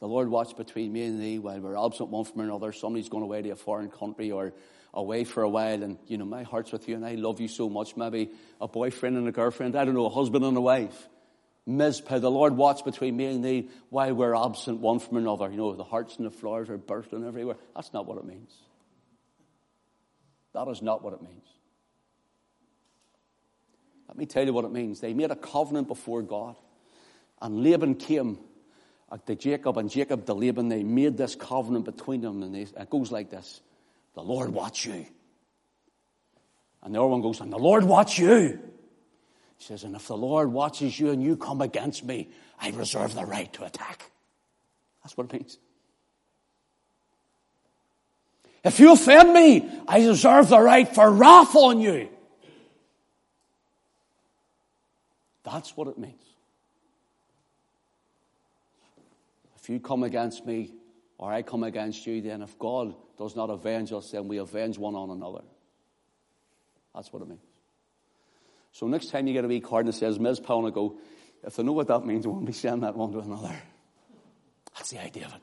The 0.00 0.06
Lord 0.06 0.28
watch 0.28 0.56
between 0.56 0.92
me 0.92 1.04
and 1.04 1.20
thee 1.20 1.38
while 1.38 1.58
we're 1.60 1.76
absent 1.76 2.10
one 2.10 2.24
from 2.24 2.42
another. 2.42 2.72
Somebody's 2.72 3.08
going 3.08 3.24
away 3.24 3.42
to 3.42 3.50
a 3.50 3.56
foreign 3.56 3.90
country 3.90 4.30
or 4.30 4.52
away 4.92 5.24
for 5.24 5.42
a 5.42 5.48
while 5.48 5.82
and, 5.82 5.98
you 6.06 6.18
know, 6.18 6.24
my 6.24 6.42
heart's 6.42 6.72
with 6.72 6.88
you 6.88 6.94
and 6.94 7.04
I 7.04 7.14
love 7.14 7.40
you 7.40 7.48
so 7.48 7.68
much. 7.68 7.96
Maybe 7.96 8.30
a 8.60 8.68
boyfriend 8.68 9.16
and 9.16 9.28
a 9.28 9.32
girlfriend. 9.32 9.76
I 9.76 9.84
don't 9.84 9.94
know, 9.94 10.06
a 10.06 10.10
husband 10.10 10.44
and 10.44 10.56
a 10.56 10.60
wife. 10.60 11.08
Mizpah, 11.66 12.18
the 12.18 12.30
Lord 12.30 12.56
watch 12.56 12.84
between 12.84 13.16
me 13.16 13.26
and 13.26 13.44
thee 13.44 13.68
while 13.90 14.14
we're 14.14 14.36
absent 14.36 14.80
one 14.80 15.00
from 15.00 15.16
another. 15.16 15.50
You 15.50 15.56
know, 15.56 15.74
the 15.74 15.84
hearts 15.84 16.16
and 16.16 16.26
the 16.26 16.30
flowers 16.30 16.70
are 16.70 16.78
bursting 16.78 17.26
everywhere. 17.26 17.56
That's 17.74 17.92
not 17.92 18.06
what 18.06 18.18
it 18.18 18.24
means. 18.24 18.54
That 20.54 20.68
is 20.68 20.80
not 20.80 21.02
what 21.02 21.12
it 21.14 21.22
means. 21.22 21.46
Let 24.08 24.16
me 24.16 24.26
tell 24.26 24.44
you 24.44 24.52
what 24.52 24.64
it 24.64 24.72
means. 24.72 25.00
They 25.00 25.14
made 25.14 25.30
a 25.30 25.36
covenant 25.36 25.88
before 25.88 26.22
God. 26.22 26.56
And 27.42 27.62
Laban 27.62 27.96
came 27.96 28.38
uh, 29.10 29.18
to 29.26 29.34
Jacob, 29.34 29.76
and 29.78 29.90
Jacob 29.90 30.26
to 30.26 30.34
Laban. 30.34 30.68
They 30.68 30.82
made 30.82 31.16
this 31.16 31.34
covenant 31.34 31.84
between 31.84 32.20
them, 32.20 32.42
and 32.42 32.54
they, 32.54 32.62
it 32.62 32.90
goes 32.90 33.12
like 33.12 33.30
this 33.30 33.60
The 34.14 34.22
Lord 34.22 34.50
watch 34.50 34.86
you. 34.86 35.06
And 36.82 36.94
the 36.94 37.00
other 37.00 37.08
one 37.08 37.20
goes, 37.20 37.40
And 37.40 37.52
the 37.52 37.58
Lord 37.58 37.84
watch 37.84 38.18
you. 38.18 38.60
He 39.58 39.64
says, 39.64 39.84
And 39.84 39.96
if 39.96 40.06
the 40.06 40.16
Lord 40.16 40.52
watches 40.52 40.98
you 40.98 41.10
and 41.10 41.22
you 41.22 41.36
come 41.36 41.60
against 41.60 42.04
me, 42.04 42.28
I 42.60 42.70
reserve 42.70 43.14
the 43.14 43.24
right 43.24 43.52
to 43.54 43.64
attack. 43.64 44.10
That's 45.02 45.16
what 45.16 45.26
it 45.26 45.32
means. 45.32 45.58
If 48.64 48.80
you 48.80 48.92
offend 48.92 49.32
me, 49.32 49.70
I 49.86 50.06
reserve 50.06 50.48
the 50.48 50.60
right 50.60 50.92
for 50.92 51.10
wrath 51.10 51.54
on 51.54 51.80
you. 51.80 52.08
That's 55.46 55.76
what 55.76 55.86
it 55.86 55.96
means. 55.96 56.22
If 59.56 59.70
you 59.70 59.78
come 59.78 60.02
against 60.02 60.44
me 60.44 60.72
or 61.18 61.32
I 61.32 61.42
come 61.42 61.62
against 61.62 62.04
you, 62.06 62.20
then 62.20 62.42
if 62.42 62.58
God 62.58 62.94
does 63.16 63.36
not 63.36 63.48
avenge 63.48 63.92
us, 63.92 64.10
then 64.10 64.26
we 64.26 64.38
avenge 64.38 64.76
one 64.76 64.96
on 64.96 65.10
another. 65.10 65.42
That's 66.94 67.12
what 67.12 67.22
it 67.22 67.28
means. 67.28 67.40
So 68.72 68.88
next 68.88 69.10
time 69.10 69.26
you 69.26 69.32
get 69.32 69.44
a 69.44 69.48
wee 69.48 69.60
card 69.60 69.86
and 69.86 69.94
it 69.94 69.96
says 69.96 70.16
and 70.16 70.26
I 70.26 70.70
go, 70.70 70.98
if 71.44 71.56
they 71.56 71.62
know 71.62 71.72
what 71.72 71.88
that 71.88 72.04
means, 72.04 72.26
we 72.26 72.32
won't 72.32 72.44
be 72.44 72.52
sending 72.52 72.80
that 72.80 72.96
one 72.96 73.12
to 73.12 73.20
another. 73.20 73.56
That's 74.74 74.90
the 74.90 75.00
idea 75.00 75.26
of 75.26 75.34
it. 75.34 75.42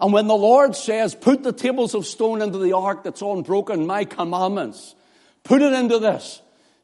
And 0.00 0.12
when 0.12 0.28
the 0.28 0.36
Lord 0.36 0.76
says, 0.76 1.14
put 1.14 1.42
the 1.42 1.52
tables 1.52 1.94
of 1.94 2.06
stone 2.06 2.40
into 2.40 2.58
the 2.58 2.72
ark 2.72 3.02
that's 3.02 3.20
unbroken, 3.20 3.86
my 3.86 4.04
commandments, 4.04 4.94
put 5.42 5.60
it 5.60 5.72
into 5.72 5.98
this. 5.98 6.40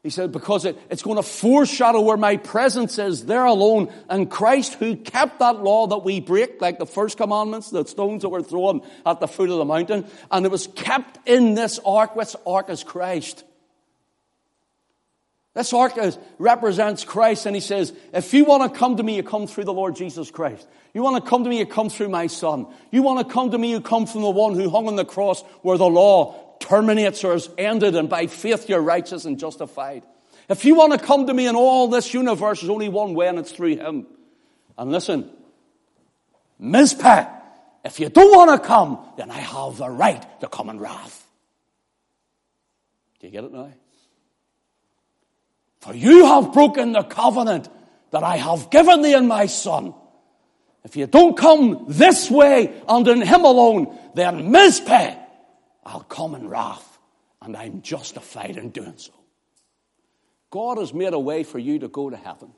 He 0.07 0.11
said, 0.11 0.31
because 0.31 0.63
it, 0.63 0.79
it's 0.89 1.03
going 1.03 1.17
to 1.17 1.21
foreshadow 1.21 1.99
where 1.99 2.15
my 2.15 2.37
presence 2.37 2.97
is 2.97 3.25
there 3.25 3.43
alone. 3.43 3.91
And 4.09 4.31
Christ 4.31 4.75
who 4.75 4.95
kept 4.95 5.39
that 5.39 5.61
law 5.61 5.87
that 5.87 5.97
we 5.97 6.21
break, 6.21 6.61
like 6.61 6.79
the 6.79 6.85
first 6.85 7.17
commandments, 7.17 7.71
the 7.71 7.83
stones 7.83 8.21
that 8.21 8.29
were 8.29 8.41
thrown 8.41 8.83
at 9.05 9.19
the 9.19 9.27
foot 9.27 9.49
of 9.49 9.57
the 9.57 9.65
mountain, 9.65 10.07
and 10.31 10.45
it 10.45 10.49
was 10.49 10.67
kept 10.67 11.27
in 11.27 11.55
this 11.55 11.77
ark. 11.85 12.15
Which 12.15 12.37
ark 12.45 12.69
is 12.69 12.85
Christ? 12.85 13.43
This 15.53 15.73
ark 15.73 15.97
is, 15.97 16.17
represents 16.39 17.03
Christ, 17.03 17.45
and 17.45 17.53
he 17.53 17.59
says, 17.59 17.91
if 18.13 18.33
you 18.33 18.45
want 18.45 18.71
to 18.71 18.79
come 18.79 18.95
to 18.95 19.03
me, 19.03 19.17
you 19.17 19.23
come 19.23 19.45
through 19.45 19.65
the 19.65 19.73
Lord 19.73 19.97
Jesus 19.97 20.31
Christ. 20.31 20.65
You 20.93 21.03
want 21.03 21.21
to 21.21 21.29
come 21.29 21.43
to 21.43 21.49
me, 21.49 21.59
you 21.59 21.65
come 21.65 21.89
through 21.89 22.07
my 22.07 22.27
Son. 22.27 22.65
You 22.91 23.03
want 23.03 23.27
to 23.27 23.33
come 23.33 23.51
to 23.51 23.57
me, 23.57 23.71
you 23.71 23.81
come 23.81 24.05
from 24.05 24.21
the 24.21 24.29
one 24.29 24.55
who 24.55 24.69
hung 24.69 24.87
on 24.87 24.95
the 24.95 25.03
cross 25.03 25.41
where 25.63 25.77
the 25.77 25.89
law 25.89 26.46
terminates 26.59 27.23
or 27.23 27.33
is 27.33 27.49
ended, 27.57 27.95
and 27.95 28.09
by 28.09 28.27
faith 28.27 28.69
you're 28.69 28.81
righteous 28.81 29.25
and 29.25 29.39
justified. 29.39 30.03
If 30.49 30.65
you 30.65 30.75
want 30.75 30.93
to 30.93 30.99
come 30.99 31.27
to 31.27 31.33
me 31.33 31.47
in 31.47 31.55
all 31.55 31.87
this 31.87 32.13
universe, 32.13 32.61
there's 32.61 32.69
only 32.69 32.89
one 32.89 33.13
way, 33.13 33.27
and 33.27 33.39
it's 33.39 33.51
through 33.51 33.77
Him. 33.77 34.07
And 34.77 34.91
listen, 34.91 35.29
Mizpah, 36.59 37.25
if 37.83 37.99
you 37.99 38.09
don't 38.09 38.35
want 38.35 38.61
to 38.61 38.67
come, 38.67 38.99
then 39.17 39.29
I 39.29 39.39
have 39.39 39.77
the 39.77 39.89
right 39.89 40.39
to 40.41 40.47
come 40.47 40.69
in 40.69 40.79
wrath. 40.79 41.25
Do 43.19 43.27
you 43.27 43.33
get 43.33 43.43
it 43.43 43.51
now? 43.51 43.71
For 45.81 45.93
you 45.93 46.25
have 46.25 46.53
broken 46.53 46.93
the 46.93 47.03
covenant 47.03 47.69
that 48.11 48.23
I 48.23 48.37
have 48.37 48.69
given 48.69 49.01
thee 49.01 49.13
in 49.13 49.27
my 49.27 49.45
Son. 49.47 49.93
If 50.83 50.95
you 50.95 51.07
don't 51.07 51.37
come 51.37 51.85
this 51.89 52.31
way 52.31 52.73
and 52.87 53.07
in 53.07 53.21
Him 53.21 53.43
alone, 53.43 53.97
then 54.15 54.51
Mizpah 54.51 55.15
I'll 55.87 56.01
come 56.01 56.35
in 56.35 56.49
wrath, 56.49 56.99
and 57.41 57.55
I'm 57.55 57.81
justified 57.81 58.57
in 58.57 58.71
doing 58.71 58.97
so. 58.97 59.13
God 60.49 60.77
has 60.77 60.93
made 60.93 61.13
a 61.13 61.19
way 61.19 61.43
for 61.43 61.59
you 61.59 61.79
to 61.79 61.87
go 61.87 62.09
to 62.09 62.17
heaven. 62.17 62.51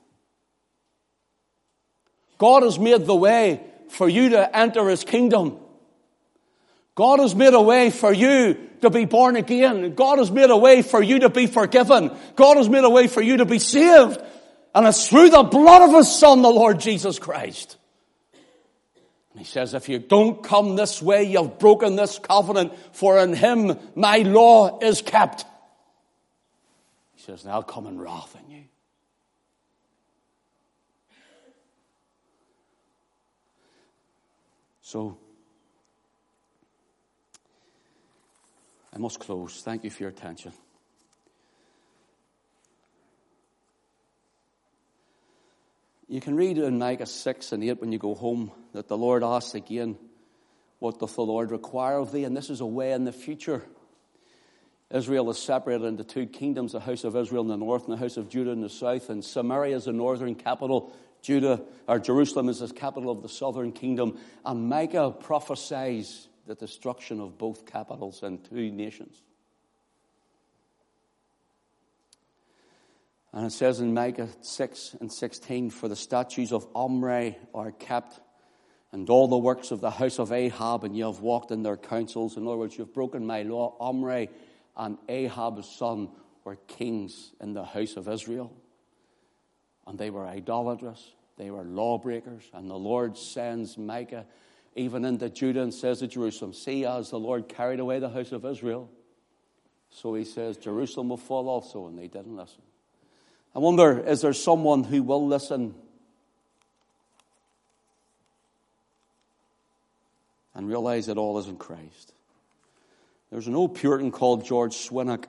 God 2.38 2.64
has 2.64 2.78
made 2.78 3.06
the 3.06 3.14
way 3.14 3.60
for 3.90 4.08
you 4.08 4.30
to 4.30 4.56
enter 4.56 4.88
His 4.88 5.04
kingdom. 5.04 5.58
God 6.96 7.20
has 7.20 7.34
made 7.34 7.54
a 7.54 7.62
way 7.62 7.90
for 7.90 8.12
you 8.12 8.68
to 8.82 8.90
be 8.90 9.04
born 9.04 9.36
again. 9.36 9.94
God 9.94 10.18
has 10.18 10.30
made 10.30 10.50
a 10.50 10.56
way 10.56 10.82
for 10.82 11.00
you 11.00 11.20
to 11.20 11.28
be 11.28 11.46
forgiven. 11.46 12.10
God 12.34 12.56
has 12.56 12.68
made 12.68 12.84
a 12.84 12.90
way 12.90 13.06
for 13.06 13.22
you 13.22 13.38
to 13.38 13.44
be 13.44 13.60
saved. 13.60 14.20
And 14.74 14.86
it's 14.86 15.08
through 15.08 15.30
the 15.30 15.44
blood 15.44 15.88
of 15.88 15.94
his 15.94 16.14
son, 16.14 16.42
the 16.42 16.50
Lord 16.50 16.80
Jesus 16.80 17.18
Christ. 17.18 17.76
He 19.40 19.46
says, 19.46 19.72
if 19.72 19.88
you 19.88 19.98
don't 19.98 20.42
come 20.42 20.76
this 20.76 21.00
way, 21.00 21.22
you've 21.22 21.58
broken 21.58 21.96
this 21.96 22.18
covenant, 22.18 22.74
for 22.92 23.18
in 23.18 23.32
him 23.32 23.78
my 23.94 24.18
law 24.18 24.78
is 24.80 25.00
kept. 25.00 25.46
He 27.14 27.22
says, 27.22 27.44
and 27.44 27.52
I'll 27.54 27.62
come 27.62 27.86
in 27.86 27.98
wrath 27.98 28.36
on 28.36 28.50
you. 28.50 28.64
So, 34.82 35.16
I 38.94 38.98
must 38.98 39.20
close. 39.20 39.62
Thank 39.62 39.84
you 39.84 39.90
for 39.90 40.02
your 40.02 40.10
attention. 40.10 40.52
You 46.08 46.20
can 46.20 46.36
read 46.36 46.58
in 46.58 46.76
Micah 46.76 47.06
6 47.06 47.52
and 47.52 47.64
8 47.64 47.80
when 47.80 47.90
you 47.90 47.98
go 47.98 48.14
home 48.14 48.52
that 48.72 48.88
the 48.88 48.96
Lord 48.96 49.22
asks 49.22 49.54
again, 49.54 49.96
What 50.78 50.98
doth 50.98 51.16
the 51.16 51.22
Lord 51.22 51.50
require 51.50 51.98
of 51.98 52.12
thee? 52.12 52.24
And 52.24 52.36
this 52.36 52.50
is 52.50 52.60
a 52.60 52.66
way 52.66 52.92
in 52.92 53.04
the 53.04 53.12
future. 53.12 53.64
Israel 54.90 55.30
is 55.30 55.38
separated 55.38 55.84
into 55.84 56.02
two 56.02 56.26
kingdoms 56.26 56.72
the 56.72 56.80
house 56.80 57.04
of 57.04 57.14
Israel 57.14 57.42
in 57.42 57.48
the 57.48 57.56
north 57.56 57.84
and 57.84 57.92
the 57.92 58.00
house 58.00 58.16
of 58.16 58.28
Judah 58.28 58.50
in 58.50 58.60
the 58.60 58.68
south. 58.68 59.08
And 59.08 59.24
Samaria 59.24 59.76
is 59.76 59.84
the 59.84 59.92
northern 59.92 60.34
capital. 60.34 60.92
Judah, 61.22 61.62
or 61.86 61.98
Jerusalem, 61.98 62.48
is 62.48 62.60
the 62.60 62.68
capital 62.68 63.10
of 63.10 63.22
the 63.22 63.28
southern 63.28 63.72
kingdom. 63.72 64.18
And 64.44 64.68
Micah 64.68 65.12
prophesies 65.12 66.28
the 66.46 66.54
destruction 66.54 67.20
of 67.20 67.38
both 67.38 67.66
capitals 67.66 68.22
and 68.22 68.42
two 68.44 68.72
nations. 68.72 69.22
And 73.32 73.46
it 73.46 73.52
says 73.52 73.78
in 73.78 73.94
Micah 73.94 74.28
6 74.40 74.96
and 75.00 75.12
16, 75.12 75.70
For 75.70 75.88
the 75.88 75.94
statues 75.94 76.52
of 76.52 76.66
Omri 76.74 77.38
are 77.54 77.70
kept, 77.70 78.18
and 78.92 79.08
all 79.08 79.28
the 79.28 79.38
works 79.38 79.70
of 79.70 79.80
the 79.80 79.90
house 79.90 80.18
of 80.18 80.32
Ahab, 80.32 80.84
and 80.84 80.96
you 80.96 81.04
have 81.04 81.20
walked 81.20 81.50
in 81.50 81.62
their 81.62 81.76
counsels. 81.76 82.36
In 82.36 82.46
other 82.46 82.56
words, 82.56 82.76
you 82.76 82.84
have 82.84 82.94
broken 82.94 83.26
my 83.26 83.42
law. 83.42 83.76
Omri 83.78 84.28
and 84.76 84.98
Ahab's 85.08 85.68
son, 85.68 86.08
were 86.44 86.56
kings 86.66 87.32
in 87.40 87.52
the 87.52 87.64
house 87.64 87.96
of 87.96 88.08
Israel. 88.08 88.52
And 89.86 89.98
they 89.98 90.10
were 90.10 90.26
idolatrous, 90.26 91.12
they 91.36 91.50
were 91.50 91.64
lawbreakers. 91.64 92.44
And 92.52 92.68
the 92.68 92.78
Lord 92.78 93.16
sends 93.16 93.78
Micah 93.78 94.26
even 94.74 95.04
into 95.04 95.28
Judah 95.28 95.62
and 95.62 95.74
says 95.74 95.98
to 96.00 96.06
Jerusalem, 96.06 96.52
See, 96.52 96.84
as 96.84 97.10
the 97.10 97.18
Lord 97.18 97.48
carried 97.48 97.80
away 97.80 97.98
the 97.98 98.08
house 98.08 98.32
of 98.32 98.44
Israel, 98.44 98.88
so 99.90 100.14
he 100.14 100.24
says, 100.24 100.56
Jerusalem 100.56 101.08
will 101.08 101.16
fall 101.16 101.48
also. 101.48 101.86
And 101.86 101.98
they 101.98 102.06
didn't 102.06 102.36
listen. 102.36 102.62
I 103.54 103.58
wonder, 103.58 103.98
is 103.98 104.20
there 104.20 104.32
someone 104.32 104.84
who 104.84 105.02
will 105.02 105.26
listen 105.26 105.74
and 110.60 110.68
realize 110.68 111.06
that 111.06 111.16
all 111.16 111.38
is 111.38 111.46
in 111.46 111.56
Christ? 111.56 112.12
There's 113.30 113.46
an 113.46 113.54
old 113.54 113.76
Puritan 113.76 114.10
called 114.10 114.44
George 114.44 114.74
Swinnock. 114.74 115.24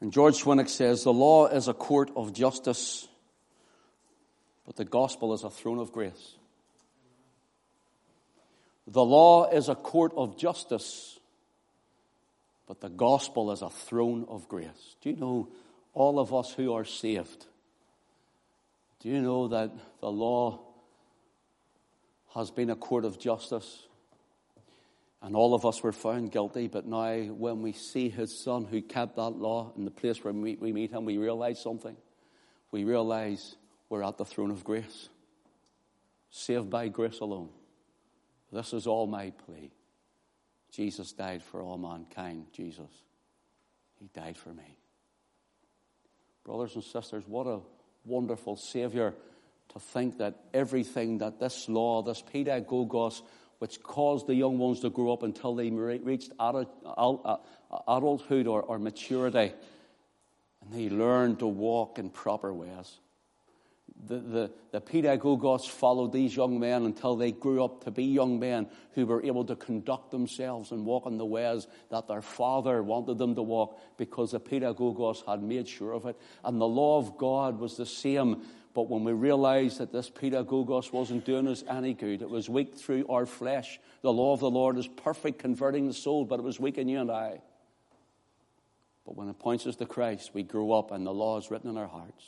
And 0.00 0.12
George 0.12 0.40
Swinnock 0.40 0.68
says, 0.68 1.02
The 1.02 1.12
law 1.12 1.48
is 1.48 1.66
a 1.66 1.74
court 1.74 2.12
of 2.14 2.32
justice, 2.32 3.08
but 4.64 4.76
the 4.76 4.84
gospel 4.84 5.34
is 5.34 5.42
a 5.42 5.50
throne 5.50 5.80
of 5.80 5.90
grace. 5.90 6.36
The 8.86 9.04
law 9.04 9.50
is 9.50 9.68
a 9.68 9.74
court 9.74 10.12
of 10.16 10.38
justice, 10.38 11.18
but 12.68 12.80
the 12.80 12.88
gospel 12.88 13.50
is 13.50 13.62
a 13.62 13.70
throne 13.70 14.26
of 14.28 14.48
grace. 14.48 14.94
Do 15.02 15.10
you 15.10 15.16
know 15.16 15.48
all 15.92 16.20
of 16.20 16.32
us 16.32 16.52
who 16.52 16.72
are 16.72 16.84
saved, 16.84 17.46
do 19.00 19.08
you 19.08 19.20
know 19.20 19.48
that 19.48 19.72
the 20.00 20.10
law 20.10 20.67
has 22.34 22.50
been 22.50 22.70
a 22.70 22.76
court 22.76 23.04
of 23.04 23.18
justice? 23.18 23.86
And 25.20 25.34
all 25.34 25.54
of 25.54 25.66
us 25.66 25.82
were 25.82 25.92
found 25.92 26.30
guilty, 26.30 26.68
but 26.68 26.86
now 26.86 27.18
when 27.22 27.60
we 27.60 27.72
see 27.72 28.08
his 28.08 28.38
son 28.38 28.64
who 28.64 28.80
kept 28.80 29.16
that 29.16 29.30
law 29.30 29.72
in 29.76 29.84
the 29.84 29.90
place 29.90 30.22
where 30.22 30.32
we 30.32 30.72
meet 30.72 30.92
him, 30.92 31.04
we 31.04 31.18
realize 31.18 31.60
something. 31.60 31.96
We 32.70 32.84
realize 32.84 33.56
we're 33.88 34.04
at 34.04 34.16
the 34.16 34.24
throne 34.24 34.50
of 34.50 34.62
grace, 34.62 35.08
saved 36.30 36.70
by 36.70 36.88
grace 36.88 37.18
alone. 37.20 37.48
This 38.52 38.72
is 38.72 38.86
all 38.86 39.06
my 39.06 39.30
plea. 39.30 39.72
Jesus 40.70 41.12
died 41.12 41.42
for 41.42 41.62
all 41.62 41.78
mankind, 41.78 42.46
Jesus. 42.52 42.90
He 43.98 44.08
died 44.14 44.36
for 44.36 44.50
me. 44.50 44.78
Brothers 46.44 46.76
and 46.76 46.84
sisters, 46.84 47.24
what 47.26 47.46
a 47.46 47.60
wonderful 48.04 48.56
Savior 48.56 49.14
to 49.70 49.80
think 49.80 50.18
that 50.18 50.34
everything 50.54 51.18
that 51.18 51.38
this 51.38 51.68
law, 51.68 52.02
this 52.02 52.22
pedagogos, 52.22 53.22
which 53.58 53.82
caused 53.82 54.26
the 54.26 54.34
young 54.34 54.58
ones 54.58 54.80
to 54.80 54.90
grow 54.90 55.12
up 55.12 55.22
until 55.22 55.54
they 55.54 55.70
reached 55.70 56.32
uh, 56.38 56.64
adulthood 57.86 58.46
or, 58.46 58.62
or 58.62 58.78
maturity, 58.78 59.52
and 60.62 60.72
they 60.72 60.88
learned 60.88 61.40
to 61.40 61.46
walk 61.46 61.98
in 61.98 62.10
proper 62.10 62.52
ways 62.52 62.98
the, 64.06 64.18
the, 64.18 64.50
the 64.70 64.80
pedagogos 64.80 65.68
followed 65.68 66.12
these 66.12 66.36
young 66.36 66.60
men 66.60 66.84
until 66.84 67.16
they 67.16 67.32
grew 67.32 67.64
up 67.64 67.84
to 67.84 67.90
be 67.90 68.04
young 68.04 68.38
men 68.38 68.68
who 68.92 69.06
were 69.06 69.22
able 69.22 69.44
to 69.44 69.56
conduct 69.56 70.10
themselves 70.10 70.70
and 70.70 70.84
walk 70.84 71.06
in 71.06 71.18
the 71.18 71.26
ways 71.26 71.66
that 71.90 72.06
their 72.06 72.22
father 72.22 72.82
wanted 72.82 73.18
them 73.18 73.34
to 73.34 73.42
walk 73.42 73.80
because 73.96 74.32
the 74.32 74.40
pedagogos 74.40 75.26
had 75.26 75.42
made 75.42 75.68
sure 75.68 75.92
of 75.92 76.06
it. 76.06 76.16
And 76.44 76.60
the 76.60 76.68
law 76.68 76.98
of 76.98 77.18
God 77.18 77.58
was 77.58 77.76
the 77.76 77.86
same. 77.86 78.42
But 78.78 78.88
when 78.88 79.02
we 79.02 79.10
realized 79.10 79.78
that 79.78 79.90
this 79.90 80.08
pedagogos 80.08 80.92
wasn't 80.92 81.24
doing 81.24 81.48
us 81.48 81.64
any 81.68 81.94
good, 81.94 82.22
it 82.22 82.30
was 82.30 82.48
weak 82.48 82.76
through 82.76 83.08
our 83.08 83.26
flesh. 83.26 83.80
The 84.02 84.12
law 84.12 84.34
of 84.34 84.38
the 84.38 84.48
Lord 84.48 84.78
is 84.78 84.86
perfect, 84.86 85.40
converting 85.40 85.88
the 85.88 85.92
soul, 85.92 86.24
but 86.24 86.38
it 86.38 86.44
was 86.44 86.60
weak 86.60 86.78
in 86.78 86.88
you 86.88 87.00
and 87.00 87.10
I. 87.10 87.40
But 89.04 89.16
when 89.16 89.28
it 89.28 89.36
points 89.40 89.66
us 89.66 89.74
to 89.74 89.86
Christ, 89.86 90.30
we 90.32 90.44
grow 90.44 90.70
up 90.70 90.92
and 90.92 91.04
the 91.04 91.12
law 91.12 91.38
is 91.38 91.50
written 91.50 91.68
in 91.68 91.76
our 91.76 91.88
hearts. 91.88 92.24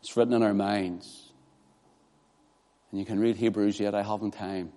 It's 0.00 0.16
written 0.16 0.34
in 0.34 0.42
our 0.42 0.52
minds. 0.52 1.30
And 2.90 2.98
you 2.98 3.06
can 3.06 3.20
read 3.20 3.36
Hebrews 3.36 3.78
yet, 3.78 3.94
I 3.94 4.02
haven't 4.02 4.32
time. 4.32 4.72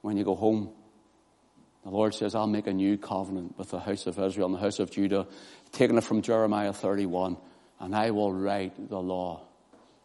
When 0.00 0.16
you 0.16 0.22
go 0.22 0.36
home, 0.36 0.70
the 1.82 1.90
Lord 1.90 2.14
says, 2.14 2.36
I'll 2.36 2.46
make 2.46 2.68
a 2.68 2.72
new 2.72 2.98
covenant 2.98 3.58
with 3.58 3.70
the 3.70 3.80
house 3.80 4.06
of 4.06 4.16
Israel 4.16 4.46
and 4.46 4.54
the 4.54 4.60
house 4.60 4.78
of 4.78 4.92
Judah, 4.92 5.26
taking 5.72 5.98
it 5.98 6.04
from 6.04 6.22
Jeremiah 6.22 6.72
31, 6.72 7.36
and 7.80 7.96
I 7.96 8.12
will 8.12 8.32
write 8.32 8.88
the 8.88 9.00
law 9.00 9.45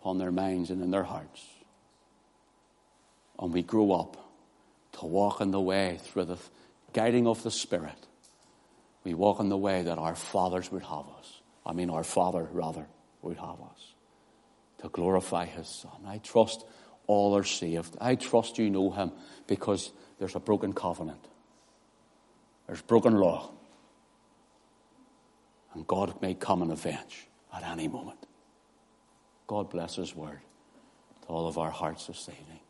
upon 0.02 0.18
their 0.18 0.32
minds 0.32 0.72
and 0.72 0.82
in 0.82 0.90
their 0.90 1.04
hearts. 1.04 1.46
And 3.40 3.54
we 3.54 3.62
grow 3.62 3.92
up 3.92 4.18
to 4.94 5.06
walk 5.06 5.42
in 5.42 5.52
the 5.52 5.62
way 5.62 6.00
through 6.04 6.26
the 6.26 6.38
guiding 6.94 7.28
of 7.28 7.44
the 7.44 7.52
Spirit. 7.52 8.08
We 9.04 9.14
walk 9.14 9.40
in 9.40 9.50
the 9.50 9.58
way 9.58 9.84
that 9.84 10.00
our 10.00 10.16
fathers 10.16 10.72
would 10.72 10.82
have 10.82 11.06
us. 11.20 11.42
I 11.66 11.74
mean, 11.74 11.92
our 11.92 12.04
Father, 12.04 12.48
rather, 12.52 12.88
would 13.22 13.38
have 13.38 13.62
us 13.62 13.94
to 14.82 14.90
glorify 14.90 15.46
his 15.46 15.68
son. 15.68 16.06
I 16.08 16.18
trust 16.18 16.66
all 17.06 17.38
are 17.38 17.44
saved. 17.44 17.96
I 18.02 18.16
trust 18.16 18.58
you 18.58 18.70
know 18.70 18.90
him 18.90 19.12
because 19.46 19.92
there's 20.18 20.36
a 20.36 20.40
broken 20.40 20.74
covenant. 20.74 21.24
There's 22.66 22.82
broken 22.82 23.16
law. 23.16 23.52
And 25.74 25.86
God 25.86 26.22
may 26.22 26.34
come 26.34 26.64
and 26.64 26.72
avenge 26.72 27.28
at 27.54 27.64
any 27.64 27.88
moment. 27.88 28.26
God 29.52 29.70
bless 29.70 29.98
his 29.98 30.16
word 30.16 30.40
to 31.24 31.28
all 31.28 31.46
of 31.46 31.58
our 31.58 31.72
hearts 31.72 32.08
this 32.08 32.30
evening. 32.30 32.61